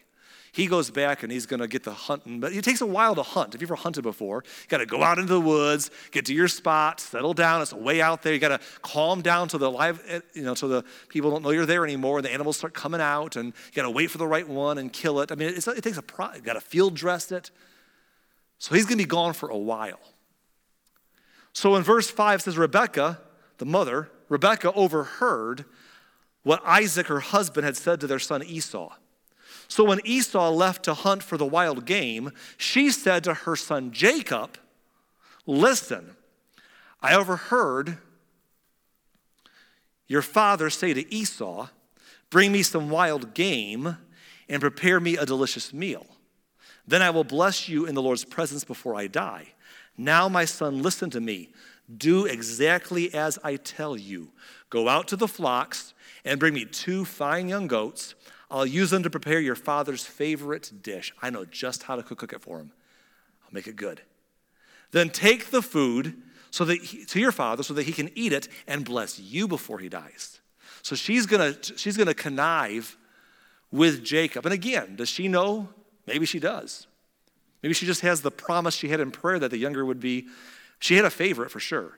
he 0.54 0.68
goes 0.68 0.92
back 0.92 1.24
and 1.24 1.32
he's 1.32 1.48
going 1.48 1.62
to 1.62 1.68
get 1.68 1.84
the 1.84 1.94
hunting. 1.94 2.40
But 2.40 2.54
it 2.54 2.64
takes 2.64 2.80
a 2.80 2.86
while 2.86 3.16
to 3.16 3.24
hunt. 3.24 3.56
If 3.56 3.62
you've 3.62 3.72
ever 3.72 3.76
hunted 3.76 4.04
before, 4.04 4.44
you 4.46 4.68
got 4.70 4.78
to 4.78 4.86
go 4.86 5.02
out 5.02 5.18
into 5.18 5.34
the 5.34 5.42
woods, 5.42 5.90
get 6.12 6.26
to 6.28 6.34
your 6.34 6.48
spot, 6.48 7.00
settle 7.00 7.34
down. 7.34 7.64
It's 7.64 7.74
way 7.74 8.02
out 8.02 8.22
there. 8.22 8.34
You 8.34 8.40
got 8.40 8.50
to 8.50 8.60
calm 8.84 9.24
down 9.24 9.50
so 9.50 9.58
the 9.58 9.72
live, 9.72 10.00
eh, 10.08 10.20
you 10.36 10.44
know, 10.44 10.54
so 10.54 10.68
the 10.68 10.86
people 11.10 11.32
don't 11.32 11.42
know 11.42 11.50
you're 11.50 11.66
there 11.66 11.84
anymore. 11.84 12.20
And 12.20 12.26
the 12.26 12.32
animals 12.32 12.56
start 12.56 12.76
coming 12.76 13.02
out, 13.02 13.36
and 13.36 13.48
you 13.48 13.74
got 13.74 13.82
to 13.82 13.90
wait 13.90 14.12
for 14.12 14.20
the 14.20 14.28
right 14.28 14.48
one 14.48 14.78
and 14.78 14.94
kill 14.94 15.22
it. 15.22 15.32
I 15.32 15.36
mean, 15.36 15.50
it 15.50 15.64
takes 15.64 15.98
a 15.98 16.04
pro. 16.04 16.32
You 16.36 16.42
got 16.42 16.54
to 16.54 16.62
field 16.62 16.94
dress 16.94 17.32
it. 17.32 17.50
So 18.60 18.76
he's 18.76 18.86
going 18.86 19.00
to 19.00 19.04
be 19.04 19.10
gone 19.10 19.34
for 19.34 19.50
a 19.50 19.58
while. 19.58 20.00
So 21.52 21.76
in 21.76 21.82
verse 21.82 22.12
5 22.12 22.44
says, 22.44 22.60
Rebecca, 22.60 23.20
the 23.58 23.66
mother, 23.66 24.12
Rebecca 24.30 24.72
overheard 24.74 25.66
what 26.44 26.62
Isaac, 26.64 27.08
her 27.08 27.22
husband, 27.22 27.66
had 27.66 27.76
said 27.76 28.00
to 28.02 28.08
their 28.08 28.20
son 28.20 28.44
Esau. 28.44 28.94
So 29.74 29.84
when 29.84 30.02
Esau 30.06 30.52
left 30.52 30.84
to 30.84 30.94
hunt 30.94 31.24
for 31.24 31.36
the 31.36 31.48
wild 31.48 31.88
game, 31.88 32.32
she 32.58 32.92
said 32.92 33.24
to 33.24 33.34
her 33.34 33.56
son 33.56 33.90
Jacob, 33.92 34.60
Listen, 35.48 36.16
I 37.02 37.16
overheard 37.16 37.98
your 40.08 40.22
father 40.22 40.70
say 40.70 40.94
to 40.94 41.12
Esau, 41.12 41.70
Bring 42.30 42.52
me 42.52 42.62
some 42.62 42.92
wild 42.92 43.34
game 43.34 43.98
and 44.48 44.62
prepare 44.62 45.00
me 45.00 45.18
a 45.18 45.26
delicious 45.26 45.74
meal. 45.74 46.06
Then 46.86 47.02
I 47.02 47.10
will 47.10 47.24
bless 47.24 47.68
you 47.68 47.88
in 47.88 47.96
the 47.96 48.02
Lord's 48.04 48.26
presence 48.26 48.64
before 48.64 48.96
I 48.96 49.08
die. 49.08 49.54
Now, 49.98 50.30
my 50.30 50.46
son, 50.46 50.84
listen 50.84 51.10
to 51.10 51.20
me. 51.20 51.50
Do 51.98 52.26
exactly 52.26 53.12
as 53.12 53.40
I 53.44 53.56
tell 53.56 53.98
you. 53.98 54.34
Go 54.70 54.88
out 54.88 55.08
to 55.08 55.16
the 55.16 55.28
flocks 55.28 55.96
and 56.24 56.40
bring 56.40 56.54
me 56.54 56.64
two 56.64 57.06
fine 57.06 57.50
young 57.50 57.66
goats 57.66 58.14
I'll 58.54 58.68
use 58.68 58.92
them 58.92 59.02
to 59.02 59.10
prepare 59.10 59.40
your 59.40 59.56
father's 59.56 60.06
favorite 60.06 60.72
dish. 60.84 61.12
I 61.24 61.32
know 61.32 61.44
just 61.44 61.84
how 61.84 61.96
to 61.96 62.04
cook 62.04 62.32
it 62.32 62.42
for 62.42 62.60
him. 62.60 62.72
I'll 63.44 63.52
make 63.52 63.68
it 63.68 63.76
good. 63.76 64.02
Then 64.92 65.10
take 65.10 65.50
the 65.50 65.64
food 65.64 66.22
so 66.52 66.64
that 66.66 66.80
he, 66.80 67.04
to 67.06 67.20
your 67.20 67.32
father 67.32 67.64
so 67.64 67.74
that 67.74 67.88
he 67.88 67.92
can 67.92 68.12
eat 68.14 68.32
it 68.32 68.48
and 68.68 68.86
bless 68.86 69.20
you 69.20 69.48
before 69.48 69.80
he 69.80 69.90
dies. 69.90 70.40
So 70.84 70.96
she's 70.96 71.26
gonna 71.26 71.56
she's 71.76 71.98
gonna 71.98 72.14
connive 72.14 72.96
with 73.72 74.04
Jacob. 74.04 74.46
And 74.46 74.54
again, 74.54 74.98
does 74.98 75.10
she 75.10 75.28
know? 75.28 75.70
Maybe 76.06 76.28
she 76.28 76.38
does. 76.38 76.86
Maybe 77.64 77.74
she 77.74 77.88
just 77.88 78.02
has 78.02 78.22
the 78.22 78.30
promise 78.30 78.76
she 78.76 78.90
had 78.90 79.00
in 79.00 79.10
prayer 79.10 79.40
that 79.40 79.50
the 79.50 79.58
younger 79.58 79.84
would 79.84 80.00
be. 80.00 80.28
She 80.78 80.96
had 80.96 81.06
a 81.06 81.10
favorite 81.10 81.50
for 81.50 81.60
sure. 81.60 81.98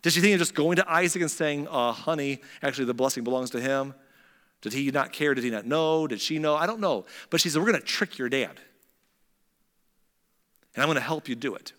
Did 0.00 0.14
she 0.14 0.20
think 0.20 0.32
of 0.32 0.38
just 0.38 0.54
going 0.54 0.76
to 0.76 0.90
Isaac 0.90 1.20
and 1.20 1.30
saying, 1.30 1.68
uh, 1.68 1.92
honey, 1.92 2.40
actually 2.62 2.86
the 2.86 2.94
blessing 2.94 3.24
belongs 3.24 3.50
to 3.50 3.60
him? 3.60 3.94
Did 4.62 4.72
he 4.72 4.90
not 4.90 5.12
care? 5.12 5.34
Did 5.34 5.44
he 5.44 5.50
not 5.50 5.66
know? 5.66 6.06
Did 6.06 6.20
she 6.20 6.38
know? 6.38 6.54
I 6.54 6.66
don't 6.66 6.80
know. 6.80 7.04
But 7.30 7.40
she 7.40 7.50
said, 7.50 7.60
We're 7.60 7.68
going 7.68 7.80
to 7.80 7.86
trick 7.86 8.16
your 8.16 8.28
dad. 8.28 8.60
And 10.74 10.82
I'm 10.82 10.86
going 10.86 10.96
to 10.96 11.02
help 11.02 11.28
you 11.28 11.34
do 11.34 11.54
it. 11.54 11.72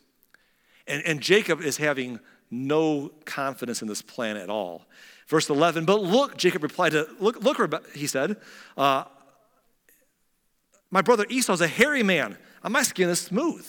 And, 0.86 1.02
and 1.06 1.22
Jacob 1.22 1.62
is 1.62 1.78
having 1.78 2.20
no 2.52 3.12
confidence 3.26 3.82
in 3.82 3.88
this 3.88 4.02
plan 4.02 4.38
at 4.38 4.50
all. 4.50 4.86
Verse 5.28 5.50
11, 5.50 5.86
but 5.86 6.02
look, 6.02 6.38
Jacob 6.38 6.62
replied 6.62 6.92
to, 6.92 7.08
look, 7.20 7.42
look, 7.42 7.96
he 7.96 8.06
said, 8.06 8.38
uh, 8.78 9.06
my 10.92 11.02
brother 11.02 11.26
Esau's 11.30 11.62
a 11.62 11.68
hairy 11.68 12.04
man, 12.04 12.38
and 12.62 12.74
my 12.74 12.84
skin 12.84 13.10
is 13.10 13.20
smooth. 13.20 13.68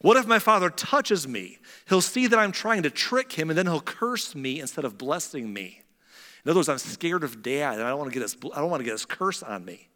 What 0.00 0.18
if 0.18 0.26
my 0.26 0.38
father 0.38 0.68
touches 0.68 1.26
me? 1.26 1.58
He'll 1.88 2.02
see 2.02 2.26
that 2.26 2.38
I'm 2.38 2.52
trying 2.52 2.82
to 2.82 2.90
trick 2.90 3.32
him, 3.32 3.48
and 3.48 3.56
then 3.56 3.66
he'll 3.66 3.80
curse 3.80 4.34
me 4.34 4.60
instead 4.60 4.84
of 4.84 4.98
blessing 4.98 5.50
me. 5.50 5.83
In 6.44 6.50
other 6.50 6.58
words, 6.58 6.68
I'm 6.68 6.78
scared 6.78 7.24
of 7.24 7.42
dad, 7.42 7.74
and 7.74 7.82
I 7.82 7.88
don't 7.88 7.98
want 7.98 8.10
to 8.10 8.14
get 8.14 8.22
his, 8.22 8.36
I 8.54 8.60
don't 8.60 8.70
want 8.70 8.80
to 8.80 8.84
get 8.84 8.92
his 8.92 9.06
curse 9.06 9.42
on 9.42 9.64
me. 9.64 9.88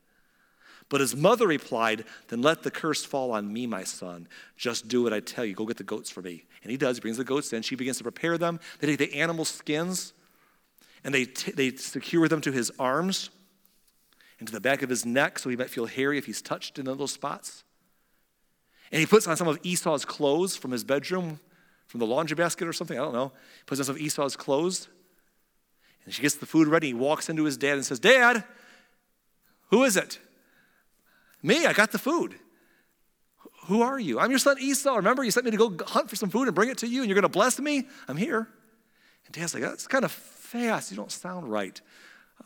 But 0.89 1.03
his 1.03 1.15
mother 1.15 1.47
replied, 1.47 2.05
Then 2.29 2.41
let 2.41 2.63
the 2.63 2.71
curse 2.71 3.05
fall 3.05 3.33
on 3.33 3.53
me, 3.53 3.67
my 3.67 3.85
son. 3.85 4.27
Just 4.57 4.89
do 4.89 5.03
what 5.03 5.13
I 5.13 5.21
tell 5.21 5.45
you. 5.45 5.55
Go 5.55 5.67
get 5.67 5.77
the 5.77 5.85
goats 5.85 6.09
for 6.09 6.23
me. 6.23 6.45
And 6.63 6.71
he 6.71 6.79
does. 6.79 6.97
He 6.97 7.01
brings 7.01 7.19
the 7.19 7.25
goats 7.25 7.53
in. 7.53 7.63
She 7.63 7.77
begins 7.77 7.99
to 7.99 8.05
prepare 8.05 8.39
them. 8.39 8.59
They 8.81 8.87
take 8.87 8.99
the 8.99 9.21
animal 9.21 9.45
skins 9.45 10.15
and 11.05 11.15
they, 11.15 11.27
t- 11.27 11.53
they 11.53 11.77
secure 11.77 12.27
them 12.29 12.41
to 12.41 12.53
his 12.53 12.73
arms 12.79 13.31
and 14.39 14.49
to 14.49 14.53
the 14.53 14.61
back 14.61 14.83
of 14.83 14.89
his 14.89 15.05
neck 15.05 15.39
so 15.39 15.51
he 15.51 15.57
might 15.57 15.71
feel 15.71 15.87
hairy 15.87 16.19
if 16.19 16.27
he's 16.27 16.43
touched 16.43 16.79
in 16.79 16.87
those 16.87 17.13
spots. 17.13 17.65
And 18.91 19.01
he 19.01 19.07
puts 19.07 19.27
on 19.27 19.37
some 19.37 19.49
of 19.49 19.59
Esau's 19.63 20.05
clothes 20.05 20.57
from 20.57 20.71
his 20.71 20.85
bedroom, 20.85 21.41
from 21.87 22.01
the 22.01 22.07
laundry 22.07 22.35
basket 22.35 22.67
or 22.67 22.73
something, 22.73 22.99
I 22.99 23.03
don't 23.03 23.13
know. 23.13 23.33
He 23.59 23.65
puts 23.67 23.81
on 23.81 23.85
some 23.85 23.97
of 23.97 24.01
Esau's 24.01 24.37
clothes. 24.37 24.89
And 26.09 26.15
she 26.15 26.23
gets 26.23 26.37
the 26.37 26.47
food 26.47 26.69
ready. 26.69 26.87
He 26.87 26.95
walks 26.95 27.29
into 27.29 27.45
his 27.45 27.59
dad 27.59 27.75
and 27.75 27.85
says, 27.85 28.01
Dad, 28.01 28.43
who 29.67 29.85
is 29.85 29.95
it? 29.95 30.19
Me, 31.43 31.67
I 31.67 31.75
got 31.75 31.93
the 31.93 31.99
food. 31.99 32.37
Who 33.67 33.83
are 33.83 34.01
you? 34.01 34.19
I'm 34.19 34.31
your 34.31 34.39
son 34.39 34.57
Esau. 34.59 34.97
Remember, 34.97 35.23
you 35.23 35.31
sent 35.31 35.45
me 35.45 35.51
to 35.51 35.59
go 35.59 35.77
hunt 35.85 36.09
for 36.09 36.17
some 36.17 36.31
food 36.31 36.49
and 36.49 36.55
bring 36.55 36.71
it 36.71 36.79
to 36.79 36.89
you, 36.89 37.03
and 37.03 37.11
you're 37.11 37.15
going 37.15 37.25
to 37.25 37.29
bless 37.29 37.61
me? 37.61 37.89
I'm 38.09 38.17
here. 38.17 38.49
And 39.27 39.35
dad's 39.35 39.53
like, 39.53 39.63
That's 39.63 39.87
kind 39.87 40.03
of 40.03 40.11
fast. 40.11 40.91
You 40.91 40.97
don't 40.97 41.13
sound 41.13 41.53
right. 41.53 41.79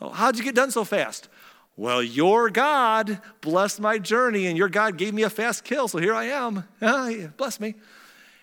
Oh, 0.01 0.09
how'd 0.09 0.37
you 0.37 0.43
get 0.43 0.55
done 0.55 0.71
so 0.71 0.83
fast? 0.83 1.29
Well, 1.77 2.03
your 2.03 2.49
God 2.49 3.21
blessed 3.39 3.79
my 3.79 3.97
journey, 3.97 4.47
and 4.47 4.57
your 4.57 4.67
God 4.67 4.97
gave 4.97 5.13
me 5.13 5.23
a 5.23 5.29
fast 5.29 5.63
kill, 5.63 5.87
so 5.87 5.99
here 5.99 6.13
I 6.13 6.25
am. 6.25 6.65
Ah, 6.81 7.09
bless 7.37 7.61
me. 7.61 7.75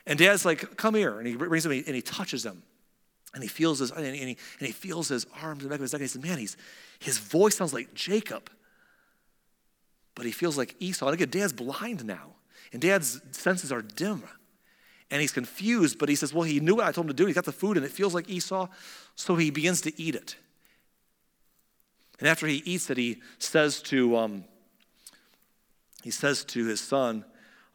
And 0.07 0.19
dad's 0.19 0.47
like, 0.47 0.79
Come 0.79 0.95
here. 0.95 1.19
And 1.19 1.27
he 1.27 1.37
brings 1.37 1.67
him 1.67 1.73
and 1.73 1.95
he 1.95 2.01
touches 2.01 2.47
him. 2.47 2.63
And 3.33 3.43
he 3.43 3.49
feels 3.49 3.79
his, 3.79 3.91
and 3.93 4.05
he, 4.05 4.23
and 4.23 4.37
he 4.59 4.73
feels 4.73 5.09
his 5.09 5.27
arms 5.41 5.63
and 5.63 5.71
back 5.71 5.79
of 5.79 5.83
his 5.83 5.93
neck. 5.93 6.01
And 6.01 6.09
he 6.09 6.09
says, 6.09 6.23
Man, 6.23 6.39
he's, 6.39 6.57
his 6.99 7.19
voice 7.19 7.57
sounds 7.57 7.73
like 7.73 7.95
Jacob. 7.95 8.51
But 10.15 10.27
he 10.27 10.33
feels 10.33 10.59
like 10.59 10.75
Esau. 10.81 11.07
And 11.07 11.15
again, 11.15 11.31
dad's 11.31 11.53
blind 11.53 12.05
now. 12.05 12.35
And 12.73 12.83
dad's 12.83 13.21
senses 13.31 13.71
are 13.71 13.83
dim. 13.83 14.23
And 15.11 15.21
he's 15.21 15.33
confused, 15.33 15.99
but 15.99 16.09
he 16.09 16.15
says, 16.15 16.35
Well, 16.35 16.45
he 16.45 16.61
knew 16.61 16.77
what 16.77 16.87
I 16.87 16.93
told 16.93 17.07
him 17.07 17.09
to 17.09 17.15
do. 17.15 17.27
He 17.27 17.33
got 17.33 17.45
the 17.45 17.53
food 17.53 17.77
and 17.77 17.87
it 17.87 17.93
feels 17.93 18.15
like 18.15 18.29
Esau. 18.29 18.69
So 19.17 19.37
he 19.37 19.51
begins 19.51 19.81
to 19.83 20.01
eat 20.01 20.15
it. 20.15 20.37
And 22.19 22.29
after 22.29 22.47
he 22.47 22.63
eats 22.67 22.91
it, 22.91 22.99
he 22.99 23.23
says 23.39 23.81
to, 23.83 24.17
um, 24.17 24.45
he 26.03 26.11
says 26.11 26.45
to 26.45 26.67
his 26.67 26.81
son, 26.81 27.25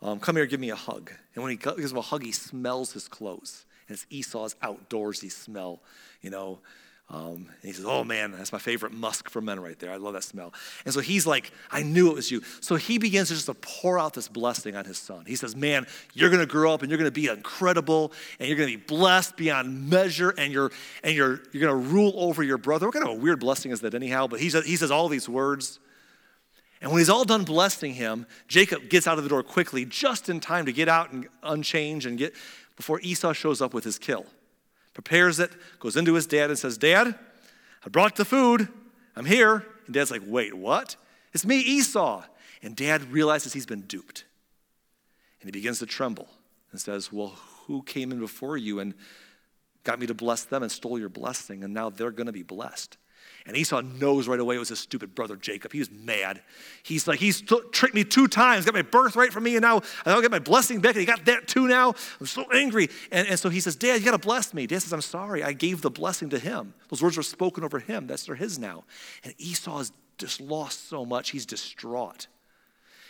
um, 0.01 0.19
Come 0.19 0.35
here, 0.35 0.45
give 0.45 0.59
me 0.59 0.69
a 0.69 0.75
hug. 0.75 1.11
And 1.33 1.43
when 1.43 1.51
he 1.51 1.57
gives 1.57 1.91
him 1.91 1.97
a 1.97 2.01
hug, 2.01 2.23
he 2.23 2.31
smells 2.31 2.93
his 2.93 3.07
clothes. 3.07 3.65
And 3.87 3.95
it's 3.95 4.05
Esau's 4.09 4.55
outdoorsy 4.55 5.31
smell, 5.31 5.81
you 6.21 6.29
know. 6.29 6.59
Um, 7.07 7.49
and 7.61 7.61
he 7.61 7.71
says, 7.71 7.85
Oh 7.85 8.03
man, 8.03 8.31
that's 8.31 8.51
my 8.51 8.57
favorite 8.57 8.91
musk 8.91 9.29
for 9.29 9.39
men 9.39 9.59
right 9.59 9.77
there. 9.77 9.91
I 9.91 9.97
love 9.97 10.13
that 10.13 10.23
smell. 10.23 10.53
And 10.85 10.93
so 10.93 11.01
he's 11.01 11.27
like, 11.27 11.51
I 11.69 11.83
knew 11.83 12.09
it 12.09 12.15
was 12.15 12.31
you. 12.31 12.41
So 12.61 12.77
he 12.77 12.97
begins 12.97 13.27
to 13.27 13.35
just 13.35 13.45
to 13.45 13.53
pour 13.53 13.99
out 13.99 14.15
this 14.15 14.27
blessing 14.27 14.75
on 14.75 14.85
his 14.85 14.97
son. 14.97 15.25
He 15.27 15.35
says, 15.35 15.55
Man, 15.55 15.85
you're 16.13 16.31
gonna 16.31 16.47
grow 16.47 16.73
up 16.73 16.81
and 16.81 16.89
you're 16.89 16.97
gonna 16.97 17.11
be 17.11 17.27
incredible 17.27 18.11
and 18.39 18.49
you're 18.49 18.57
gonna 18.57 18.71
be 18.71 18.77
blessed 18.77 19.37
beyond 19.37 19.87
measure 19.87 20.33
and 20.35 20.51
you're 20.51 20.71
and 21.03 21.15
you're 21.15 21.41
you're 21.51 21.61
gonna 21.61 21.75
rule 21.75 22.13
over 22.15 22.41
your 22.41 22.57
brother. 22.57 22.87
What 22.87 22.95
kind 22.95 23.07
of 23.07 23.17
a 23.17 23.19
weird 23.19 23.39
blessing 23.39 23.71
is 23.71 23.81
that 23.81 23.93
anyhow? 23.93 24.25
But 24.25 24.39
he 24.39 24.49
says, 24.49 24.65
he 24.65 24.75
says 24.75 24.89
all 24.89 25.07
these 25.07 25.29
words. 25.29 25.79
And 26.81 26.91
when 26.91 26.99
he's 26.99 27.09
all 27.09 27.23
done 27.23 27.45
blessing 27.45 27.93
him, 27.93 28.27
Jacob 28.47 28.89
gets 28.89 29.07
out 29.07 29.17
of 29.17 29.23
the 29.23 29.29
door 29.29 29.41
quickly, 29.41 29.85
just 29.85 30.27
in 30.27 30.39
time 30.39 30.65
to 30.65 30.73
get 30.73 30.89
out 30.89 31.11
and 31.11 31.27
unchange 31.41 32.05
and 32.05 32.17
get 32.17 32.35
before 32.75 32.99
Esau 33.01 33.33
shows 33.33 33.61
up 33.61 33.73
with 33.73 33.83
his 33.83 33.97
kill 33.97 34.25
prepares 34.95 35.39
it, 35.39 35.51
goes 35.79 35.95
into 35.95 36.15
his 36.15 36.25
dad 36.25 36.49
and 36.49 36.57
says, 36.57 36.79
Dad, 36.79 37.13
I 37.85 37.89
brought 37.89 38.15
the 38.15 38.25
food. 38.25 38.67
I'm 39.15 39.25
here. 39.25 39.63
And 39.85 39.93
dad's 39.93 40.09
like, 40.09 40.23
Wait, 40.25 40.55
what? 40.55 40.95
It's 41.33 41.45
me, 41.45 41.59
Esau. 41.59 42.23
And 42.63 42.75
dad 42.75 43.11
realizes 43.11 43.53
he's 43.53 43.67
been 43.67 43.81
duped. 43.81 44.23
And 45.41 45.47
he 45.47 45.51
begins 45.51 45.79
to 45.79 45.85
tremble 45.85 46.29
and 46.71 46.81
says, 46.81 47.11
Well, 47.11 47.35
who 47.67 47.83
came 47.83 48.11
in 48.11 48.19
before 48.19 48.57
you 48.57 48.79
and 48.79 48.95
got 49.83 49.99
me 49.99 50.07
to 50.07 50.15
bless 50.15 50.45
them 50.45 50.63
and 50.63 50.71
stole 50.71 50.97
your 50.97 51.09
blessing? 51.09 51.63
And 51.63 51.73
now 51.73 51.89
they're 51.89 52.09
going 52.09 52.27
to 52.27 52.33
be 52.33 52.43
blessed. 52.43 52.97
And 53.47 53.55
Esau 53.55 53.81
knows 53.81 54.27
right 54.27 54.39
away 54.39 54.55
it 54.55 54.59
was 54.59 54.69
his 54.69 54.79
stupid 54.79 55.13
brother 55.13 55.35
Jacob. 55.35 55.71
He 55.71 55.77
was 55.77 55.91
mad. 55.91 56.41
He's 56.81 57.07
like, 57.07 57.19
he's 57.19 57.41
t- 57.41 57.61
tricked 57.71 57.93
me 57.93 58.03
two 58.03 58.27
times, 58.27 58.65
got 58.65 58.73
my 58.73 58.81
birthright 58.81 59.31
from 59.31 59.43
me, 59.43 59.55
and 59.55 59.61
now 59.61 59.81
I 60.03 60.11
don't 60.11 60.23
get 60.23 60.31
my 60.31 60.39
blessing 60.39 60.81
back, 60.81 60.95
and 60.95 61.01
he 61.01 61.05
got 61.05 61.25
that 61.25 61.47
too 61.47 61.67
now. 61.67 61.93
I'm 62.19 62.25
so 62.25 62.49
angry. 62.51 62.89
And, 63.11 63.27
and 63.27 63.39
so 63.39 63.49
he 63.49 63.59
says, 63.59 63.75
Dad, 63.75 63.99
you 63.99 64.05
got 64.05 64.11
to 64.11 64.17
bless 64.17 64.51
me. 64.53 64.65
Dad 64.65 64.81
says, 64.81 64.93
I'm 64.93 65.01
sorry. 65.01 65.43
I 65.43 65.53
gave 65.53 65.83
the 65.83 65.91
blessing 65.91 66.29
to 66.31 66.39
him. 66.39 66.73
Those 66.89 67.03
words 67.03 67.17
were 67.17 67.23
spoken 67.23 67.63
over 67.63 67.77
him. 67.77 68.07
That's 68.07 68.25
they're 68.25 68.35
his 68.35 68.57
now. 68.57 68.83
And 69.23 69.35
Esau 69.37 69.77
has 69.77 69.91
just 70.17 70.41
lost 70.41 70.89
so 70.89 71.05
much, 71.05 71.29
he's 71.29 71.45
distraught. 71.45 72.27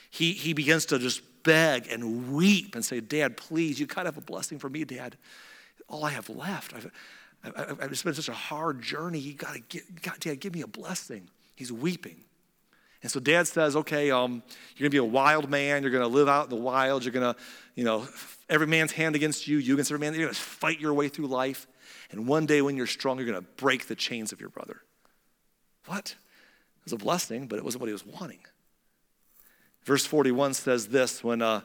He, 0.09 0.33
he 0.33 0.53
begins 0.53 0.85
to 0.87 0.99
just 0.99 1.21
beg 1.43 1.87
and 1.89 2.33
weep 2.33 2.75
and 2.75 2.83
say, 2.83 2.99
Dad, 2.99 3.37
please, 3.37 3.79
you 3.79 3.85
got 3.85 4.03
to 4.03 4.07
have 4.07 4.17
a 4.17 4.21
blessing 4.21 4.59
for 4.59 4.69
me, 4.69 4.83
Dad. 4.83 5.17
All 5.87 6.03
I 6.03 6.09
have 6.09 6.29
left. 6.29 6.73
I've, 6.73 6.91
I, 7.55 7.65
have 7.67 8.03
been 8.03 8.13
such 8.13 8.29
a 8.29 8.33
hard 8.33 8.81
journey. 8.81 9.19
You 9.19 9.33
got 9.33 9.53
to 9.53 9.59
get, 9.59 10.01
God, 10.01 10.19
Dad, 10.19 10.39
give 10.39 10.53
me 10.53 10.61
a 10.61 10.67
blessing. 10.67 11.29
He's 11.55 11.71
weeping. 11.71 12.17
And 13.01 13.11
so 13.11 13.19
dad 13.19 13.47
says, 13.47 13.75
okay, 13.75 14.09
um, 14.09 14.41
you're 14.75 14.87
to 14.87 14.91
be 14.91 14.97
a 14.97 15.03
wild 15.03 15.49
man. 15.49 15.83
You're 15.83 15.91
to 15.91 16.07
live 16.07 16.27
out 16.27 16.45
in 16.45 16.49
the 16.49 16.55
wild. 16.55 17.05
You're 17.05 17.13
to, 17.13 17.35
you 17.75 17.83
know, 17.83 18.07
every 18.49 18.65
man's 18.65 18.93
hand 18.93 19.15
against 19.15 19.47
you, 19.47 19.57
you 19.57 19.73
against 19.73 19.91
every 19.91 19.99
man. 19.99 20.19
You're 20.19 20.29
to 20.29 20.35
fight 20.35 20.79
your 20.79 20.93
way 20.93 21.07
through 21.07 21.27
life. 21.27 21.67
And 22.09 22.27
one 22.27 22.47
day 22.47 22.63
when 22.63 22.75
you're 22.75 22.87
strong, 22.87 23.19
you're 23.19 23.33
to 23.33 23.41
break 23.41 23.87
the 23.87 23.95
chains 23.95 24.31
of 24.31 24.39
your 24.39 24.49
brother. 24.49 24.81
What? 25.85 26.15
It 26.79 26.83
was 26.83 26.93
a 26.93 26.97
blessing, 26.97 27.47
but 27.47 27.57
it 27.57 27.63
wasn't 27.63 27.81
what 27.81 27.87
he 27.87 27.93
was 27.93 28.05
wanting. 28.05 28.39
Verse 29.83 30.05
41 30.05 30.55
says 30.55 30.87
this 30.87 31.23
when 31.23 31.43
uh, 31.43 31.61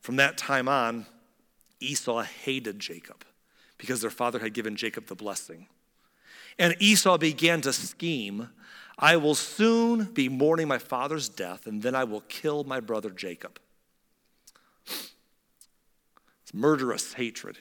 from 0.00 0.16
that 0.16 0.38
time 0.38 0.68
on, 0.68 1.06
Esau 1.80 2.22
hated 2.22 2.78
Jacob 2.78 3.24
because 3.78 4.00
their 4.00 4.10
father 4.10 4.38
had 4.38 4.54
given 4.54 4.76
Jacob 4.76 5.06
the 5.06 5.14
blessing. 5.14 5.66
And 6.58 6.76
Esau 6.78 7.18
began 7.18 7.60
to 7.62 7.72
scheme 7.72 8.50
I 8.96 9.16
will 9.16 9.34
soon 9.34 10.04
be 10.04 10.28
mourning 10.28 10.68
my 10.68 10.78
father's 10.78 11.28
death, 11.28 11.66
and 11.66 11.82
then 11.82 11.96
I 11.96 12.04
will 12.04 12.20
kill 12.22 12.62
my 12.62 12.78
brother 12.78 13.10
Jacob. 13.10 13.58
It's 14.86 16.54
murderous 16.54 17.14
hatred. 17.14 17.58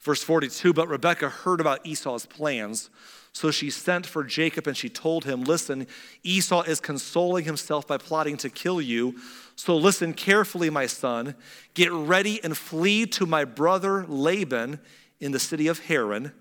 Verse 0.00 0.22
42 0.22 0.72
But 0.72 0.88
Rebekah 0.88 1.28
heard 1.28 1.60
about 1.60 1.84
Esau's 1.86 2.26
plans. 2.26 2.90
So 3.32 3.50
she 3.50 3.68
sent 3.68 4.06
for 4.06 4.24
Jacob 4.24 4.66
and 4.66 4.76
she 4.76 4.88
told 4.88 5.24
him, 5.24 5.44
Listen, 5.44 5.86
Esau 6.22 6.62
is 6.62 6.80
consoling 6.80 7.44
himself 7.44 7.86
by 7.86 7.98
plotting 7.98 8.38
to 8.38 8.48
kill 8.48 8.80
you. 8.80 9.16
So 9.56 9.74
listen 9.74 10.12
carefully, 10.12 10.68
my 10.68 10.86
son. 10.86 11.34
Get 11.74 11.90
ready 11.90 12.42
and 12.44 12.56
flee 12.56 13.06
to 13.06 13.26
my 13.26 13.44
brother 13.44 14.04
Laban 14.06 14.80
in 15.18 15.32
the 15.32 15.38
city 15.38 15.66
of 15.66 15.80
Haran, 15.86 16.32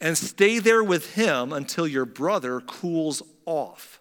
and 0.00 0.16
stay 0.16 0.60
there 0.60 0.82
with 0.82 1.14
him 1.14 1.52
until 1.52 1.86
your 1.86 2.04
brother 2.06 2.60
cools 2.60 3.22
off. 3.44 4.00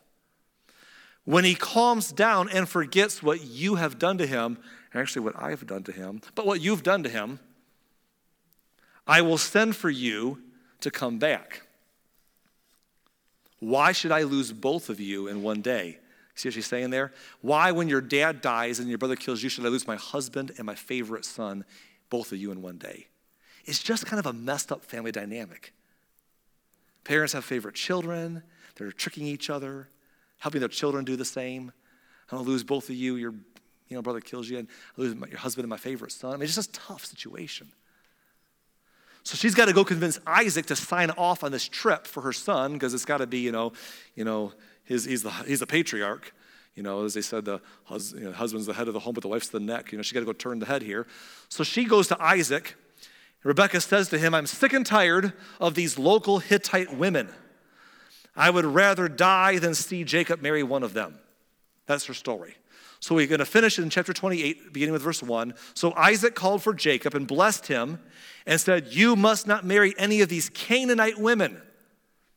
When 1.26 1.46
he 1.46 1.56
calms 1.56 2.12
down 2.12 2.50
and 2.50 2.70
forgets 2.70 3.24
what 3.24 3.44
you 3.44 3.76
have 3.76 3.98
done 3.98 4.18
to 4.20 4.28
him, 4.28 4.60
actually, 4.94 5.24
what 5.24 5.42
I 5.42 5.50
have 5.50 5.66
done 5.66 5.84
to 5.84 5.92
him, 5.92 6.22
but 6.36 6.46
what 6.46 6.62
you've 6.62 6.84
done 6.84 7.02
to 7.04 7.10
him, 7.10 7.40
I 9.08 9.22
will 9.22 9.38
send 9.38 9.76
for 9.76 9.90
you 9.90 10.42
to 10.82 10.92
come 10.92 11.18
back. 11.18 11.64
Why 13.60 13.94
should 13.94 14.12
I 14.12 14.24
lose 14.24 14.52
both 14.52 14.90
of 14.90 15.00
you 15.00 15.28
in 15.28 15.42
one 15.42 15.62
day? 15.62 16.00
See 16.36 16.50
what 16.50 16.54
she's 16.54 16.68
saying 16.68 16.90
there? 16.90 17.14
Why, 17.42 17.72
when 17.72 17.90
your 17.90 18.02
dad 18.02 18.42
dies 18.42 18.80
and 18.80 18.90
your 18.90 18.98
brother 18.98 19.16
kills 19.16 19.44
you, 19.44 19.50
should 19.50 19.66
I 19.66 19.70
lose 19.70 19.88
my 19.88 19.96
husband 19.96 20.52
and 20.58 20.66
my 20.66 20.76
favorite 20.76 21.26
son, 21.26 21.64
both 22.10 22.32
of 22.32 22.40
you 22.40 22.52
in 22.52 22.62
one 22.62 22.78
day? 22.78 23.08
It's 23.66 23.82
just 23.82 24.06
kind 24.06 24.20
of 24.20 24.26
a 24.26 24.34
messed 24.34 24.72
up 24.72 24.84
family 24.84 25.12
dynamic. 25.12 25.74
Parents 27.04 27.34
have 27.34 27.46
favorite 27.46 27.76
children, 27.76 28.44
they're 28.76 28.92
tricking 28.92 29.28
each 29.28 29.50
other, 29.50 29.90
helping 30.40 30.60
their 30.60 30.70
children 30.70 31.06
do 31.06 31.16
the 31.16 31.26
same. 31.26 31.72
I'm 32.32 32.40
gonna 32.40 32.50
lose 32.50 32.64
both 32.64 32.90
of 32.90 32.96
you, 32.96 33.16
your 33.16 33.34
you 33.90 33.96
know, 33.96 34.02
brother 34.02 34.22
kills 34.22 34.50
you, 34.50 34.58
and 34.58 34.68
I 34.98 35.02
lose 35.02 35.16
my, 35.16 35.28
your 35.28 35.38
husband 35.38 35.64
and 35.64 35.70
my 35.70 35.78
favorite 35.78 36.12
son. 36.12 36.32
I 36.32 36.38
mean, 36.38 36.44
it's 36.44 36.56
just 36.56 36.72
a 36.72 36.80
tough 36.80 37.06
situation. 37.06 37.72
So 39.24 39.38
she's 39.38 39.56
got 39.56 39.66
to 39.66 39.74
go 39.74 39.86
convince 39.86 40.20
Isaac 40.28 40.66
to 40.66 40.76
sign 40.76 41.10
off 41.12 41.44
on 41.44 41.52
this 41.52 41.68
trip 41.68 42.08
for 42.08 42.22
her 42.22 42.34
son 42.34 42.74
because 42.74 42.94
it's 42.94 43.06
got 43.06 43.20
to 43.20 43.28
be, 43.28 43.40
you 43.40 43.54
know, 43.54 43.72
you 44.16 44.26
know, 44.26 44.52
his, 44.84 45.06
he's, 45.06 45.24
the, 45.24 45.32
he's 45.32 45.60
the 45.60 45.68
patriarch. 45.68 46.34
You 46.76 46.84
know, 46.84 47.06
as 47.06 47.14
they 47.14 47.22
said, 47.22 47.46
the 47.46 47.62
hus, 47.86 48.14
you 48.14 48.22
know, 48.22 48.32
husband's 48.32 48.66
the 48.66 48.74
head 48.74 48.88
of 48.88 48.94
the 48.94 49.00
home, 49.00 49.14
but 49.14 49.22
the 49.22 49.28
wife's 49.28 49.50
the 49.50 49.60
neck. 49.60 49.92
You 49.92 49.98
know, 49.98 50.02
she 50.02 50.14
got 50.14 50.22
to 50.22 50.26
go 50.26 50.34
turn 50.34 50.60
the 50.60 50.66
head 50.66 50.82
here. 50.82 51.06
So 51.50 51.64
she 51.64 51.86
goes 51.86 52.08
to 52.08 52.22
Isaac. 52.22 52.76
Rebecca 53.44 53.80
says 53.82 54.10
to 54.10 54.18
him, 54.18 54.34
I'm 54.34 54.48
sick 54.48 54.74
and 54.74 54.86
tired 54.86 55.34
of 55.60 55.76
these 55.76 56.00
local 56.00 56.40
Hittite 56.40 56.96
women. 56.96 57.30
I 58.36 58.50
would 58.50 58.66
rather 58.66 59.08
die 59.08 59.60
than 59.60 59.76
see 59.76 60.04
Jacob 60.04 60.42
marry 60.42 60.64
one 60.64 60.82
of 60.82 60.94
them. 60.94 61.20
That's 61.86 62.06
her 62.06 62.14
story. 62.14 62.56
So 63.00 63.16
we're 63.16 63.28
going 63.28 63.40
to 63.40 63.46
finish 63.46 63.78
in 63.78 63.90
chapter 63.90 64.14
28, 64.14 64.72
beginning 64.72 64.94
with 64.94 65.02
verse 65.02 65.22
1. 65.22 65.54
So 65.74 65.94
Isaac 65.94 66.36
called 66.36 66.64
for 66.64 66.74
Jacob 66.74 67.14
and 67.14 67.28
blessed 67.28 67.68
him 67.68 68.00
and 68.46 68.60
said, 68.60 68.88
You 68.88 69.16
must 69.16 69.46
not 69.46 69.66
marry 69.66 69.94
any 69.98 70.22
of 70.22 70.30
these 70.30 70.50
Canaanite 70.50 71.20
women. 71.20 71.62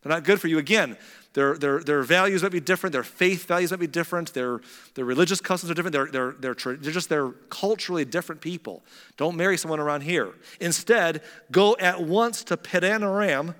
They're 0.03 0.11
not 0.11 0.25
good 0.25 0.41
for 0.41 0.49
you. 0.49 0.59
Again, 0.59 0.97
their, 1.37 1.59
their, 1.59 1.81
their 1.81 2.03
values 2.03 2.43
might 2.43 2.51
be 2.51 2.61
different, 2.61 2.95
their 2.95 3.03
faith 3.03 3.45
values 3.45 3.71
might 3.71 3.79
be 3.79 3.87
different, 3.87 4.33
their, 4.33 4.63
their 4.95 5.05
religious 5.05 5.39
customs 5.39 5.71
are 5.71 5.75
different, 5.75 5.93
they're, 5.93 6.07
they're, 6.07 6.33
they're, 6.41 6.55
they're 6.55 6.93
just 6.93 7.11
they're 7.11 7.33
culturally 7.51 8.07
different 8.07 8.41
people. 8.41 8.83
Don't 9.19 9.37
marry 9.37 9.59
someone 9.59 9.79
around 9.79 10.01
here. 10.01 10.33
Instead, 10.61 11.21
go 11.51 11.77
at 11.79 12.03
once 12.03 12.43
to 12.45 12.57
Padan 12.57 13.03
Aram 13.03 13.55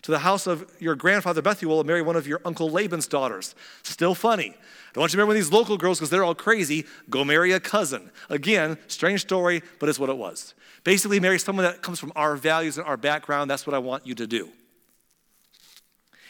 to 0.00 0.10
the 0.12 0.20
house 0.20 0.46
of 0.46 0.64
your 0.80 0.94
grandfather 0.94 1.42
Bethuel 1.42 1.80
and 1.80 1.86
marry 1.86 2.00
one 2.00 2.16
of 2.16 2.26
your 2.26 2.40
uncle 2.42 2.70
Laban's 2.70 3.06
daughters. 3.06 3.54
Still 3.82 4.14
funny. 4.14 4.54
Don't 4.94 5.02
want 5.02 5.12
you 5.12 5.18
to 5.18 5.22
remember 5.22 5.34
these 5.34 5.52
local 5.52 5.76
girls 5.76 5.98
because 5.98 6.08
they're 6.08 6.24
all 6.24 6.34
crazy. 6.34 6.86
Go 7.10 7.22
marry 7.22 7.52
a 7.52 7.60
cousin. 7.60 8.10
Again, 8.30 8.78
strange 8.86 9.20
story, 9.20 9.62
but 9.78 9.90
it's 9.90 9.98
what 9.98 10.08
it 10.08 10.16
was. 10.16 10.54
Basically, 10.84 11.20
marry 11.20 11.38
someone 11.38 11.66
that 11.66 11.82
comes 11.82 12.00
from 12.00 12.12
our 12.16 12.34
values 12.34 12.78
and 12.78 12.86
our 12.86 12.96
background. 12.96 13.50
That's 13.50 13.66
what 13.66 13.74
I 13.74 13.78
want 13.78 14.06
you 14.06 14.14
to 14.14 14.26
do. 14.26 14.48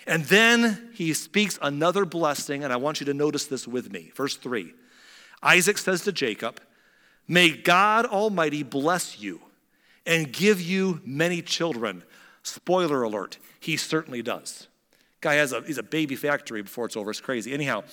And 0.07 0.25
then 0.25 0.91
he 0.95 1.15
speaks 1.15 1.59
another 1.63 2.05
blessing, 2.05 2.63
and 2.63 2.73
I 2.73 2.77
want 2.77 3.01
you 3.01 3.07
to 3.07 3.15
notice 3.15 3.47
this 3.47 3.67
with 3.67 3.91
me. 3.91 4.13
Verse 4.15 4.37
3 4.37 4.73
Isaac 5.43 5.79
says 5.79 6.03
to 6.03 6.13
Jacob, 6.13 6.61
May 7.27 7.51
God 7.51 8.07
Almighty 8.07 8.63
bless 8.63 9.21
you 9.21 9.41
and 10.07 10.33
give 10.33 10.61
you 10.61 11.01
many 11.05 11.41
children. 11.43 12.03
Spoiler 12.43 13.03
alert, 13.03 13.39
he 13.59 13.77
certainly 13.77 14.23
does. 14.23 14.69
Guy 15.23 15.35
has 15.35 15.53
a, 15.53 15.63
he's 15.63 15.79
a 15.79 15.83
baby 15.83 16.17
factory 16.17 16.61
before 16.61 16.85
it's 16.85 16.97
over. 16.97 17.11
It's 17.11 17.21
crazy. 17.21 17.55
Anyhow, 17.55 17.85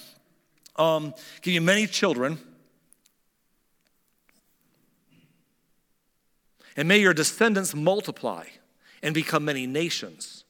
um, 0.76 1.14
give 1.42 1.54
you 1.54 1.62
many 1.62 1.88
children. 1.88 2.38
And 6.76 6.88
may 6.88 7.00
your 7.00 7.14
descendants 7.14 7.74
multiply 7.74 8.46
and 9.02 9.16
become 9.16 9.46
many 9.46 9.66
nations. 9.66 10.44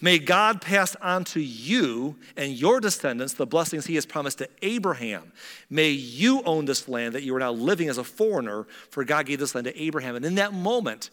May 0.00 0.18
God 0.18 0.60
pass 0.60 0.94
on 0.96 1.24
to 1.24 1.40
you 1.40 2.16
and 2.36 2.52
your 2.52 2.80
descendants 2.80 3.34
the 3.34 3.46
blessings 3.46 3.86
he 3.86 3.94
has 3.94 4.04
promised 4.04 4.38
to 4.38 4.48
Abraham. 4.62 5.32
May 5.70 5.90
you 5.90 6.42
own 6.42 6.66
this 6.66 6.88
land 6.88 7.14
that 7.14 7.22
you 7.22 7.34
are 7.34 7.40
now 7.40 7.52
living 7.52 7.88
as 7.88 7.98
a 7.98 8.04
foreigner, 8.04 8.66
for 8.90 9.04
God 9.04 9.26
gave 9.26 9.38
this 9.38 9.54
land 9.54 9.66
to 9.66 9.80
Abraham. 9.80 10.16
And 10.16 10.24
in 10.24 10.34
that 10.34 10.52
moment, 10.52 11.10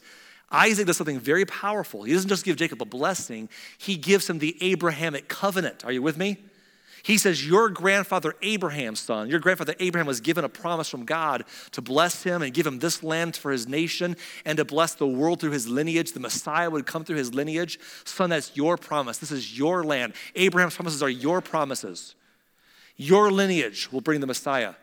Isaac 0.51 0.85
does 0.85 0.97
something 0.97 1.19
very 1.19 1.45
powerful. 1.45 2.03
He 2.03 2.13
doesn't 2.13 2.29
just 2.29 2.45
give 2.45 2.57
Jacob 2.57 2.81
a 2.81 2.85
blessing, 2.85 3.49
he 3.77 3.95
gives 3.95 4.29
him 4.29 4.39
the 4.39 4.57
Abrahamic 4.61 5.27
covenant. 5.27 5.85
Are 5.85 5.91
you 5.91 6.01
with 6.01 6.17
me? 6.17 6.37
He 7.03 7.17
says, 7.17 7.45
Your 7.45 7.69
grandfather 7.69 8.33
Abraham's 8.41 9.01
son, 9.01 9.29
your 9.29 9.39
grandfather 9.39 9.75
Abraham 9.79 10.07
was 10.07 10.21
given 10.21 10.45
a 10.45 10.49
promise 10.49 10.89
from 10.89 11.03
God 11.03 11.43
to 11.71 11.81
bless 11.81 12.23
him 12.23 12.41
and 12.41 12.53
give 12.53 12.65
him 12.65 12.79
this 12.79 13.03
land 13.03 13.35
for 13.35 13.51
his 13.51 13.67
nation 13.67 14.15
and 14.45 14.57
to 14.57 14.63
bless 14.63 14.95
the 14.95 15.05
world 15.05 15.41
through 15.41 15.51
his 15.51 15.67
lineage. 15.67 16.13
The 16.13 16.21
Messiah 16.21 16.69
would 16.69 16.85
come 16.85 17.03
through 17.03 17.17
his 17.17 17.33
lineage. 17.33 17.77
Son, 18.05 18.29
that's 18.29 18.55
your 18.55 18.77
promise. 18.77 19.17
This 19.17 19.31
is 19.31 19.57
your 19.57 19.83
land. 19.83 20.13
Abraham's 20.35 20.75
promises 20.75 21.03
are 21.03 21.09
your 21.09 21.41
promises. 21.41 22.15
Your 22.95 23.31
lineage 23.31 23.91
will 23.91 24.01
bring 24.01 24.21
the 24.21 24.27
Messiah. 24.27 24.75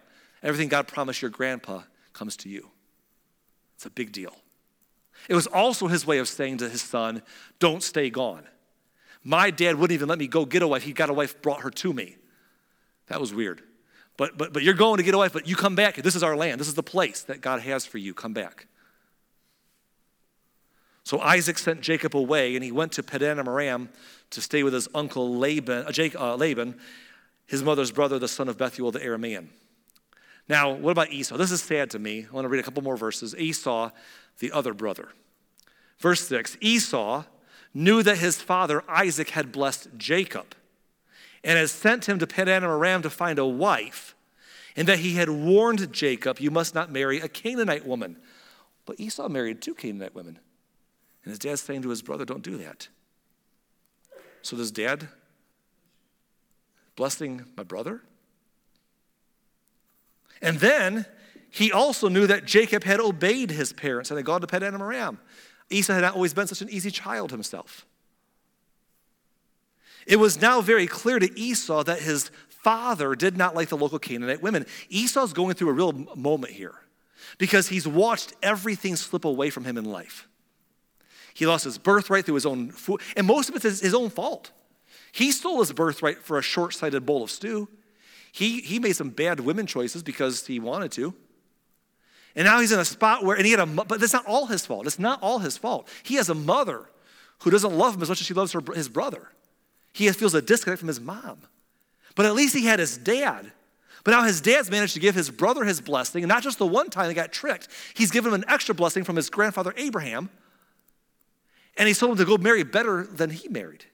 Everything 0.43 0.69
God 0.69 0.89
promised 0.89 1.23
your 1.23 1.31
grandpa 1.31 1.83
comes 2.13 2.37
to 2.39 2.51
you. 2.51 2.69
It's 3.77 3.87
a 3.87 3.91
big 3.91 4.13
deal. 4.13 4.37
It 5.27 5.35
was 5.35 5.47
also 5.47 5.87
his 5.87 6.07
way 6.07 6.19
of 6.19 6.29
saying 6.29 6.59
to 6.59 6.69
his 6.69 6.83
son, 6.83 7.23
Don't 7.59 7.83
stay 7.83 8.11
gone. 8.11 8.45
My 9.23 9.51
dad 9.51 9.77
wouldn't 9.77 9.95
even 9.95 10.09
let 10.09 10.19
me 10.19 10.27
go 10.27 10.45
get 10.45 10.63
a 10.63 10.69
wife. 10.69 10.83
He 10.83 10.93
got 10.93 11.11
a 11.11 11.15
wife, 11.15 11.41
brought 11.43 11.61
her 11.63 11.71
to 11.71 11.93
me. 11.93 12.17
That 13.09 13.21
was 13.21 13.35
weird. 13.35 13.63
But, 14.17 14.37
but, 14.37 14.53
but 14.53 14.63
you're 14.63 14.75
going 14.75 14.99
to 14.99 15.03
get 15.03 15.15
a 15.15 15.19
wife, 15.19 15.33
but 15.33 15.47
you 15.47 15.57
come 15.57 15.75
back. 15.75 15.97
This 15.97 16.15
is 16.15 16.23
our 16.23 16.37
land. 16.37 16.61
This 16.61 16.69
is 16.69 16.75
the 16.75 16.83
place 16.83 17.23
that 17.23 17.41
God 17.41 17.61
has 17.61 17.87
for 17.87 17.99
you. 17.99 18.15
Come 18.15 18.33
back. 18.33 18.67
So 21.05 21.19
Isaac 21.21 21.59
sent 21.59 21.81
Jacob 21.81 22.15
away, 22.15 22.55
and 22.55 22.63
he 22.63 22.71
went 22.71 22.93
to 22.93 23.03
Padan 23.03 23.39
Aram 23.39 23.89
to 24.31 24.41
stay 24.41 24.63
with 24.63 24.75
his 24.75 24.89
uncle 24.95 25.37
Laban, 25.37 25.87
uh, 25.87 26.09
uh, 26.19 26.37
Laban, 26.37 26.79
his 27.47 27.63
mother's 27.63 27.91
brother, 27.91 28.19
the 28.19 28.29
son 28.29 28.49
of 28.49 28.57
Bethuel 28.57 28.93
the 28.93 29.01
Aramean. 29.01 29.49
Now, 30.49 30.73
what 30.73 30.91
about 30.91 31.11
Esau? 31.11 31.37
This 31.37 31.51
is 31.51 31.63
sad 31.63 31.91
to 31.91 31.99
me. 31.99 32.27
I 32.31 32.35
want 32.35 32.45
to 32.45 32.49
read 32.49 32.61
a 32.61 32.63
couple 32.63 32.83
more 32.83 32.97
verses. 32.97 33.35
Esau, 33.37 33.91
the 34.39 34.53
other 34.53 34.75
brother. 34.75 35.09
Verse 35.99 36.27
6 36.27 36.57
Esau 36.61 37.25
knew 37.73 38.03
that 38.03 38.19
his 38.19 38.41
father 38.41 38.83
Isaac 38.89 39.31
had 39.31 39.53
blessed 39.53 39.89
Jacob 39.97 40.55
and 41.43 41.59
had 41.59 41.71
sent 41.71 42.09
him 42.09 42.19
to 42.19 42.27
Padan 42.27 42.65
Aram 42.65 43.03
to 43.03 43.11
find 43.11 43.39
a 43.39 43.47
wife, 43.47 44.15
and 44.77 44.87
that 44.89 45.01
he 45.01 45.15
had 45.15 45.31
warned 45.31 45.93
Jacob, 45.93 46.39
You 46.39 46.51
must 46.51 46.75
not 46.75 46.91
marry 46.91 47.21
a 47.21 47.29
Canaanite 47.29 47.87
woman. 47.87 48.19
But 48.87 49.01
Esau 49.01 49.29
married 49.29 49.63
two 49.63 49.75
Canaanite 49.75 50.15
women. 50.15 50.39
And 51.25 51.31
his 51.31 51.39
dad's 51.39 51.63
saying 51.63 51.83
to 51.83 51.91
his 51.91 52.03
brother, 52.03 52.25
Don't 52.25 52.43
do 52.43 52.57
that. 52.59 52.89
So 54.43 54.57
does 54.57 54.71
dad 54.71 55.09
blessing 56.97 57.45
my 57.57 57.63
brother? 57.63 58.03
And 60.43 60.59
then 60.59 61.07
he 61.51 61.73
also 61.73 62.09
knew 62.09 62.27
that 62.27 62.45
Jacob 62.45 62.85
had 62.85 63.01
obeyed 63.01 63.51
his 63.51 63.73
parents 63.73 64.11
and 64.11 64.19
had 64.19 64.25
gone 64.25 64.41
to 64.41 64.47
Padan 64.47 64.81
Aram. 64.81 65.19
Esau 65.71 65.95
had 65.95 66.03
not 66.03 66.15
always 66.15 66.35
been 66.35 66.47
such 66.47 66.61
an 66.61 66.69
easy 66.71 66.91
child 66.91 67.31
himself. 67.31 67.87
It 70.07 70.17
was 70.17 70.41
now 70.41 70.61
very 70.61 70.87
clear 70.87 71.19
to 71.19 71.39
Esau 71.39 71.85
that 71.85 72.01
his 72.01 72.31
father 72.49 73.15
did 73.15 73.37
not 73.37 73.55
like 73.55 73.69
the 73.69 73.77
local 73.77 73.99
Canaanite 73.99 74.43
women. 74.43 74.67
Esau's 74.89 75.33
going 75.33 75.55
through 75.55 75.71
a 75.71 75.73
real 75.73 75.93
moment 75.93 76.53
here 76.53 76.75
because 77.39 77.69
he's 77.69 77.87
watched 77.87 78.35
everything 78.43 78.97
slip 78.97 79.25
away 79.25 79.51
from 79.51 79.65
him 79.65 79.79
in 79.79 79.85
life. 79.85 80.29
He 81.33 81.47
lost 81.47 81.65
his 81.65 81.79
birthright 81.79 82.27
through 82.27 82.35
his 82.35 82.47
own 82.47 82.71
food, 82.71 83.01
and 83.17 83.27
most 83.27 83.49
of 83.49 83.57
it 83.57 83.65
is 83.65 83.81
his 83.81 83.95
own 83.95 84.11
fault. 84.11 84.51
He 85.13 85.31
stole 85.31 85.61
his 85.61 85.73
birthright 85.73 86.19
for 86.19 86.39
a 86.39 86.43
short 86.43 86.75
sighted 86.75 87.07
bowl 87.07 87.23
of 87.23 87.31
stew. 87.31 87.69
He, 88.33 88.61
he 88.61 88.79
made 88.79 88.95
some 88.95 89.11
bad 89.11 89.41
women 89.41 89.67
choices 89.67 90.03
because 90.03 90.47
he 90.47 90.61
wanted 90.61 90.93
to. 90.93 91.15
And 92.37 92.47
now 92.47 92.61
he's 92.61 92.73
in 92.73 92.79
a 92.79 92.85
spot 92.85 93.25
where, 93.25 93.37
and 93.37 93.45
he 93.45 93.51
had 93.51 93.61
a, 93.61 93.67
but 93.67 94.01
that's 94.01 94.13
not 94.13 94.27
all 94.27 94.47
his 94.47 94.65
fault. 94.65 94.87
It's 94.87 94.99
not 94.99 95.21
all 95.23 95.41
his 95.41 95.57
fault. 95.59 95.89
He 96.03 96.15
has 96.15 96.29
a 96.29 96.35
mother 96.35 96.89
who 97.41 97.51
doesn't 97.51 97.73
love 97.73 97.97
him 97.97 98.03
as 98.03 98.09
much 98.09 98.21
as 98.21 98.27
she 98.27 98.35
loves 98.35 98.53
her, 98.53 98.61
his 98.75 98.89
brother. 98.89 99.29
He 99.93 100.11
feels 100.13 100.35
a 100.35 100.43
disconnect 100.43 100.79
from 100.79 100.89
his 100.89 101.01
mom. 101.01 101.39
But 102.15 102.27
at 102.27 102.35
least 102.35 102.55
he 102.55 102.67
had 102.67 102.79
his 102.79 102.97
dad. 102.99 103.51
But 104.05 104.13
now 104.13 104.23
his 104.23 104.41
dad's 104.41 104.71
managed 104.71 104.95
to 104.95 105.01
give 105.01 105.15
his 105.15 105.31
brother 105.31 105.65
his 105.65 105.81
blessing, 105.81 106.23
and 106.23 106.29
not 106.29 106.43
just 106.43 106.59
the 106.59 106.67
one 106.67 106.89
time 106.89 107.09
he 107.09 107.15
got 107.15 107.33
tricked, 107.33 107.69
he's 107.95 108.11
given 108.11 108.33
him 108.33 108.43
an 108.43 108.49
extra 108.49 108.75
blessing 108.75 109.05
from 109.05 109.17
his 109.17 109.29
grandfather 109.29 109.75
Abraham. 109.77 110.31
And 111.77 111.89
he 111.89 111.95
told 111.95 112.13
him 112.13 112.19
to 112.19 112.25
go 112.25 112.39
marry 112.39 112.63
better 112.63 113.05
than 113.05 113.31
he 113.31 113.49
married. 113.49 113.85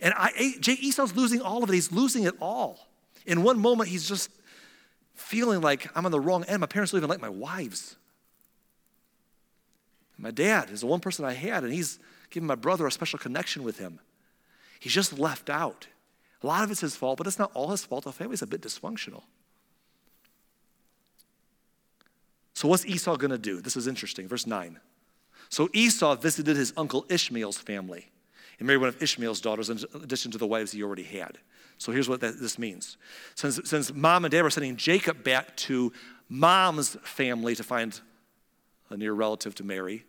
And 0.00 0.14
I, 0.16 0.30
Esau's 0.66 1.16
losing 1.16 1.40
all 1.40 1.62
of 1.62 1.70
it. 1.70 1.74
He's 1.74 1.90
losing 1.90 2.24
it 2.24 2.34
all. 2.40 2.88
In 3.26 3.42
one 3.42 3.58
moment, 3.58 3.88
he's 3.88 4.08
just 4.08 4.30
feeling 5.18 5.60
like 5.60 5.90
I'm 5.94 6.06
on 6.06 6.12
the 6.12 6.20
wrong 6.20 6.44
end. 6.44 6.60
My 6.60 6.66
parents 6.66 6.92
don't 6.92 7.00
even 7.00 7.10
like 7.10 7.20
my 7.20 7.28
wives. 7.28 7.96
My 10.16 10.30
dad 10.30 10.70
is 10.70 10.80
the 10.80 10.86
one 10.86 11.00
person 11.00 11.24
I 11.24 11.32
had, 11.32 11.64
and 11.64 11.72
he's 11.72 11.98
giving 12.30 12.46
my 12.46 12.54
brother 12.54 12.86
a 12.86 12.92
special 12.92 13.18
connection 13.18 13.62
with 13.62 13.78
him. 13.78 14.00
He's 14.80 14.92
just 14.92 15.18
left 15.18 15.50
out. 15.50 15.86
A 16.42 16.46
lot 16.46 16.64
of 16.64 16.70
it's 16.70 16.80
his 16.80 16.96
fault, 16.96 17.18
but 17.18 17.26
it's 17.26 17.38
not 17.38 17.50
all 17.54 17.70
his 17.70 17.84
fault. 17.84 18.04
The 18.04 18.12
family's 18.12 18.42
a 18.42 18.46
bit 18.46 18.62
dysfunctional. 18.62 19.22
So, 22.54 22.66
what's 22.66 22.86
Esau 22.86 23.16
going 23.16 23.30
to 23.30 23.38
do? 23.38 23.60
This 23.60 23.76
is 23.76 23.86
interesting. 23.86 24.26
Verse 24.26 24.46
9. 24.46 24.80
So, 25.48 25.68
Esau 25.72 26.16
visited 26.16 26.56
his 26.56 26.72
uncle 26.76 27.06
Ishmael's 27.08 27.58
family 27.58 28.10
and 28.58 28.66
married 28.66 28.80
one 28.80 28.88
of 28.88 29.02
Ishmael's 29.02 29.40
daughters 29.40 29.70
in 29.70 29.78
addition 29.94 30.30
to 30.32 30.38
the 30.38 30.46
wives 30.46 30.72
he 30.72 30.82
already 30.82 31.04
had. 31.04 31.38
So 31.78 31.92
here's 31.92 32.08
what 32.08 32.20
that, 32.20 32.40
this 32.40 32.58
means. 32.58 32.96
Since, 33.34 33.60
since 33.64 33.94
mom 33.94 34.24
and 34.24 34.32
dad 34.32 34.42
were 34.42 34.50
sending 34.50 34.76
Jacob 34.76 35.22
back 35.22 35.56
to 35.58 35.92
mom's 36.28 36.96
family 37.02 37.54
to 37.54 37.62
find 37.62 38.00
a 38.90 38.96
near 38.96 39.12
relative 39.12 39.54
to 39.56 39.64
marry, 39.64 40.04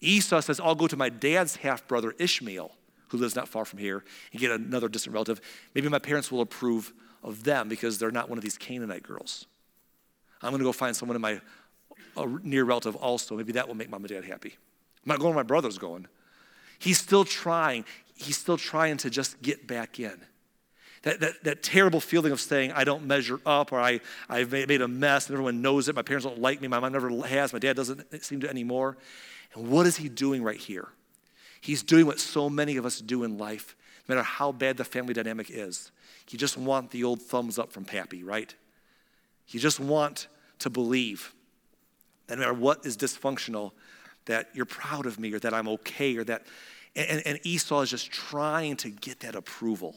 Esau 0.00 0.40
says, 0.40 0.60
I'll 0.60 0.76
go 0.76 0.86
to 0.86 0.96
my 0.96 1.08
dad's 1.08 1.56
half 1.56 1.88
brother 1.88 2.14
Ishmael, 2.18 2.70
who 3.08 3.18
lives 3.18 3.34
not 3.34 3.48
far 3.48 3.64
from 3.64 3.80
here, 3.80 4.04
and 4.32 4.40
get 4.40 4.52
another 4.52 4.88
distant 4.88 5.12
relative. 5.12 5.40
Maybe 5.74 5.88
my 5.88 5.98
parents 5.98 6.30
will 6.30 6.40
approve 6.40 6.92
of 7.24 7.42
them 7.42 7.68
because 7.68 7.98
they're 7.98 8.12
not 8.12 8.28
one 8.28 8.38
of 8.38 8.44
these 8.44 8.56
Canaanite 8.56 9.02
girls. 9.02 9.46
I'm 10.40 10.50
going 10.50 10.60
to 10.60 10.64
go 10.64 10.72
find 10.72 10.94
someone 10.94 11.16
in 11.16 11.22
my 11.22 11.40
near 12.42 12.64
relative 12.64 12.94
also. 12.94 13.36
Maybe 13.36 13.52
that 13.52 13.66
will 13.66 13.74
make 13.74 13.90
mom 13.90 14.04
and 14.04 14.08
dad 14.08 14.24
happy. 14.24 14.50
I'm 14.50 15.08
not 15.08 15.18
going 15.18 15.34
where 15.34 15.42
my 15.42 15.46
brother's 15.46 15.78
going. 15.78 16.06
He's 16.78 16.98
still 16.98 17.24
trying. 17.24 17.84
He's 18.14 18.36
still 18.36 18.56
trying 18.56 18.96
to 18.98 19.10
just 19.10 19.40
get 19.42 19.66
back 19.66 20.00
in. 20.00 20.18
That, 21.02 21.20
that, 21.20 21.44
that 21.44 21.62
terrible 21.62 22.00
feeling 22.00 22.32
of 22.32 22.40
saying, 22.40 22.72
I 22.72 22.84
don't 22.84 23.06
measure 23.06 23.40
up 23.46 23.72
or 23.72 23.80
I, 23.80 24.00
I've 24.28 24.50
made 24.50 24.82
a 24.82 24.88
mess 24.88 25.26
and 25.26 25.34
everyone 25.34 25.62
knows 25.62 25.88
it. 25.88 25.94
My 25.94 26.02
parents 26.02 26.26
don't 26.26 26.40
like 26.40 26.60
me. 26.60 26.68
My 26.68 26.80
mom 26.80 26.92
never 26.92 27.08
has. 27.26 27.52
My 27.52 27.60
dad 27.60 27.76
doesn't 27.76 28.24
seem 28.24 28.40
to 28.40 28.50
anymore. 28.50 28.96
And 29.54 29.70
what 29.70 29.86
is 29.86 29.96
he 29.96 30.08
doing 30.08 30.42
right 30.42 30.58
here? 30.58 30.88
He's 31.60 31.82
doing 31.82 32.06
what 32.06 32.20
so 32.20 32.50
many 32.50 32.76
of 32.76 32.86
us 32.86 33.00
do 33.00 33.24
in 33.24 33.38
life, 33.38 33.76
no 34.08 34.14
matter 34.14 34.24
how 34.24 34.52
bad 34.52 34.76
the 34.76 34.84
family 34.84 35.14
dynamic 35.14 35.50
is. 35.50 35.90
You 36.30 36.38
just 36.38 36.58
want 36.58 36.90
the 36.90 37.04
old 37.04 37.22
thumbs 37.22 37.58
up 37.58 37.72
from 37.72 37.84
Pappy, 37.84 38.22
right? 38.22 38.54
You 39.48 39.60
just 39.60 39.80
want 39.80 40.28
to 40.58 40.70
believe 40.70 41.32
that 42.26 42.36
no 42.36 42.40
matter 42.40 42.54
what 42.54 42.84
is 42.84 42.96
dysfunctional, 42.96 43.72
that 44.28 44.48
you're 44.54 44.64
proud 44.64 45.04
of 45.04 45.18
me 45.18 45.32
or 45.34 45.38
that 45.40 45.52
I'm 45.52 45.68
okay 45.68 46.16
or 46.16 46.24
that. 46.24 46.46
And, 46.96 47.22
and 47.26 47.38
Esau 47.42 47.82
is 47.82 47.90
just 47.90 48.10
trying 48.10 48.76
to 48.76 48.88
get 48.88 49.20
that 49.20 49.34
approval 49.34 49.94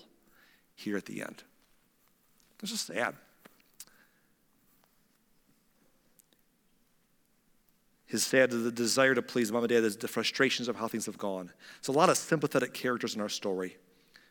here 0.75 0.97
at 0.97 1.05
the 1.05 1.21
end. 1.21 1.43
It's 2.61 2.71
just 2.71 2.87
sad. 2.87 3.15
his 8.11 8.25
sad 8.25 8.51
the 8.51 8.71
desire 8.71 9.15
to 9.15 9.21
please 9.21 9.53
mom 9.53 9.63
and 9.63 9.69
dad, 9.69 9.83
the 9.83 10.07
frustrations 10.07 10.67
of 10.67 10.75
how 10.75 10.85
things 10.85 11.05
have 11.05 11.17
gone. 11.17 11.49
There's 11.79 11.95
a 11.95 11.97
lot 11.97 12.09
of 12.09 12.17
sympathetic 12.17 12.73
characters 12.73 13.15
in 13.15 13.21
our 13.21 13.29
story, 13.29 13.77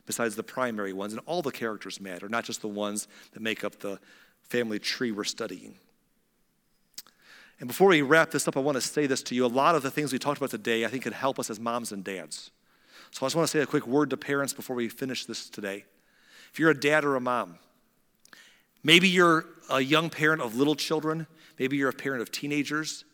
besides 0.04 0.36
the 0.36 0.42
primary 0.42 0.92
ones, 0.92 1.14
and 1.14 1.22
all 1.24 1.40
the 1.40 1.50
characters 1.50 1.98
matter, 1.98 2.28
not 2.28 2.44
just 2.44 2.60
the 2.60 2.68
ones 2.68 3.08
that 3.32 3.40
make 3.40 3.64
up 3.64 3.78
the 3.78 3.98
family 4.42 4.78
tree 4.78 5.12
we're 5.12 5.24
studying. 5.24 5.76
And 7.60 7.68
before 7.68 7.88
we 7.88 8.02
wrap 8.02 8.30
this 8.30 8.48
up, 8.48 8.56
I 8.56 8.60
want 8.60 8.76
to 8.76 8.80
say 8.80 9.06
this 9.06 9.22
to 9.24 9.34
you. 9.34 9.44
A 9.44 9.48
lot 9.48 9.74
of 9.74 9.82
the 9.82 9.90
things 9.90 10.12
we 10.12 10.18
talked 10.18 10.38
about 10.38 10.50
today, 10.50 10.84
I 10.84 10.88
think, 10.88 11.04
could 11.04 11.12
help 11.12 11.38
us 11.38 11.50
as 11.50 11.60
moms 11.60 11.92
and 11.92 12.02
dads. 12.02 12.50
So 13.10 13.24
I 13.24 13.26
just 13.26 13.36
want 13.36 13.48
to 13.48 13.58
say 13.58 13.62
a 13.62 13.66
quick 13.66 13.86
word 13.86 14.10
to 14.10 14.16
parents 14.16 14.52
before 14.52 14.74
we 14.74 14.88
finish 14.88 15.26
this 15.26 15.48
today. 15.48 15.84
If 16.52 16.58
you're 16.58 16.70
a 16.70 16.78
dad 16.78 17.04
or 17.04 17.16
a 17.16 17.20
mom, 17.20 17.58
maybe 18.82 19.08
you're 19.08 19.44
a 19.68 19.80
young 19.80 20.10
parent 20.10 20.42
of 20.42 20.56
little 20.56 20.74
children, 20.74 21.26
maybe 21.58 21.76
you're 21.76 21.90
a 21.90 21.94
parent 21.94 22.22
of 22.22 22.32
teenagers, 22.32 23.04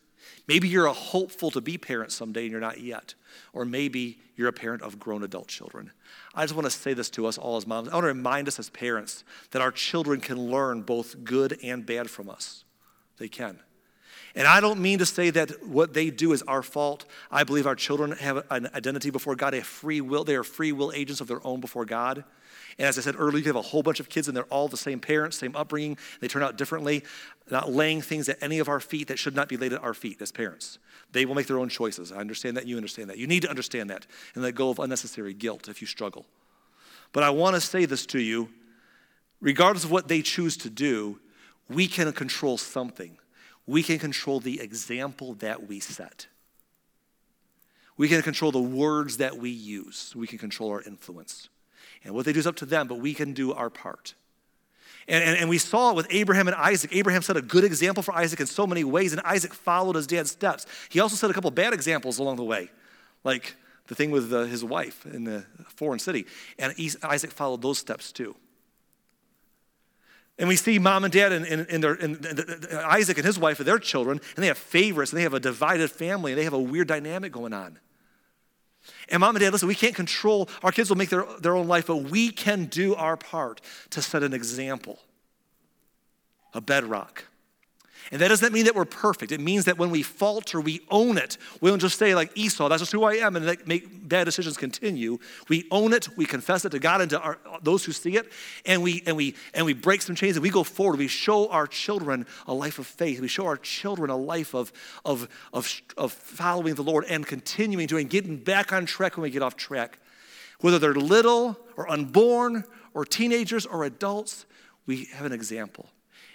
Maybe 0.47 0.67
you're 0.67 0.85
a 0.85 0.93
hopeful 0.93 1.51
to 1.51 1.61
be 1.61 1.77
parent 1.77 2.11
someday 2.11 2.43
and 2.43 2.51
you're 2.51 2.61
not 2.61 2.79
yet. 2.79 3.13
Or 3.53 3.65
maybe 3.65 4.19
you're 4.35 4.47
a 4.47 4.53
parent 4.53 4.81
of 4.81 4.99
grown 4.99 5.23
adult 5.23 5.47
children. 5.47 5.91
I 6.33 6.43
just 6.43 6.55
want 6.55 6.65
to 6.65 6.71
say 6.71 6.93
this 6.93 7.09
to 7.11 7.25
us 7.25 7.37
all 7.37 7.57
as 7.57 7.67
moms. 7.67 7.89
I 7.89 7.93
want 7.93 8.03
to 8.03 8.09
remind 8.09 8.47
us 8.47 8.59
as 8.59 8.69
parents 8.69 9.23
that 9.51 9.61
our 9.61 9.71
children 9.71 10.21
can 10.21 10.39
learn 10.39 10.81
both 10.81 11.23
good 11.23 11.57
and 11.63 11.85
bad 11.85 12.09
from 12.09 12.29
us. 12.29 12.63
They 13.17 13.27
can. 13.27 13.59
And 14.37 14.45
I 14.45 14.61
don't 14.61 14.79
mean 14.79 14.99
to 14.99 15.05
say 15.05 15.31
that 15.31 15.65
what 15.65 15.95
they 15.95 16.11
do 16.11 16.31
is 16.31 16.43
our 16.43 16.61
fault. 16.61 17.05
I 17.31 17.43
believe 17.43 17.65
our 17.65 17.75
children 17.75 18.11
have 18.11 18.45
an 18.51 18.69
identity 18.75 19.09
before 19.09 19.35
God, 19.35 19.55
a 19.55 19.63
free 19.63 19.99
will. 19.99 20.23
They 20.23 20.35
are 20.35 20.43
free 20.43 20.71
will 20.71 20.91
agents 20.93 21.21
of 21.21 21.27
their 21.27 21.45
own 21.45 21.59
before 21.59 21.85
God. 21.85 22.23
And 22.77 22.87
as 22.87 22.99
I 22.99 23.01
said 23.01 23.15
earlier, 23.17 23.39
you 23.39 23.45
have 23.45 23.55
a 23.55 23.63
whole 23.63 23.81
bunch 23.81 23.99
of 23.99 24.09
kids 24.09 24.27
and 24.27 24.37
they're 24.37 24.43
all 24.43 24.67
the 24.67 24.77
same 24.77 24.99
parents, 24.99 25.39
same 25.39 25.55
upbringing, 25.55 25.97
they 26.21 26.27
turn 26.27 26.43
out 26.43 26.55
differently, 26.55 27.03
not 27.49 27.71
laying 27.71 27.99
things 27.99 28.29
at 28.29 28.37
any 28.39 28.59
of 28.59 28.69
our 28.69 28.79
feet 28.79 29.07
that 29.07 29.17
should 29.17 29.35
not 29.35 29.49
be 29.49 29.57
laid 29.57 29.73
at 29.73 29.81
our 29.81 29.95
feet 29.95 30.21
as 30.21 30.31
parents. 30.31 30.77
They 31.13 31.25
will 31.25 31.33
make 31.33 31.47
their 31.47 31.57
own 31.57 31.69
choices. 31.69 32.11
I 32.11 32.17
understand 32.17 32.57
that. 32.57 32.67
You 32.67 32.77
understand 32.77 33.09
that. 33.09 33.17
You 33.17 33.25
need 33.25 33.41
to 33.41 33.49
understand 33.49 33.89
that 33.89 34.05
and 34.35 34.43
let 34.43 34.53
go 34.53 34.69
of 34.69 34.77
unnecessary 34.77 35.33
guilt 35.33 35.67
if 35.67 35.81
you 35.81 35.87
struggle. 35.87 36.27
But 37.11 37.23
I 37.23 37.31
want 37.31 37.55
to 37.55 37.61
say 37.61 37.85
this 37.85 38.05
to 38.07 38.19
you 38.19 38.49
regardless 39.41 39.83
of 39.83 39.89
what 39.89 40.07
they 40.07 40.21
choose 40.21 40.57
to 40.57 40.69
do, 40.69 41.19
we 41.67 41.87
can 41.87 42.11
control 42.11 42.59
something. 42.59 43.17
We 43.67 43.83
can 43.83 43.99
control 43.99 44.39
the 44.39 44.61
example 44.61 45.33
that 45.35 45.67
we 45.67 45.79
set. 45.79 46.27
We 47.97 48.07
can 48.07 48.21
control 48.21 48.51
the 48.51 48.61
words 48.61 49.17
that 49.17 49.37
we 49.37 49.49
use. 49.49 50.15
We 50.15 50.25
can 50.25 50.37
control 50.37 50.71
our 50.71 50.81
influence. 50.81 51.49
And 52.03 52.13
what 52.13 52.25
they 52.25 52.33
do 52.33 52.39
is 52.39 52.47
up 52.47 52.55
to 52.57 52.65
them, 52.65 52.87
but 52.87 52.99
we 52.99 53.13
can 53.13 53.33
do 53.33 53.53
our 53.53 53.69
part. 53.69 54.13
And, 55.07 55.23
and, 55.23 55.37
and, 55.37 55.49
we 55.49 55.57
saw 55.57 55.91
it 55.91 55.95
with 55.95 56.07
Abraham 56.09 56.47
and 56.47 56.55
Isaac. 56.55 56.91
Abraham 56.93 57.21
set 57.21 57.37
a 57.37 57.41
good 57.41 57.63
example 57.63 58.03
for 58.03 58.13
Isaac 58.13 58.41
in 58.41 58.45
so 58.45 58.67
many 58.67 58.83
ways, 58.83 59.13
and 59.13 59.21
Isaac 59.21 59.53
followed 59.53 59.95
his 59.95 60.05
dad's 60.05 60.31
steps. 60.31 60.65
He 60.89 60.99
also 60.99 61.15
set 61.15 61.29
a 61.29 61.33
couple 61.33 61.49
bad 61.49 61.73
examples 61.73 62.19
along 62.19 62.35
the 62.35 62.43
way, 62.43 62.69
like 63.23 63.55
the 63.87 63.95
thing 63.95 64.11
with 64.11 64.33
uh, 64.33 64.43
his 64.43 64.65
wife 64.65 65.05
in 65.05 65.23
the 65.23 65.45
foreign 65.75 65.99
city. 65.99 66.25
And 66.59 66.73
Isaac 67.03 67.31
followed 67.31 67.61
those 67.61 67.77
steps 67.77 68.11
too. 68.11 68.35
And 70.39 70.47
we 70.47 70.55
see 70.55 70.77
mom 70.77 71.03
and 71.03 71.11
dad 71.11 71.31
and, 71.31 71.45
and, 71.45 71.67
and, 71.67 71.83
their, 71.83 71.93
and 71.93 72.67
Isaac 72.85 73.17
and 73.17 73.25
his 73.25 73.39
wife 73.39 73.59
and 73.59 73.67
their 73.67 73.79
children, 73.79 74.21
and 74.35 74.43
they 74.43 74.47
have 74.47 74.57
favorites, 74.57 75.11
and 75.11 75.17
they 75.17 75.23
have 75.23 75.33
a 75.33 75.39
divided 75.39 75.89
family, 75.89 76.31
and 76.31 76.39
they 76.39 76.43
have 76.43 76.53
a 76.53 76.59
weird 76.59 76.87
dynamic 76.87 77.31
going 77.31 77.53
on. 77.53 77.79
And 79.09 79.19
mom 79.21 79.35
and 79.35 79.43
dad, 79.43 79.51
listen, 79.51 79.67
we 79.67 79.75
can't 79.75 79.95
control, 79.95 80.47
our 80.63 80.71
kids 80.71 80.89
will 80.89 80.97
make 80.97 81.09
their, 81.09 81.25
their 81.41 81.55
own 81.55 81.67
life, 81.67 81.87
but 81.87 81.97
we 81.97 82.29
can 82.31 82.65
do 82.65 82.93
our 82.95 83.17
part 83.17 83.61
to 83.91 84.01
set 84.01 84.23
an 84.23 84.33
example, 84.33 84.99
a 86.53 86.61
bedrock. 86.61 87.25
And 88.11 88.21
that 88.21 88.29
doesn't 88.29 88.53
mean 88.53 88.65
that 88.65 88.75
we're 88.75 88.85
perfect. 88.85 89.31
It 89.31 89.41
means 89.41 89.65
that 89.65 89.77
when 89.77 89.89
we 89.89 90.01
falter, 90.01 90.61
we 90.61 90.81
own 90.89 91.17
it. 91.17 91.37
We 91.61 91.69
don't 91.69 91.79
just 91.79 91.99
say, 91.99 92.15
like 92.15 92.31
Esau, 92.35 92.69
that's 92.69 92.81
just 92.81 92.91
who 92.91 93.03
I 93.03 93.15
am, 93.15 93.35
and 93.35 93.45
make 93.67 94.07
bad 94.07 94.23
decisions 94.23 94.55
continue. 94.55 95.17
We 95.49 95.67
own 95.71 95.93
it, 95.93 96.07
we 96.15 96.25
confess 96.25 96.63
it 96.65 96.69
to 96.69 96.79
God 96.79 97.01
and 97.01 97.09
to 97.11 97.19
our, 97.19 97.39
those 97.61 97.83
who 97.83 97.91
see 97.91 98.15
it, 98.15 98.31
and 98.65 98.81
we, 98.81 99.03
and, 99.05 99.17
we, 99.17 99.35
and 99.53 99.65
we 99.65 99.73
break 99.73 100.01
some 100.01 100.15
chains 100.15 100.37
and 100.37 100.43
we 100.43 100.49
go 100.49 100.63
forward. 100.63 100.99
We 100.99 101.07
show 101.07 101.49
our 101.49 101.67
children 101.67 102.25
a 102.47 102.53
life 102.53 102.79
of 102.79 102.87
faith. 102.87 103.19
We 103.19 103.27
show 103.27 103.45
our 103.45 103.57
children 103.57 104.09
a 104.09 104.17
life 104.17 104.53
of, 104.55 104.71
of, 105.03 105.27
of, 105.53 105.81
of 105.97 106.11
following 106.11 106.75
the 106.75 106.83
Lord 106.83 107.05
and 107.09 107.25
continuing 107.25 107.87
to 107.87 107.97
and 107.97 108.09
getting 108.09 108.37
back 108.37 108.71
on 108.71 108.85
track 108.85 109.17
when 109.17 109.23
we 109.23 109.29
get 109.29 109.41
off 109.41 109.55
track. 109.55 109.99
Whether 110.61 110.79
they're 110.79 110.95
little 110.95 111.59
or 111.75 111.89
unborn 111.89 112.63
or 112.93 113.05
teenagers 113.05 113.65
or 113.65 113.83
adults, 113.83 114.45
we 114.85 115.05
have 115.13 115.25
an 115.25 115.33
example. 115.33 115.89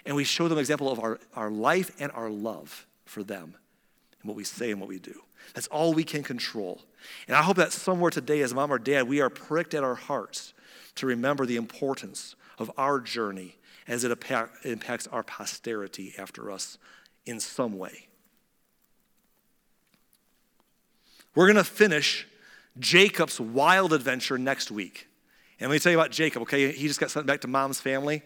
And 0.05 0.15
we 0.15 0.23
show 0.23 0.47
them 0.47 0.57
an 0.57 0.61
example 0.61 0.91
of 0.91 0.99
our, 0.99 1.19
our 1.35 1.49
life 1.49 1.91
and 1.99 2.11
our 2.11 2.29
love 2.29 2.85
for 3.05 3.23
them 3.23 3.55
and 4.21 4.29
what 4.29 4.35
we 4.35 4.43
say 4.43 4.71
and 4.71 4.79
what 4.79 4.89
we 4.89 4.99
do. 4.99 5.21
That's 5.53 5.67
all 5.67 5.93
we 5.93 6.03
can 6.03 6.23
control. 6.23 6.81
And 7.27 7.35
I 7.35 7.41
hope 7.41 7.57
that 7.57 7.71
somewhere 7.71 8.11
today, 8.11 8.41
as 8.41 8.53
mom 8.53 8.71
or 8.71 8.79
dad, 8.79 9.07
we 9.07 9.21
are 9.21 9.29
pricked 9.29 9.73
at 9.73 9.83
our 9.83 9.95
hearts 9.95 10.53
to 10.95 11.05
remember 11.05 11.45
the 11.45 11.55
importance 11.55 12.35
of 12.57 12.71
our 12.77 12.99
journey 12.99 13.55
as 13.87 14.03
it 14.03 14.11
impacts 14.63 15.07
our 15.07 15.23
posterity 15.23 16.13
after 16.17 16.51
us 16.51 16.77
in 17.25 17.39
some 17.39 17.77
way. 17.77 18.07
We're 21.35 21.47
going 21.47 21.57
to 21.57 21.63
finish 21.63 22.27
Jacob's 22.79 23.39
wild 23.39 23.91
adventure 23.91 24.37
next 24.37 24.71
week. 24.71 25.07
And 25.59 25.69
let 25.69 25.75
me 25.75 25.79
tell 25.79 25.91
you 25.91 25.97
about 25.97 26.11
Jacob, 26.11 26.43
okay? 26.43 26.71
He 26.71 26.87
just 26.87 26.99
got 26.99 27.11
sent 27.11 27.25
back 27.25 27.41
to 27.41 27.47
mom's 27.47 27.79
family. 27.79 28.23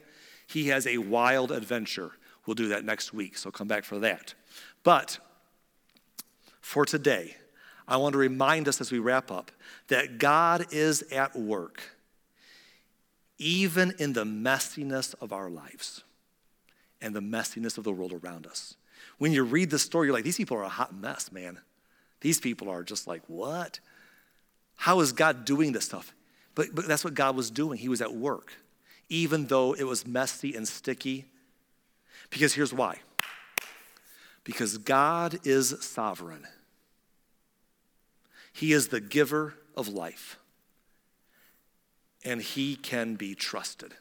He 0.48 0.70
has 0.70 0.88
a 0.88 0.98
wild 0.98 1.52
adventure. 1.52 2.12
We'll 2.46 2.56
do 2.56 2.70
that 2.70 2.86
next 2.86 3.14
week, 3.14 3.38
so 3.38 3.52
come 3.52 3.68
back 3.68 3.84
for 3.84 4.00
that. 4.00 4.34
But 4.84 5.20
for 6.62 6.86
today, 6.86 7.36
I 7.88 7.98
want 7.98 8.14
to 8.14 8.20
remind 8.20 8.68
us 8.68 8.82
as 8.82 8.92
we 8.92 9.00
wrap 9.00 9.30
up 9.30 9.52
that 9.90 10.18
God 10.18 10.68
is 10.72 11.04
at 11.12 11.36
work, 11.36 11.82
even 13.38 13.94
in 14.00 14.14
the 14.14 14.24
messiness 14.24 15.14
of 15.22 15.34
our 15.34 15.50
lives 15.50 16.04
and 17.02 17.14
the 17.14 17.22
messiness 17.22 17.78
of 17.78 17.84
the 17.84 17.92
world 17.92 18.14
around 18.14 18.48
us. 18.48 18.76
When 19.18 19.34
you 19.34 19.44
read 19.44 19.70
the 19.70 19.80
story, 19.80 20.08
you're 20.08 20.14
like, 20.14 20.24
these 20.24 20.38
people 20.38 20.58
are 20.58 20.64
a 20.64 20.70
hot 20.70 20.96
mess, 20.96 21.32
man. 21.32 21.60
These 22.22 22.40
people 22.40 22.70
are 22.70 22.84
just 22.84 23.06
like, 23.06 23.22
what? 23.28 23.80
How 24.76 25.02
is 25.02 25.12
God 25.12 25.44
doing 25.46 25.74
this 25.74 25.86
stuff? 25.86 26.14
But, 26.56 26.68
but 26.74 26.88
that's 26.88 27.04
what 27.04 27.14
God 27.14 27.36
was 27.36 27.52
doing. 27.52 27.78
He 27.78 27.90
was 27.90 28.02
at 28.02 28.14
work 28.14 28.54
even 29.10 29.48
though 29.48 29.74
it 29.74 29.84
was 29.84 30.06
messy 30.06 30.56
and 30.56 30.68
sticky? 30.68 31.26
Because 32.30 32.54
here's 32.54 32.74
why 32.74 33.00
because 34.44 34.78
God 34.78 35.40
is 35.44 35.76
sovereign, 35.82 36.48
He 38.54 38.72
is 38.72 38.88
the 38.88 39.02
giver 39.02 39.56
of 39.76 39.90
life, 39.90 40.40
and 42.24 42.42
He 42.42 42.78
can 42.78 43.16
be 43.16 43.36
trusted. 43.36 43.94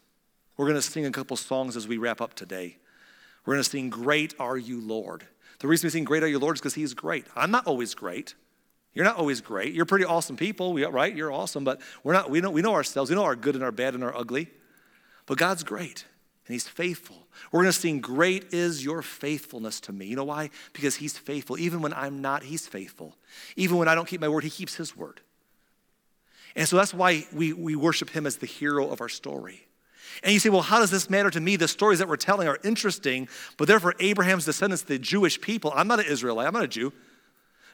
We're 0.57 0.67
going 0.67 0.77
to 0.77 0.83
sing 0.83 1.05
a 1.05 1.11
couple 1.11 1.37
songs 1.37 1.77
as 1.77 1.89
we 1.89 1.99
wrap 1.99 2.21
up 2.21 2.35
today. 2.35 2.77
We're 3.45 3.55
going 3.55 3.65
to 3.65 3.71
sing 3.71 3.91
Great 3.91 4.35
Are 4.39 4.57
You, 4.57 4.81
Lord. 4.81 5.27
The 5.59 5.69
reason 5.69 5.87
we 5.87 5.91
sing 5.91 6.05
Great 6.05 6.23
Are 6.23 6.29
You, 6.29 6.39
Lord 6.39 6.57
is 6.57 6.61
because 6.61 6.75
He's 6.75 6.95
great. 6.95 7.27
I'm 7.35 7.51
not 7.51 7.67
always 7.67 7.95
great. 7.95 8.35
You're 8.95 9.05
not 9.05 9.17
always 9.17 9.41
great. 9.41 9.75
You're 9.75 9.85
pretty 9.85 10.07
awesome 10.07 10.37
people, 10.37 10.75
right? 10.91 11.15
You're 11.15 11.33
awesome, 11.33 11.65
but 11.65 11.81
we're 12.03 12.15
not, 12.15 12.31
we 12.31 12.41
know, 12.41 12.51
we 12.51 12.63
know 12.63 12.73
ourselves. 12.73 13.11
We 13.11 13.17
know 13.17 13.25
our 13.25 13.37
good 13.37 13.55
and 13.57 13.65
our 13.65 13.73
bad 13.73 13.95
and 13.95 14.03
our 14.03 14.17
ugly. 14.17 14.49
But 15.27 15.39
God's 15.39 15.65
great 15.65 16.05
and 16.47 16.55
He's 16.55 16.69
faithful. 16.69 17.27
We're 17.51 17.63
going 17.63 17.73
to 17.73 17.79
sing, 17.79 18.01
Great 18.01 18.53
is 18.53 18.85
your 18.85 19.03
faithfulness 19.03 19.81
to 19.81 19.93
me. 19.93 20.07
You 20.07 20.17
know 20.17 20.25
why? 20.25 20.51
Because 20.73 20.97
He's 20.97 21.19
faithful. 21.19 21.59
Even 21.59 21.83
when 21.83 21.93
I'm 21.93 22.21
not, 22.21 22.45
He's 22.45 22.67
faithful. 22.67 23.17
Even 23.57 23.77
when 23.77 23.89
I 23.89 23.95
don't 23.95 24.07
keep 24.09 24.21
my 24.21 24.29
word, 24.29 24.45
He 24.45 24.51
keeps 24.51 24.77
His 24.77 24.97
word. 24.97 25.21
And 26.55 26.67
so 26.67 26.77
that's 26.77 26.95
why 26.95 27.27
we, 27.33 27.53
we 27.53 27.77
worship 27.77 28.11
Him 28.11 28.27
as 28.27 28.37
the 28.37 28.47
hero 28.47 28.89
of 28.89 29.01
our 29.01 29.09
story. 29.09 29.67
And 30.23 30.33
you 30.33 30.39
say, 30.39 30.49
well, 30.49 30.63
how 30.63 30.79
does 30.79 30.91
this 30.91 31.11
matter 31.11 31.31
to 31.31 31.41
me? 31.41 31.57
The 31.57 31.69
stories 31.69 31.99
that 31.99 32.09
we're 32.09 32.17
telling 32.17 32.49
are 32.49 32.59
interesting, 32.65 33.29
but 33.59 33.69
they're 33.69 33.81
Abraham's 34.01 34.47
descendants, 34.47 34.83
the 34.83 34.99
Jewish 34.99 35.39
people. 35.41 35.73
I'm 35.75 35.89
not 35.89 36.01
an 36.01 36.07
Israelite, 36.07 36.47
I'm 36.47 36.55
not 36.55 36.65
a 36.65 36.69
Jew. 36.69 36.93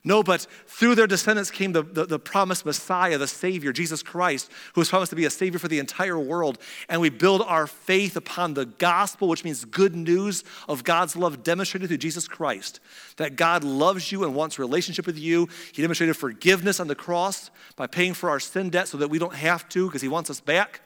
No, 0.05 0.25
but 0.25 0.49
through 0.67 0.97
their 0.97 1.07
descendants 1.07 1.53
came 1.53 1.73
the, 1.73 1.85
the, 1.85 2.05
the, 2.05 2.19
promised 2.19 2.67
Messiah, 2.67 3.19
the 3.19 3.29
Savior, 3.29 3.73
Jesus 3.73 4.03
Christ, 4.03 4.51
who 4.75 4.81
was 4.81 4.89
promised 4.89 5.11
to 5.11 5.17
be 5.17 5.27
a 5.27 5.31
Savior 5.31 5.61
for 5.61 5.69
the 5.69 5.79
entire 5.79 6.19
world. 6.19 6.59
And 6.89 7.01
we 7.01 7.09
build 7.09 7.41
our 7.43 7.69
faith 7.69 8.17
upon 8.17 8.55
the 8.55 8.67
gospel, 8.67 9.29
which 9.29 9.45
means 9.45 9.65
good 9.65 9.95
news 9.95 10.43
of 10.69 10.83
God's 10.83 11.15
love 11.15 11.45
demonstrated 11.45 11.89
through 11.89 11.99
Jesus 11.99 12.27
Christ. 12.27 12.81
That 13.17 13.37
God 13.37 13.63
loves 13.63 14.11
you 14.11 14.25
and 14.25 14.35
wants 14.35 14.59
relationship 14.59 15.07
with 15.07 15.19
you. 15.19 15.49
He 15.73 15.83
demonstrated 15.83 16.17
forgiveness 16.17 16.81
on 16.81 16.89
the 16.89 16.97
cross 16.97 17.53
by 17.77 17.87
paying 17.87 18.15
for 18.15 18.29
our 18.29 18.41
sin 18.41 18.71
debt 18.71 18.89
so 18.89 18.99
that 18.99 19.09
we 19.09 19.21
don't 19.21 19.37
have 19.37 19.69
to 19.69 19.87
because 19.87 20.03
He 20.03 20.09
wants 20.09 20.31
us 20.31 20.41
back. 20.41 20.81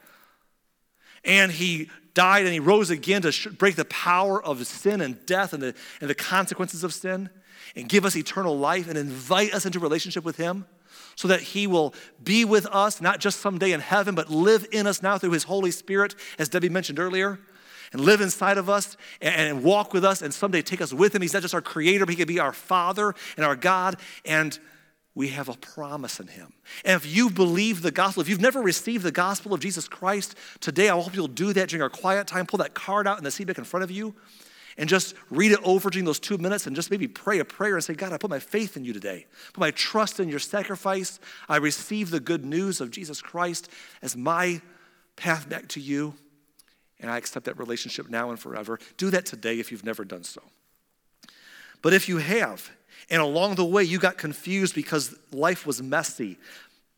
And 1.25 1.51
He 1.51 1.89
died 2.13 2.45
and 2.45 2.53
He 2.53 2.61
rose 2.61 2.91
again 2.91 3.23
to 3.23 3.51
break 3.53 3.77
the 3.77 3.87
power 3.87 4.45
of 4.45 4.67
sin 4.67 5.01
and 5.01 5.25
death 5.25 5.55
and 5.55 5.63
the, 5.63 5.75
and 6.03 6.11
the 6.11 6.15
consequences 6.15 6.85
of 6.85 6.93
sin 6.93 7.31
and 7.77 7.89
give 7.89 8.05
us 8.05 8.17
eternal 8.17 8.59
life 8.59 8.89
and 8.89 8.99
invite 8.99 9.55
us 9.55 9.67
into 9.67 9.79
relationship 9.79 10.25
with 10.25 10.37
Him 10.37 10.67
so 11.15 11.29
that 11.29 11.41
He 11.41 11.67
will 11.67 11.95
be 12.23 12.45
with 12.45 12.67
us, 12.67 13.01
not 13.01 13.21
just 13.21 13.41
someday 13.41 13.73
in 13.73 13.81
heaven, 13.81 14.15
but 14.15 14.31
live 14.31 14.67
in 14.73 14.87
us 14.87 15.03
now 15.03 15.19
through 15.19 15.33
His 15.33 15.45
Holy 15.45 15.71
Spirit, 15.71 16.15
as 16.39 16.49
Debbie 16.49 16.71
mentioned 16.71 16.99
earlier. 16.99 17.39
and 17.93 18.01
live 18.01 18.21
inside 18.21 18.59
of 18.59 18.69
us 18.69 18.97
and, 19.21 19.35
and 19.35 19.63
walk 19.63 19.93
with 19.93 20.05
us 20.05 20.21
and 20.21 20.35
someday 20.35 20.61
take 20.61 20.81
us 20.81 20.93
with 20.93 21.15
him. 21.15 21.23
He's 21.23 21.33
not 21.33 21.43
just 21.43 21.55
our 21.55 21.63
creator, 21.63 22.05
but 22.05 22.11
he 22.11 22.17
can 22.17 22.27
be 22.27 22.41
our 22.41 22.53
father 22.53 23.15
and 23.37 23.47
our 23.47 23.55
God. 23.55 23.97
And 24.25 24.59
we 25.15 25.29
have 25.29 25.49
a 25.49 25.55
promise 25.55 26.19
in 26.19 26.27
him. 26.27 26.53
And 26.85 26.97
if 26.97 27.07
you 27.07 27.31
believe 27.31 27.83
the 27.83 27.93
gospel, 27.93 28.21
if 28.21 28.29
you've 28.29 28.41
never 28.41 28.61
received 28.61 29.05
the 29.05 29.13
gospel 29.13 29.55
of 29.55 29.61
Jesus 29.61 29.87
Christ, 29.89 30.35
today 30.61 30.89
I 30.89 31.01
hope 31.01 31.15
you'll 31.15 31.29
do 31.29 31.53
that 31.53 31.69
during 31.69 31.83
our 31.83 31.89
quiet 31.89 32.27
time. 32.27 32.45
Pull 32.45 32.59
that 32.59 32.75
card 32.75 33.07
out 33.07 33.19
in 33.19 33.25
the 33.25 33.31
seat 33.31 33.47
back 33.47 33.57
in 33.57 33.65
front 33.65 33.85
of 33.85 33.91
you 33.91 34.15
and 34.79 34.89
just 34.89 35.15
read 35.31 35.53
it 35.53 35.61
over 35.65 35.89
during 35.91 36.05
those 36.05 36.21
two 36.21 36.39
minutes 36.39 36.67
and 36.67 36.77
just 36.77 36.91
maybe 36.91 37.09
pray 37.09 37.39
a 37.39 37.45
prayer 37.45 37.75
and 37.75 37.85
say, 37.85 37.95
God, 37.95 38.13
I 38.13 38.19
put 38.19 38.31
my 38.31 38.39
faith 38.39 38.77
in 38.77 38.85
you 38.85 38.93
today. 38.93 39.27
Put 39.53 39.61
my 39.61 39.71
trust 39.71 40.21
in 40.21 40.29
your 40.29 40.39
sacrifice. 40.39 41.19
I 41.49 41.57
receive 41.57 42.11
the 42.11 42.21
good 42.21 42.45
news 42.45 42.81
of 42.81 42.91
Jesus 42.91 43.23
Christ 43.23 43.71
as 44.03 44.17
my 44.17 44.61
path 45.17 45.49
back 45.49 45.69
to 45.69 45.81
you. 45.81 46.15
And 47.01 47.11
I 47.11 47.17
accept 47.17 47.47
that 47.47 47.59
relationship 47.59 48.09
now 48.09 48.31
and 48.31 48.39
forever. 48.39 48.79
Do 48.97 49.11
that 49.11 49.27
today 49.27 49.59
if 49.59 49.71
you've 49.71 49.85
never 49.85 50.05
done 50.05 50.25
so. 50.25 50.43
But 51.83 51.93
if 51.93 52.09
you 52.09 52.19
have, 52.19 52.71
and 53.11 53.21
along 53.21 53.57
the 53.57 53.65
way, 53.65 53.85
you 53.85 53.99
got 53.99 54.19
confused 54.19 54.75
because 54.75 55.15
life 55.31 55.67
was 55.67 55.83
messy. 55.83 56.39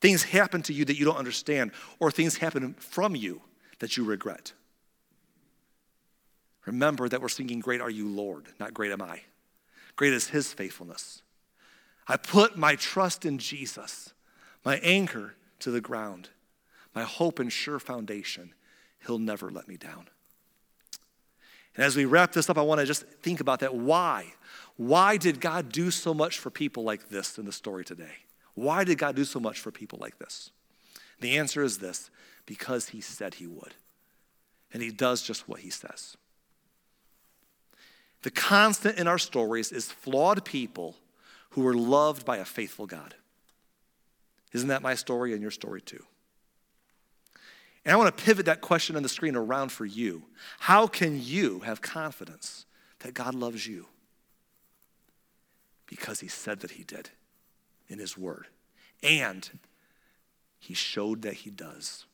Things 0.01 0.23
happened 0.23 0.65
to 0.67 0.73
you 0.73 0.85
that 0.85 0.99
you 0.99 1.05
don't 1.05 1.17
understand, 1.17 1.73
or 1.99 2.11
things 2.11 2.37
happen 2.37 2.75
from 2.75 3.17
you 3.17 3.43
that 3.81 3.97
you 3.97 4.05
regret. 4.05 4.53
Remember 6.69 7.09
that 7.09 7.23
we're 7.23 7.31
singing, 7.31 7.61
Great 7.61 7.81
Are 7.81 7.89
You, 7.89 8.07
Lord, 8.07 8.49
not 8.61 8.75
Great 8.75 8.93
Am 8.93 9.01
I. 9.01 9.23
Great 9.97 10.13
is 10.13 10.29
His 10.29 10.53
faithfulness. 10.53 11.23
I 12.07 12.19
put 12.19 12.59
my 12.59 12.77
trust 12.77 13.25
in 13.25 13.39
Jesus, 13.39 14.13
my 14.67 14.77
anchor 14.83 15.35
to 15.61 15.71
the 15.71 15.81
ground, 15.81 16.29
my 16.95 17.05
hope 17.05 17.39
and 17.39 17.51
sure 17.51 17.79
foundation. 17.79 18.53
He'll 19.07 19.19
never 19.19 19.51
let 19.51 19.67
me 19.67 19.79
down. 19.79 20.09
And 21.75 21.87
as 21.87 21.97
we 21.97 22.05
wrap 22.05 22.33
this 22.33 22.51
up, 22.51 22.59
I 22.59 22.63
want 22.63 22.81
to 22.81 22.87
just 22.87 23.05
think 23.23 23.41
about 23.41 23.61
that. 23.61 23.75
Why? 23.75 24.35
Why 24.77 25.17
did 25.17 25.41
God 25.41 25.73
do 25.73 25.91
so 25.91 26.13
much 26.13 26.39
for 26.39 26.51
people 26.51 26.83
like 26.83 27.09
this 27.09 27.39
in 27.39 27.47
the 27.47 27.53
story 27.53 27.85
today? 27.85 28.27
Why 28.55 28.85
did 28.85 28.99
God 28.99 29.17
do 29.17 29.25
so 29.25 29.41
much 29.41 29.59
for 29.61 29.71
people 29.71 29.99
like 30.03 30.19
this? 30.19 30.51
The 31.21 31.39
answer 31.39 31.63
is 31.63 31.79
this 31.79 32.11
because 32.45 32.91
He 32.91 33.01
said 33.01 33.35
He 33.35 33.47
would. 33.47 33.73
And 34.71 34.83
He 34.83 34.91
does 34.91 35.23
just 35.23 35.49
what 35.49 35.61
He 35.61 35.71
says. 35.71 36.19
The 38.23 38.31
constant 38.31 38.99
in 38.99 39.07
our 39.07 39.19
stories 39.19 39.73
is 39.73 39.91
flawed 39.91 40.45
people 40.45 40.97
who 41.51 41.67
are 41.67 41.75
loved 41.75 42.25
by 42.25 42.39
a 42.39 42.45
faithful 42.45 42.87
God. 42.87 43.15
Isn't 44.53 44.69
that 44.69 44.83
my 44.83 44.95
story 44.95 45.33
and 45.33 45.43
your 45.43 45.51
story 45.51 45.81
too? 45.81 46.05
And 47.85 47.93
I 47.93 47.97
want 47.97 48.15
to 48.17 48.25
pivot 48.25 48.47
that 48.47 48.61
question 48.61 48.97
on 48.97 49.03
the 49.03 49.09
screen 49.09 49.37
around 49.37 49.73
for 49.73 49.87
you. 49.87 50.25
How 50.59 50.87
can 50.87 51.23
you 51.23 51.61
have 51.61 51.81
confidence 51.81 52.67
that 53.01 53.15
God 53.15 53.35
loves 53.35 53.67
you? 53.67 53.87
because 55.89 56.21
he 56.21 56.29
said 56.29 56.61
that 56.61 56.73
he 56.73 56.85
did 56.85 57.11
in 57.89 57.99
his 57.99 58.17
word. 58.17 58.47
And 59.03 59.49
he 60.59 60.75
showed 60.75 61.23
that 61.23 61.35
he 61.35 61.51
does 61.51 62.05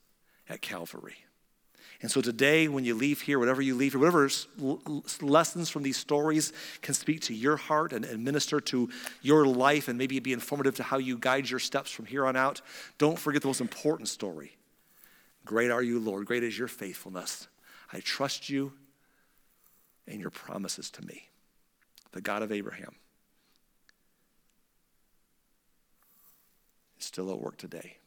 at 0.48 0.62
Calvary. 0.62 1.23
And 2.02 2.10
so 2.10 2.20
today, 2.20 2.68
when 2.68 2.84
you 2.84 2.94
leave 2.94 3.20
here, 3.20 3.38
whatever 3.38 3.62
you 3.62 3.74
leave 3.74 3.92
here, 3.92 4.00
whatever 4.00 4.28
lessons 5.20 5.70
from 5.70 5.82
these 5.82 5.96
stories 5.96 6.52
can 6.82 6.92
speak 6.92 7.20
to 7.22 7.34
your 7.34 7.56
heart 7.56 7.92
and, 7.92 8.04
and 8.04 8.22
minister 8.22 8.60
to 8.60 8.90
your 9.22 9.46
life 9.46 9.88
and 9.88 9.96
maybe 9.96 10.18
be 10.18 10.32
informative 10.32 10.74
to 10.76 10.82
how 10.82 10.98
you 10.98 11.16
guide 11.16 11.48
your 11.48 11.60
steps 11.60 11.90
from 11.90 12.06
here 12.06 12.26
on 12.26 12.36
out, 12.36 12.60
don't 12.98 13.18
forget 13.18 13.42
the 13.42 13.48
most 13.48 13.60
important 13.60 14.08
story. 14.08 14.56
Great 15.44 15.70
are 15.70 15.82
you, 15.82 15.98
Lord. 15.98 16.26
Great 16.26 16.42
is 16.42 16.58
your 16.58 16.68
faithfulness. 16.68 17.48
I 17.92 18.00
trust 18.00 18.48
you 18.48 18.72
and 20.06 20.20
your 20.20 20.30
promises 20.30 20.90
to 20.90 21.06
me, 21.06 21.28
the 22.12 22.20
God 22.20 22.42
of 22.42 22.52
Abraham. 22.52 22.94
Is 26.98 27.06
still 27.06 27.30
at 27.30 27.40
work 27.40 27.56
today. 27.56 27.98